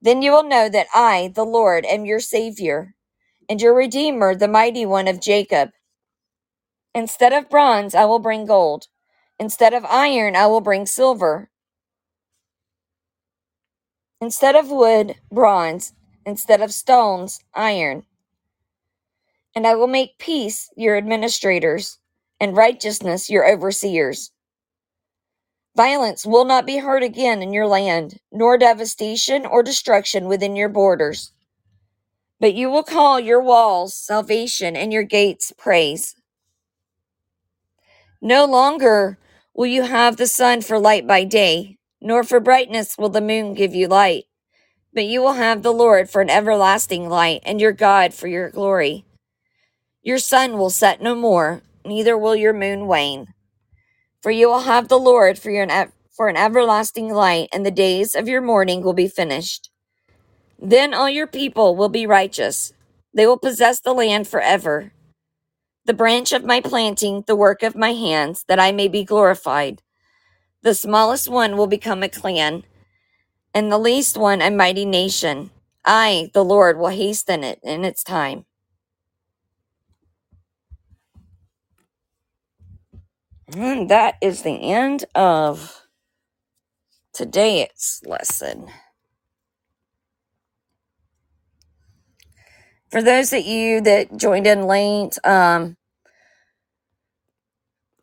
Then 0.00 0.22
you 0.22 0.30
will 0.30 0.44
know 0.44 0.68
that 0.68 0.86
I, 0.94 1.32
the 1.34 1.44
Lord, 1.44 1.84
am 1.84 2.04
your 2.04 2.20
Savior, 2.20 2.94
and 3.48 3.60
your 3.60 3.74
Redeemer, 3.74 4.34
the 4.34 4.48
mighty 4.48 4.84
one 4.84 5.08
of 5.08 5.20
Jacob. 5.20 5.70
Instead 6.94 7.32
of 7.32 7.48
bronze, 7.48 7.94
I 7.94 8.04
will 8.04 8.18
bring 8.18 8.46
gold. 8.46 8.88
Instead 9.38 9.72
of 9.74 9.84
iron, 9.84 10.36
I 10.36 10.46
will 10.46 10.60
bring 10.60 10.86
silver. 10.86 11.50
Instead 14.20 14.56
of 14.56 14.70
wood, 14.70 15.14
bronze. 15.30 15.92
Instead 16.26 16.60
of 16.60 16.72
stones, 16.72 17.40
iron. 17.54 18.04
And 19.54 19.66
I 19.66 19.74
will 19.74 19.86
make 19.86 20.18
peace 20.18 20.70
your 20.76 20.96
administrators, 20.96 21.98
and 22.40 22.56
righteousness 22.56 23.30
your 23.30 23.48
overseers. 23.50 24.32
Violence 25.76 26.26
will 26.26 26.44
not 26.44 26.66
be 26.66 26.78
heard 26.78 27.02
again 27.04 27.40
in 27.42 27.52
your 27.52 27.66
land, 27.66 28.18
nor 28.32 28.58
devastation 28.58 29.46
or 29.46 29.62
destruction 29.62 30.26
within 30.26 30.56
your 30.56 30.68
borders. 30.68 31.32
But 32.40 32.54
you 32.54 32.70
will 32.70 32.84
call 32.84 33.18
your 33.18 33.40
walls 33.40 33.94
salvation 33.94 34.76
and 34.76 34.92
your 34.92 35.02
gates 35.02 35.52
praise. 35.56 36.14
No 38.20 38.44
longer 38.44 39.18
will 39.54 39.66
you 39.66 39.82
have 39.82 40.16
the 40.16 40.26
sun 40.26 40.60
for 40.60 40.78
light 40.78 41.06
by 41.06 41.24
day, 41.24 41.78
nor 42.00 42.22
for 42.22 42.40
brightness 42.40 42.96
will 42.96 43.08
the 43.08 43.20
moon 43.20 43.54
give 43.54 43.74
you 43.74 43.88
light. 43.88 44.24
But 44.94 45.06
you 45.06 45.20
will 45.20 45.34
have 45.34 45.62
the 45.62 45.72
Lord 45.72 46.08
for 46.10 46.22
an 46.22 46.30
everlasting 46.30 47.08
light, 47.08 47.42
and 47.44 47.60
your 47.60 47.72
God 47.72 48.14
for 48.14 48.26
your 48.26 48.50
glory. 48.50 49.04
Your 50.02 50.18
sun 50.18 50.58
will 50.58 50.70
set 50.70 51.02
no 51.02 51.14
more, 51.14 51.62
neither 51.84 52.16
will 52.16 52.36
your 52.36 52.52
moon 52.52 52.86
wane. 52.86 53.34
For 54.22 54.30
you 54.30 54.48
will 54.48 54.60
have 54.60 54.88
the 54.88 54.98
Lord 54.98 55.38
for, 55.38 55.50
your, 55.50 55.66
for 56.16 56.28
an 56.28 56.36
everlasting 56.36 57.12
light, 57.12 57.48
and 57.52 57.64
the 57.66 57.70
days 57.70 58.14
of 58.14 58.28
your 58.28 58.40
mourning 58.40 58.82
will 58.82 58.94
be 58.94 59.08
finished. 59.08 59.67
Then 60.58 60.94
all 60.94 61.10
your 61.10 61.26
people 61.28 61.76
will 61.76 61.90
be 61.90 62.06
righteous. 62.06 62.72
They 63.14 63.26
will 63.26 63.38
possess 63.38 63.80
the 63.80 63.94
land 63.94 64.28
forever. 64.28 64.92
The 65.86 65.94
branch 65.94 66.32
of 66.32 66.44
my 66.44 66.60
planting, 66.60 67.24
the 67.26 67.36
work 67.36 67.62
of 67.64 67.76
my 67.76 67.92
hands, 67.92 68.44
that 68.48 68.60
I 68.60 68.72
may 68.72 68.88
be 68.88 69.04
glorified. 69.04 69.82
The 70.62 70.74
smallest 70.74 71.28
one 71.28 71.56
will 71.56 71.68
become 71.68 72.02
a 72.02 72.08
clan, 72.08 72.64
and 73.54 73.72
the 73.72 73.78
least 73.78 74.16
one 74.16 74.42
a 74.42 74.50
mighty 74.50 74.84
nation. 74.86 75.50
I, 75.84 76.30
the 76.34 76.44
Lord, 76.44 76.78
will 76.78 76.88
hasten 76.88 77.44
it 77.44 77.60
in 77.62 77.84
its 77.84 78.04
time. 78.04 78.46
And 83.56 83.90
that 83.90 84.16
is 84.22 84.42
the 84.42 84.72
end 84.72 85.06
of 85.14 85.82
today's 87.14 88.02
lesson. 88.06 88.68
For 92.90 93.02
those 93.02 93.32
of 93.34 93.44
you 93.44 93.82
that 93.82 94.16
joined 94.16 94.46
in 94.46 94.62
late 94.62 95.18
um, 95.24 95.76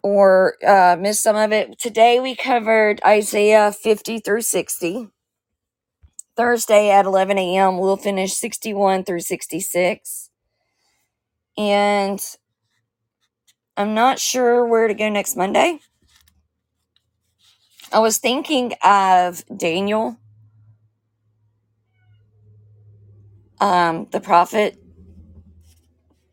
or 0.04 0.56
uh, 0.66 0.98
missed 1.00 1.24
some 1.24 1.36
of 1.38 1.52
it, 1.54 1.80
today 1.80 2.20
we 2.20 2.36
covered 2.36 3.02
Isaiah 3.06 3.72
50 3.72 4.20
through 4.20 4.42
60. 4.44 5.10
Thursday 6.38 6.92
at 6.92 7.06
11 7.06 7.38
a.m., 7.38 7.80
we'll 7.80 7.98
finish 7.98 8.34
61 8.34 9.06
through 9.06 9.22
66. 9.22 10.32
And 11.58 12.24
I'm 13.78 13.94
not 13.94 14.20
sure 14.20 14.66
where 14.66 14.88
to 14.88 14.94
go 14.94 15.10
next 15.10 15.36
Monday. 15.36 15.80
I 17.94 18.00
was 18.00 18.20
thinking 18.20 18.74
of 18.84 19.44
Daniel, 19.56 20.18
um, 23.62 24.08
the 24.12 24.22
prophet, 24.22 24.78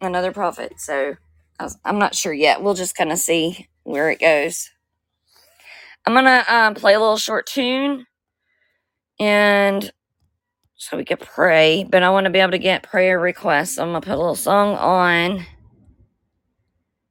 another 0.01 0.33
prophet. 0.33 0.75
So 0.81 1.17
I'm 1.85 1.99
not 1.99 2.15
sure 2.15 2.33
yet. 2.35 2.63
We'll 2.63 2.75
just 2.75 2.97
kind 2.97 3.13
of 3.13 3.19
see 3.19 3.69
where 3.85 4.11
it 4.11 4.21
goes. 4.21 4.71
I'm 6.07 6.15
gonna 6.15 6.45
um, 6.49 6.75
play 6.75 6.95
a 6.95 7.01
little 7.01 7.19
short 7.19 7.47
tune 7.47 8.07
and 9.21 9.93
so 10.77 10.97
we 10.99 11.05
could 11.05 11.21
pray. 11.21 11.85
But 11.91 12.03
I 12.05 12.11
want 12.11 12.25
to 12.27 12.31
be 12.31 12.41
able 12.41 12.53
to 12.53 12.59
get 12.59 12.85
prayer 12.85 13.21
requests. 13.21 13.77
So 13.77 13.83
I'm 13.85 13.91
gonna 13.91 14.03
put 14.03 14.15
a 14.15 14.19
little 14.19 14.37
song 14.37 14.77
on 14.77 15.47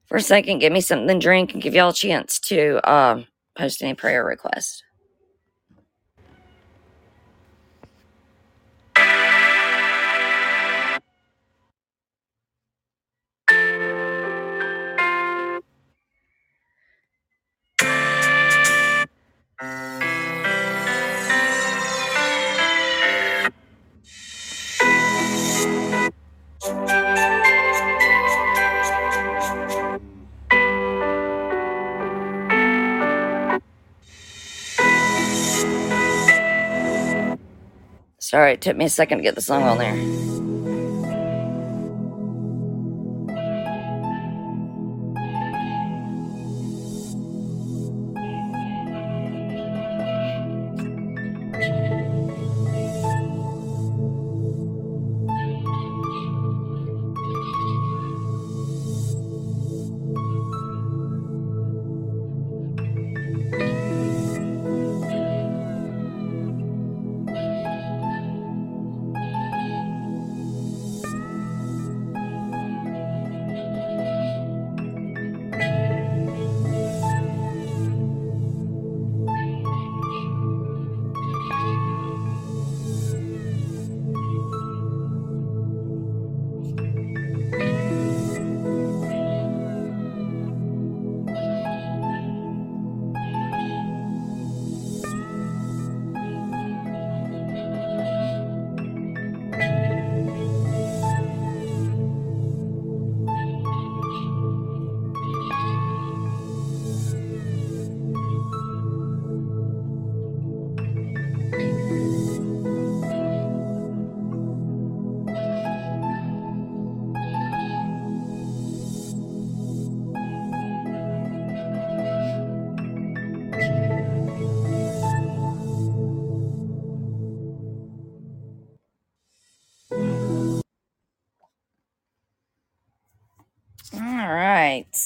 for 0.08 0.18
a 0.18 0.22
second, 0.22 0.60
give 0.60 0.74
me 0.74 0.82
something 0.82 1.08
to 1.10 1.20
drink, 1.20 1.54
and 1.54 1.64
give 1.64 1.76
y'all 1.76 1.90
a 1.90 1.94
chance 1.94 2.40
to 2.42 2.82
um, 2.92 3.28
post 3.58 3.84
any 3.84 3.96
prayer 3.96 4.26
requests. 4.26 4.84
Sorry, 38.32 38.54
it 38.54 38.62
took 38.62 38.78
me 38.78 38.86
a 38.86 38.90
second 38.90 39.18
to 39.18 39.24
get 39.24 39.36
the 39.36 39.42
song 39.42 39.64
on 39.64 39.78
there. 39.78 40.51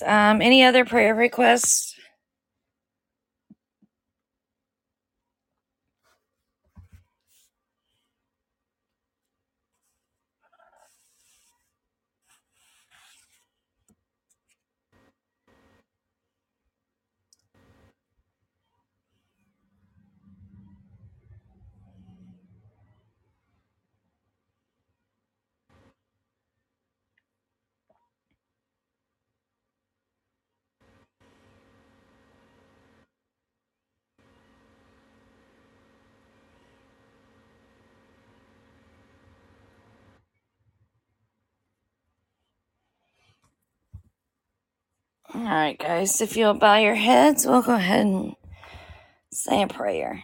Um, 0.06 0.42
any 0.42 0.64
other 0.64 0.86
prayer 0.86 1.16
requests? 1.16 1.96
All 45.46 45.52
right, 45.52 45.78
guys. 45.78 46.22
If 46.22 46.36
you'll 46.38 46.56
bow 46.56 46.78
your 46.78 46.96
heads, 46.96 47.46
we'll 47.46 47.62
go 47.62 47.76
ahead 47.76 48.08
and 48.08 48.36
say 49.32 49.62
a 49.62 49.68
prayer. 49.68 50.24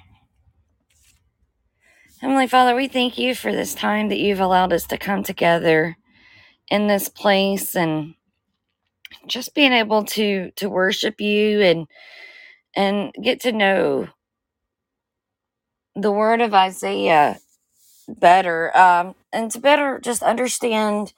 Heavenly 2.22 2.48
Father, 2.48 2.76
we 2.76 2.88
thank 2.88 3.20
you 3.20 3.36
for 3.36 3.52
this 3.52 3.76
time 3.76 4.10
that 4.10 4.18
you've 4.18 4.40
allowed 4.40 4.74
us 4.74 4.88
to 4.88 4.98
come 4.98 5.22
together 5.22 5.96
in 6.70 6.88
this 6.88 7.08
place 7.08 7.76
and 7.76 8.16
just 9.28 9.54
being 9.54 9.74
able 9.74 10.06
to 10.06 10.52
to 10.56 10.70
worship 10.72 11.22
you 11.22 11.62
and 11.62 11.88
and 12.76 13.14
get 13.22 13.42
to 13.42 13.52
know 13.52 14.08
the 15.96 16.12
word 16.12 16.42
of 16.42 16.56
Isaiah 16.56 17.40
better 18.08 18.76
um, 18.76 19.16
and 19.32 19.52
to 19.52 19.60
better 19.60 20.00
just 20.00 20.24
understand 20.24 21.14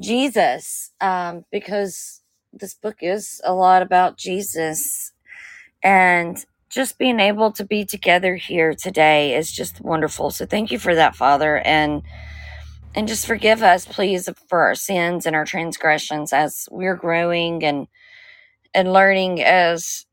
Jesus 0.00 0.92
um, 1.00 1.44
because 1.52 2.21
this 2.52 2.74
book 2.74 2.98
is 3.00 3.40
a 3.44 3.54
lot 3.54 3.82
about 3.82 4.18
Jesus 4.18 5.12
and 5.82 6.44
just 6.70 6.98
being 6.98 7.20
able 7.20 7.52
to 7.52 7.64
be 7.64 7.84
together 7.84 8.36
here 8.36 8.74
today 8.74 9.36
is 9.36 9.52
just 9.52 9.80
wonderful. 9.82 10.30
So 10.30 10.46
thank 10.46 10.70
you 10.72 10.78
for 10.78 10.94
that, 10.94 11.16
Father, 11.16 11.58
and 11.58 12.02
and 12.94 13.08
just 13.08 13.26
forgive 13.26 13.62
us, 13.62 13.86
please, 13.86 14.28
for 14.48 14.62
our 14.62 14.74
sins 14.74 15.26
and 15.26 15.36
our 15.36 15.46
transgressions 15.46 16.32
as 16.32 16.68
we're 16.70 16.96
growing 16.96 17.64
and 17.64 17.88
and 18.74 18.92
learning 18.92 19.42
as 19.42 20.06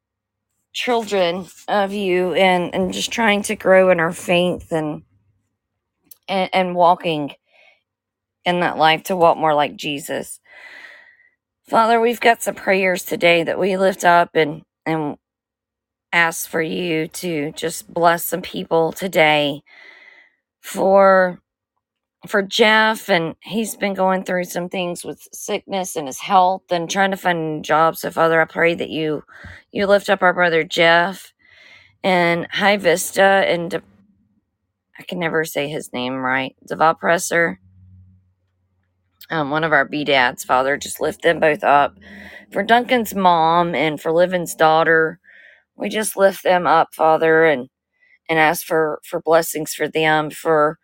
children 0.73 1.47
of 1.67 1.93
you 1.93 2.33
and 2.33 2.73
and 2.75 2.93
just 2.93 3.11
trying 3.11 3.43
to 3.43 3.55
grow 3.55 3.89
in 3.91 3.99
our 3.99 4.13
faith 4.13 4.71
and 4.71 5.03
and, 6.27 6.49
and 6.53 6.75
walking 6.75 7.33
in 8.45 8.61
that 8.61 8.77
life 8.77 9.03
to 9.03 9.15
walk 9.17 9.37
more 9.37 9.55
like 9.55 9.75
Jesus. 9.75 10.39
Father, 11.69 12.01
we've 12.01 12.19
got 12.19 12.41
some 12.41 12.55
prayers 12.55 13.05
today 13.05 13.43
that 13.43 13.59
we 13.59 13.77
lift 13.77 14.03
up 14.03 14.31
and 14.33 14.63
and 14.87 15.17
ask 16.11 16.49
for 16.49 16.63
you 16.63 17.07
to 17.09 17.51
just 17.51 17.93
bless 17.93 18.25
some 18.25 18.41
people 18.41 18.91
today 18.91 19.61
for 20.61 21.39
for 22.27 22.41
Jeff 22.41 23.07
and 23.07 23.35
he's 23.43 23.75
been 23.75 23.93
going 23.93 24.23
through 24.23 24.45
some 24.45 24.67
things 24.67 25.05
with 25.05 25.27
sickness 25.31 25.95
and 25.95 26.07
his 26.07 26.19
health 26.19 26.63
and 26.71 26.89
trying 26.89 27.11
to 27.11 27.17
find 27.17 27.37
a 27.37 27.41
new 27.41 27.61
job. 27.61 27.97
So 27.97 28.09
Father, 28.09 28.41
I 28.41 28.45
pray 28.45 28.73
that 28.73 28.89
you 28.89 29.23
you 29.71 29.85
lift 29.85 30.09
up 30.09 30.23
our 30.23 30.33
brother 30.33 30.63
Jeff 30.63 31.33
and 32.03 32.47
High 32.49 32.77
Vista 32.77 33.21
and 33.21 33.79
I 34.99 35.03
can 35.03 35.19
never 35.19 35.45
say 35.45 35.69
his 35.69 35.93
name 35.93 36.15
right. 36.15 36.55
Devapresser, 36.67 37.57
um, 39.31 39.51
one 39.51 39.63
of 39.63 39.73
our 39.73 39.85
B 39.85 40.03
dads, 40.03 40.43
Father, 40.43 40.77
just 40.77 41.01
lift 41.01 41.21
them 41.21 41.39
both 41.39 41.63
up. 41.63 41.97
For 42.51 42.63
Duncan's 42.63 43.15
mom 43.15 43.75
and 43.75 44.01
for 44.01 44.11
Livin's 44.11 44.55
daughter, 44.55 45.19
we 45.77 45.89
just 45.89 46.17
lift 46.17 46.43
them 46.43 46.67
up, 46.67 46.89
Father, 46.93 47.45
and 47.45 47.69
and 48.29 48.39
ask 48.39 48.65
for 48.65 49.01
for 49.05 49.21
blessings 49.21 49.73
for 49.73 49.87
them. 49.87 50.31
For 50.31 50.77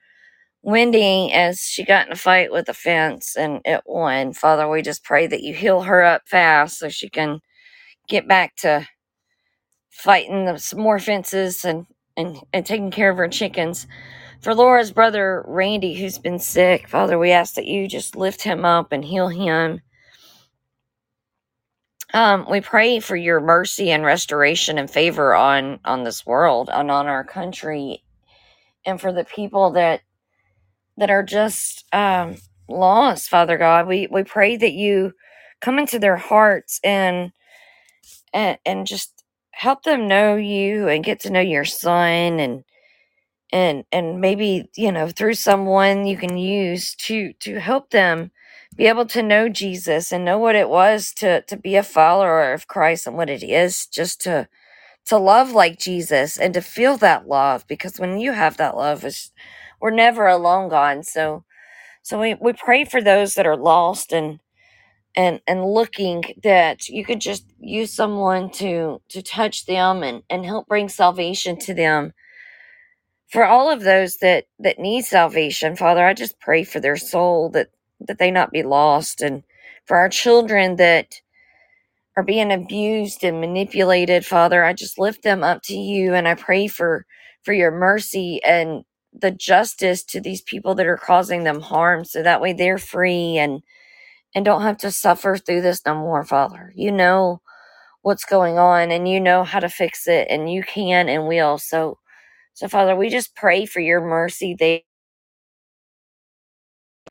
Wendy, 0.64 1.32
as 1.34 1.60
she 1.62 1.86
got 1.86 2.08
in 2.08 2.14
a 2.14 2.18
fight 2.18 2.52
with 2.52 2.70
a 2.70 2.74
fence 2.74 3.36
and 3.38 3.62
it 3.66 3.82
won, 3.86 4.34
Father, 4.34 4.70
we 4.70 4.82
just 4.82 5.04
pray 5.06 5.28
that 5.28 5.44
you 5.44 5.54
heal 5.54 5.84
her 5.84 6.04
up 6.04 6.24
fast 6.28 6.80
so 6.80 6.90
she 6.90 7.10
can 7.10 7.40
get 8.10 8.28
back 8.28 8.56
to 8.58 8.88
fighting 9.92 10.46
the, 10.46 10.58
some 10.58 10.80
more 10.80 11.00
fences 11.00 11.66
and, 11.66 11.86
and 12.18 12.38
and 12.54 12.66
taking 12.66 12.92
care 12.92 13.10
of 13.10 13.18
her 13.18 13.28
chickens. 13.28 13.88
For 14.46 14.54
Laura's 14.54 14.92
brother 14.92 15.44
Randy, 15.48 15.96
who's 15.96 16.20
been 16.20 16.38
sick, 16.38 16.88
Father, 16.88 17.18
we 17.18 17.32
ask 17.32 17.56
that 17.56 17.66
you 17.66 17.88
just 17.88 18.16
lift 18.16 18.44
him 18.44 18.64
up 18.64 18.92
and 18.92 19.04
heal 19.04 19.28
him. 19.28 19.82
Um, 22.14 22.46
we 22.48 22.62
pray 22.62 23.00
for 23.00 23.16
your 23.16 23.40
mercy 23.40 23.90
and 23.90 24.06
restoration 24.06 24.78
and 24.78 24.88
favor 24.88 25.34
on 25.34 25.80
on 25.84 26.04
this 26.04 26.28
world 26.28 26.70
and 26.72 26.92
on 26.92 27.08
our 27.08 27.24
country, 27.24 28.04
and 28.86 29.02
for 29.02 29.12
the 29.12 29.24
people 29.24 29.72
that 29.72 30.02
that 30.98 31.10
are 31.10 31.24
just 31.24 31.84
um, 31.92 32.36
lost, 32.70 33.30
Father 33.30 33.58
God. 33.58 33.88
We 33.88 34.06
we 34.12 34.24
pray 34.24 34.58
that 34.58 34.74
you 34.74 35.14
come 35.60 35.80
into 35.80 35.98
their 35.98 36.18
hearts 36.18 36.80
and 36.84 37.32
and 38.32 38.60
and 38.64 38.86
just 38.86 39.24
help 39.50 39.82
them 39.82 40.08
know 40.08 40.36
you 40.36 40.88
and 40.88 41.04
get 41.04 41.22
to 41.22 41.32
know 41.32 41.40
your 41.40 41.66
son 41.66 42.40
and 42.40 42.64
and 43.54 43.86
and 43.92 44.22
maybe 44.22 44.70
you 44.78 44.92
know 44.92 45.10
through 45.10 45.36
someone 45.36 46.08
you 46.08 46.18
can 46.18 46.38
use 46.38 46.96
to 46.96 47.34
to 47.42 47.60
help 47.60 47.92
them 47.92 48.32
be 48.78 48.88
able 48.88 49.06
to 49.08 49.24
know 49.24 49.50
Jesus 49.50 50.12
and 50.12 50.26
know 50.26 50.40
what 50.40 50.56
it 50.56 50.70
was 50.70 51.14
to 51.16 51.42
to 51.44 51.58
be 51.58 51.76
a 51.78 51.84
follower 51.84 52.54
of 52.54 52.68
Christ 52.68 53.08
and 53.08 53.18
what 53.18 53.30
it 53.32 53.44
is 53.44 53.88
just 53.88 54.22
to 54.24 54.48
to 55.08 55.18
love 55.18 55.52
like 55.52 55.80
Jesus 55.80 56.38
and 56.38 56.54
to 56.54 56.62
feel 56.62 56.98
that 56.98 57.28
love 57.28 57.66
because 57.68 58.00
when 58.00 58.20
you 58.20 58.34
have 58.34 58.58
that 58.58 58.78
love 58.78 59.04
it's, 59.06 59.32
we're 59.82 59.92
never 59.92 60.28
alone 60.28 60.70
God. 60.70 61.06
So 61.06 61.46
so 62.04 62.20
we, 62.22 62.36
we 62.36 62.54
pray 62.54 62.86
for 62.86 63.02
those 63.02 63.36
that 63.36 63.48
are 63.48 63.58
lost 63.58 64.14
and 64.14 64.40
and 65.16 65.42
and 65.48 65.66
looking 65.66 66.24
that 66.44 66.90
you 66.90 67.06
could 67.06 67.22
just 67.22 67.46
use 67.60 67.94
someone 67.94 68.52
to 68.52 69.02
to 69.10 69.24
touch 69.24 69.68
them 69.68 70.04
and 70.04 70.24
and 70.32 70.46
help 70.46 70.68
bring 70.68 70.90
salvation 70.90 71.60
to 71.60 71.76
them 71.76 72.14
for 73.30 73.46
all 73.46 73.72
of 73.72 73.82
those 73.84 74.18
that 74.18 74.46
that 74.60 74.80
need 74.80 75.04
salvation 75.04 75.76
father 75.76 76.06
i 76.06 76.14
just 76.14 76.40
pray 76.40 76.64
for 76.64 76.80
their 76.80 76.98
soul 76.98 77.50
that 77.50 77.70
that 78.02 78.20
they 78.20 78.32
not 78.32 78.52
be 78.52 78.64
lost 78.64 79.22
and 79.22 79.44
for 79.86 79.98
our 79.98 80.10
children 80.10 80.78
that 80.78 81.22
are 82.18 82.24
being 82.24 82.52
abused 82.52 83.24
and 83.24 83.42
manipulated 83.42 84.26
father 84.26 84.64
i 84.64 84.74
just 84.74 85.00
lift 85.00 85.24
them 85.24 85.44
up 85.44 85.62
to 85.64 85.76
you 85.76 86.14
and 86.14 86.28
i 86.28 86.36
pray 86.36 86.68
for 86.68 87.06
for 87.44 87.54
your 87.54 87.72
mercy 87.72 88.42
and 88.44 88.84
the 89.14 89.32
justice 89.32 90.04
to 90.04 90.22
these 90.22 90.42
people 90.42 90.76
that 90.76 90.88
are 90.88 90.98
causing 90.98 91.44
them 91.44 91.62
harm 91.62 92.06
so 92.06 92.24
that 92.24 92.42
way 92.42 92.54
they're 92.54 92.78
free 92.80 93.38
and 93.38 93.62
and 94.36 94.46
don't 94.46 94.62
have 94.62 94.78
to 94.80 94.92
suffer 94.92 95.38
through 95.38 95.62
this 95.62 95.86
no 95.86 95.96
more 95.96 96.24
father. 96.24 96.72
You 96.76 96.92
know 96.92 97.42
what's 98.02 98.26
going 98.26 98.58
on 98.60 98.92
and 98.92 99.08
you 99.10 99.20
know 99.22 99.44
how 99.44 99.60
to 99.60 99.70
fix 99.70 100.08
it 100.08 100.28
and 100.30 100.52
you 100.52 100.64
can 100.64 101.10
and 101.10 101.28
will. 101.28 101.58
So 101.58 102.00
so 102.56 102.70
father 102.70 102.96
we 102.98 103.10
just 103.10 103.36
pray 103.36 103.66
for 103.68 103.82
your 103.82 104.02
mercy 104.02 104.56
there. 104.60 104.82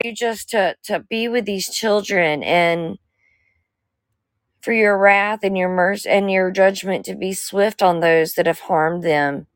you 0.03 0.13
just 0.13 0.49
to 0.49 0.75
to 0.83 0.99
be 1.09 1.27
with 1.29 1.45
these 1.45 1.69
children 1.69 2.43
and 2.43 2.97
for 4.61 4.73
your 4.73 4.97
wrath 4.97 5.41
and 5.43 5.57
your 5.57 5.69
mercy 5.69 6.09
and 6.09 6.31
your 6.31 6.51
judgment 6.51 7.05
to 7.05 7.15
be 7.15 7.33
swift 7.33 7.83
on 7.83 7.99
those 8.01 8.33
that 8.35 8.47
have 8.47 8.61
harmed 8.61 9.03
them 9.03 9.47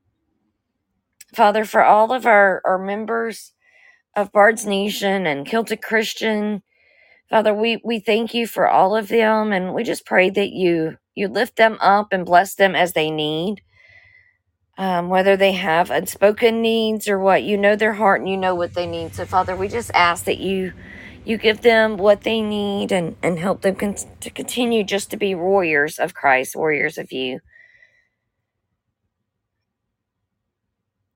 father 1.36 1.66
for 1.66 1.84
all 1.84 2.14
of 2.14 2.26
our 2.26 2.62
our 2.66 2.80
members 2.80 3.54
of 4.16 4.32
bard's 4.32 4.66
nation 4.66 5.28
and 5.28 5.48
celtic 5.48 5.82
christian 5.82 6.64
father 7.30 7.54
we 7.54 7.82
we 7.86 8.00
thank 8.00 8.34
you 8.34 8.48
for 8.48 8.68
all 8.68 8.96
of 8.96 9.10
them 9.10 9.54
and 9.54 9.74
we 9.74 9.84
just 9.84 10.06
pray 10.06 10.30
that 10.30 10.52
you 10.52 10.98
you 11.16 11.28
lift 11.28 11.58
them 11.58 11.78
up 11.82 12.10
and 12.14 12.26
bless 12.26 12.56
them 12.56 12.76
as 12.76 12.94
they 12.94 13.12
need 13.12 13.62
um, 14.80 15.10
whether 15.10 15.38
they 15.38 15.54
have 15.54 15.92
unspoken 15.92 16.62
needs 16.64 17.10
or 17.10 17.20
what 17.20 17.44
you 17.44 17.58
know 17.58 17.78
their 17.78 17.96
heart 17.96 18.22
and 18.22 18.30
you 18.30 18.38
know 18.38 18.56
what 18.56 18.76
they 18.76 18.88
need. 18.88 19.16
So 19.16 19.26
father 19.28 19.56
we 19.58 19.70
just 19.70 19.92
ask 19.96 20.26
that 20.26 20.40
you 20.40 20.74
you 21.26 21.38
give 21.38 21.62
them 21.62 21.98
what 21.98 22.24
they 22.24 22.42
need 22.42 22.94
and 22.94 23.18
and 23.24 23.40
help 23.40 23.64
them 23.64 23.76
con- 23.78 23.98
to 24.22 24.32
continue 24.32 24.84
just 24.86 25.12
to 25.12 25.18
be 25.18 25.36
warriors 25.36 26.00
of 26.00 26.16
christ 26.16 26.58
warriors 26.58 27.00
of 27.00 27.14
you. 27.14 27.42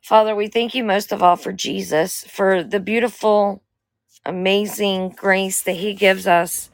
Father 0.03 0.35
we 0.35 0.47
thank 0.47 0.75
you 0.75 0.83
most 0.83 1.11
of 1.13 1.23
all 1.23 1.37
for 1.37 1.53
jesus 1.53 2.23
for 2.25 2.63
the 2.63 2.79
beautiful 2.81 3.63
amazing 4.25 5.09
grace 5.11 5.63
that 5.63 5.73
he 5.77 5.93
gives 5.93 6.27
us 6.27 6.71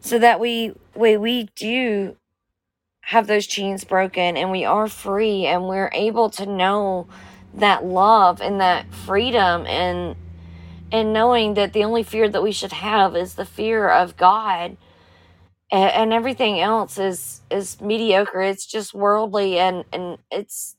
so 0.00 0.18
that 0.18 0.40
we 0.40 0.74
we, 0.96 1.16
we 1.16 1.44
do 1.56 2.16
have 3.06 3.28
those 3.28 3.46
chains 3.46 3.84
broken 3.84 4.36
and 4.36 4.50
we 4.50 4.64
are 4.64 4.88
free 4.88 5.46
and 5.46 5.68
we're 5.68 5.90
able 5.92 6.28
to 6.28 6.44
know 6.44 7.06
that 7.54 7.84
love 7.84 8.40
and 8.40 8.60
that 8.60 8.92
freedom 8.92 9.64
and 9.66 10.16
and 10.90 11.12
knowing 11.12 11.54
that 11.54 11.72
the 11.72 11.84
only 11.84 12.02
fear 12.02 12.28
that 12.28 12.42
we 12.42 12.50
should 12.50 12.72
have 12.72 13.14
is 13.14 13.34
the 13.34 13.44
fear 13.44 13.88
of 13.88 14.16
God 14.16 14.76
and, 15.70 15.92
and 15.92 16.12
everything 16.12 16.58
else 16.58 16.98
is 16.98 17.42
is 17.48 17.80
mediocre. 17.80 18.42
It's 18.42 18.66
just 18.66 18.92
worldly 18.92 19.56
and 19.56 19.84
and 19.92 20.18
it's 20.32 20.74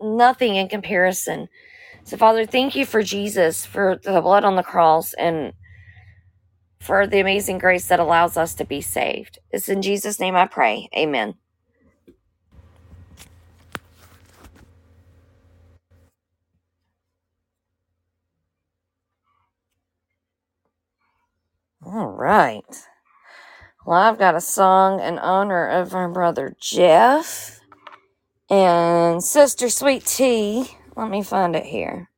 nothing 0.00 0.56
in 0.56 0.68
comparison. 0.68 1.48
So 2.02 2.16
father 2.16 2.44
thank 2.44 2.74
you 2.74 2.84
for 2.84 3.04
Jesus 3.04 3.64
for 3.64 4.00
the 4.02 4.20
blood 4.20 4.42
on 4.42 4.56
the 4.56 4.64
cross 4.64 5.14
and 5.14 5.52
for 6.80 7.06
the 7.06 7.20
amazing 7.20 7.58
grace 7.58 7.86
that 7.86 8.00
allows 8.00 8.36
us 8.36 8.52
to 8.56 8.64
be 8.64 8.80
saved. 8.80 9.38
It's 9.52 9.68
in 9.68 9.80
Jesus 9.80 10.18
name 10.18 10.34
I 10.34 10.46
pray. 10.46 10.88
Amen 10.96 11.36
all 21.92 22.08
right 22.08 22.86
Well, 23.84 23.98
I've 23.98 24.18
got 24.18 24.36
a 24.36 24.40
song 24.40 25.00
in 25.00 25.18
honor 25.18 25.68
of 25.68 25.92
my 25.92 26.06
brother 26.06 26.54
Jeff 26.60 27.60
and 28.50 29.22
sister 29.24 29.68
Sweet 29.70 30.06
Tea. 30.06 30.68
Let 30.96 31.10
me 31.10 31.22
find 31.22 31.56
it 31.56 31.66
here. 31.66 32.10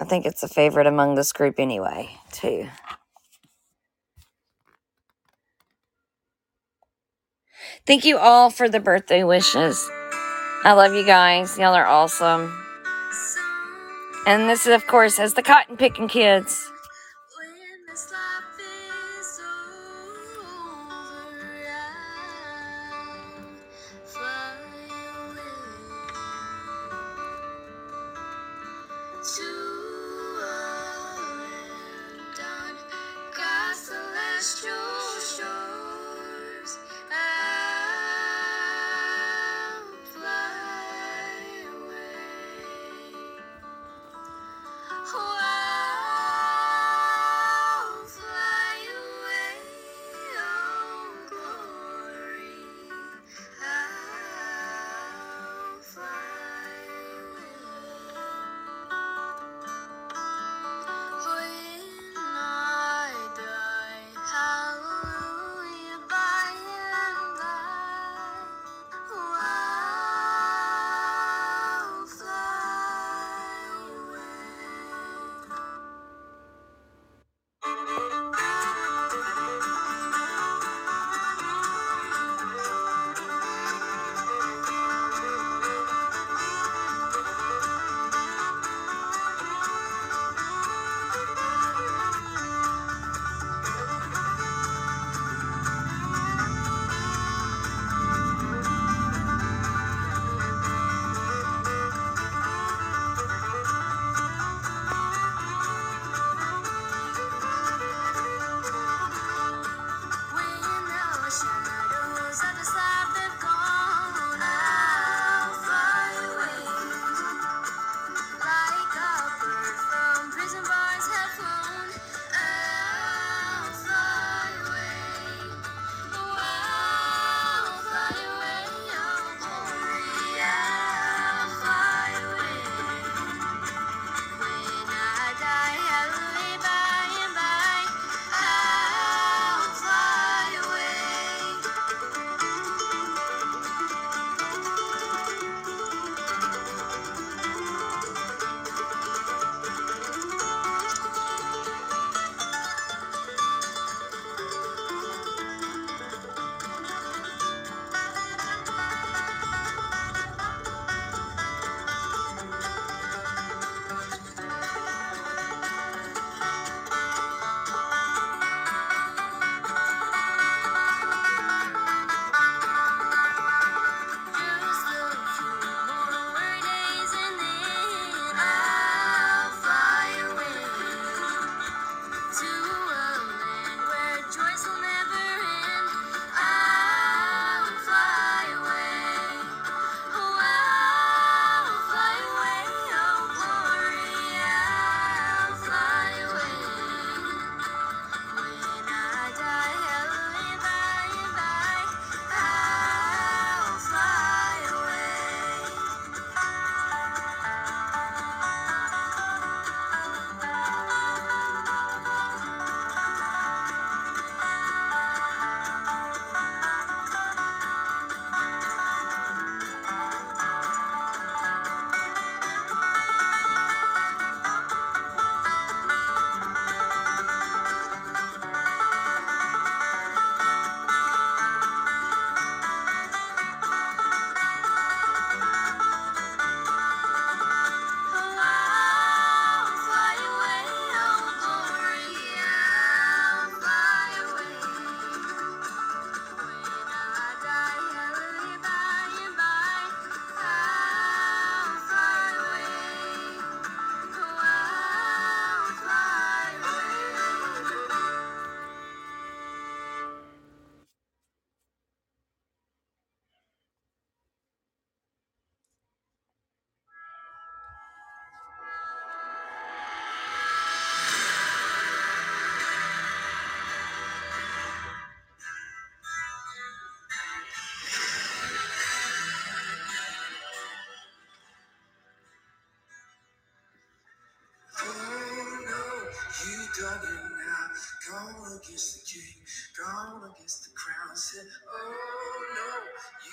I 0.00 0.04
think 0.06 0.26
it's 0.26 0.42
a 0.42 0.48
favorite 0.48 0.86
among 0.86 1.14
this 1.14 1.32
group 1.32 1.56
anyway, 1.60 2.10
too. 2.32 2.68
Thank 7.86 8.04
you 8.04 8.18
all 8.18 8.50
for 8.50 8.68
the 8.68 8.80
birthday 8.80 9.24
wishes. 9.24 9.88
I 10.64 10.72
love 10.74 10.94
you 10.94 11.04
guys. 11.04 11.58
Y'all 11.58 11.74
are 11.74 11.86
awesome. 11.86 12.56
And 14.26 14.48
this, 14.48 14.66
of 14.66 14.86
course, 14.86 15.16
has 15.16 15.34
the 15.34 15.42
cotton 15.42 15.76
picking 15.76 16.06
kids. 16.06 16.70
When 29.22 29.59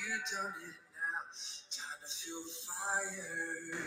done 0.08 0.56
it 0.64 0.80
now. 0.96 1.22
Time 1.68 2.00
to 2.00 2.08
feel 2.08 2.44
fire. 2.64 3.84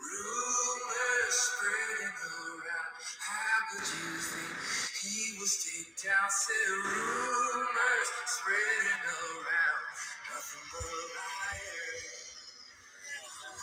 Rumors 0.00 1.36
spreading 1.36 2.16
around. 2.24 2.92
How 3.20 3.56
could 3.68 3.84
you 3.84 4.16
think 4.16 4.56
he 5.04 5.36
was 5.44 5.52
taken 5.60 5.92
down? 6.08 6.28
Said 6.32 6.72
rumors 6.88 8.10
spreading 8.32 9.04
around. 9.12 9.84
Nothing 10.32 10.66
but 10.72 10.88
a 10.88 11.04
liar. 11.20 11.92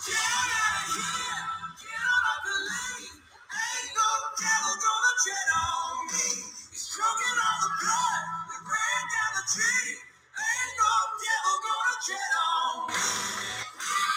Get 0.05 0.21
out 0.29 0.53
of 0.53 0.85
here. 0.93 1.45
Get 1.81 2.01
out 2.05 2.25
of 2.37 2.39
the 2.45 2.57
lane. 2.69 3.17
Ain't 3.17 3.91
no 3.97 4.09
devil 4.37 4.75
gonna 4.77 5.13
tread 5.25 5.49
on 5.57 5.93
me. 6.05 6.29
He's 6.69 6.85
drunken 6.93 7.33
on 7.33 7.57
the 7.65 7.71
blood. 7.81 8.23
We 8.45 8.57
ran 8.61 9.03
down 9.09 9.31
the 9.41 9.45
tree 9.49 10.14
no 10.77 10.91
devil 11.23 11.57
gonna 11.63 11.95
tread 12.05 12.35
on. 12.47 14.14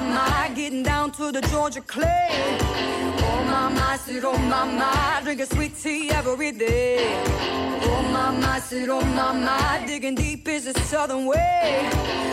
my, 0.00 0.48
my, 0.48 0.54
getting 0.54 0.82
down 0.82 1.10
to 1.12 1.32
the 1.32 1.40
Georgia 1.42 1.80
clay. 1.80 2.28
Oh 2.30 3.44
my, 3.46 3.68
my, 3.72 3.96
sit 3.96 4.24
on 4.24 4.48
my, 4.48 4.64
my, 4.64 5.20
drinking 5.22 5.46
sweet 5.46 5.76
tea 5.76 6.10
every 6.10 6.52
day. 6.52 7.22
Oh 7.82 8.02
my, 8.12 8.30
my, 8.30 8.60
sit 8.60 8.90
on 8.90 9.08
my, 9.14 9.32
my, 9.32 9.84
digging 9.86 10.14
deep 10.14 10.48
is 10.48 10.64
the 10.64 10.78
southern 10.80 11.26
way. 11.26 11.88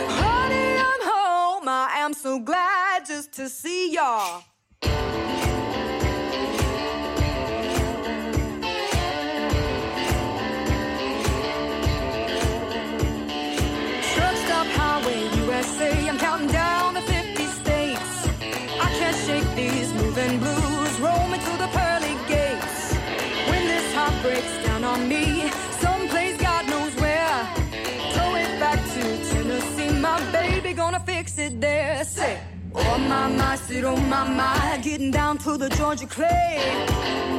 Honey, 0.08 0.78
I'm 0.78 1.02
home, 1.12 1.68
I 1.68 1.94
am 1.98 2.12
so 2.12 2.38
glad 2.38 3.06
just 3.06 3.32
to 3.34 3.48
see 3.48 3.92
y'all. 3.92 4.42
My, 33.28 33.56
sit 33.56 33.84
on 33.84 34.08
my, 34.08 34.78
getting 34.82 35.10
down 35.10 35.38
to 35.38 35.56
the 35.56 35.68
Georgia 35.70 36.06
clay. 36.06 36.86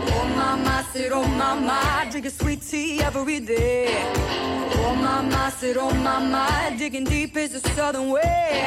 Oh 0.08 0.26
my, 0.36 0.84
sit 0.92 1.12
on 1.12 1.38
my, 1.38 2.08
drinking 2.10 2.32
sweet 2.32 2.62
tea 2.62 3.02
every 3.02 3.40
day. 3.40 3.88
Oh 4.78 4.96
my, 4.96 5.50
sit 5.50 5.78
on 5.78 6.04
my, 6.04 6.76
digging 6.78 7.04
deep 7.04 7.36
is 7.38 7.62
the 7.62 7.70
southern 7.70 8.10
way. 8.10 8.66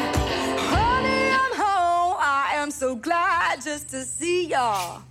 Honey, 0.59 1.31
I'm 1.33 1.55
home. 1.57 2.17
I 2.21 2.53
am 2.55 2.71
so 2.71 2.95
glad 2.95 3.63
just 3.63 3.89
to 3.91 4.05
see 4.05 4.49
y'all. 4.49 5.08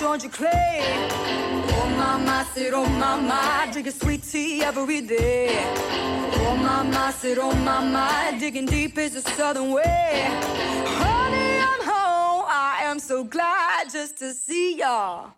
Georgia 0.00 0.30
clay. 0.30 0.80
Oh 1.12 2.22
my, 2.24 2.42
sit 2.54 2.72
on 2.72 2.98
my, 2.98 3.20
my, 3.20 3.68
drinking 3.70 3.92
sweet 3.92 4.22
tea 4.22 4.62
every 4.62 5.02
day. 5.02 5.50
Oh 6.46 6.56
my, 6.56 7.10
sit 7.10 7.38
on 7.38 7.62
my, 7.62 7.84
my, 7.84 8.34
digging 8.40 8.64
deep 8.64 8.96
is 8.96 9.12
the 9.12 9.20
southern 9.32 9.72
way. 9.72 10.26
Honey, 11.02 11.58
I'm 11.60 11.82
home. 11.82 12.46
I 12.48 12.80
am 12.84 12.98
so 12.98 13.24
glad 13.24 13.90
just 13.92 14.16
to 14.20 14.32
see 14.32 14.78
y'all. 14.78 15.32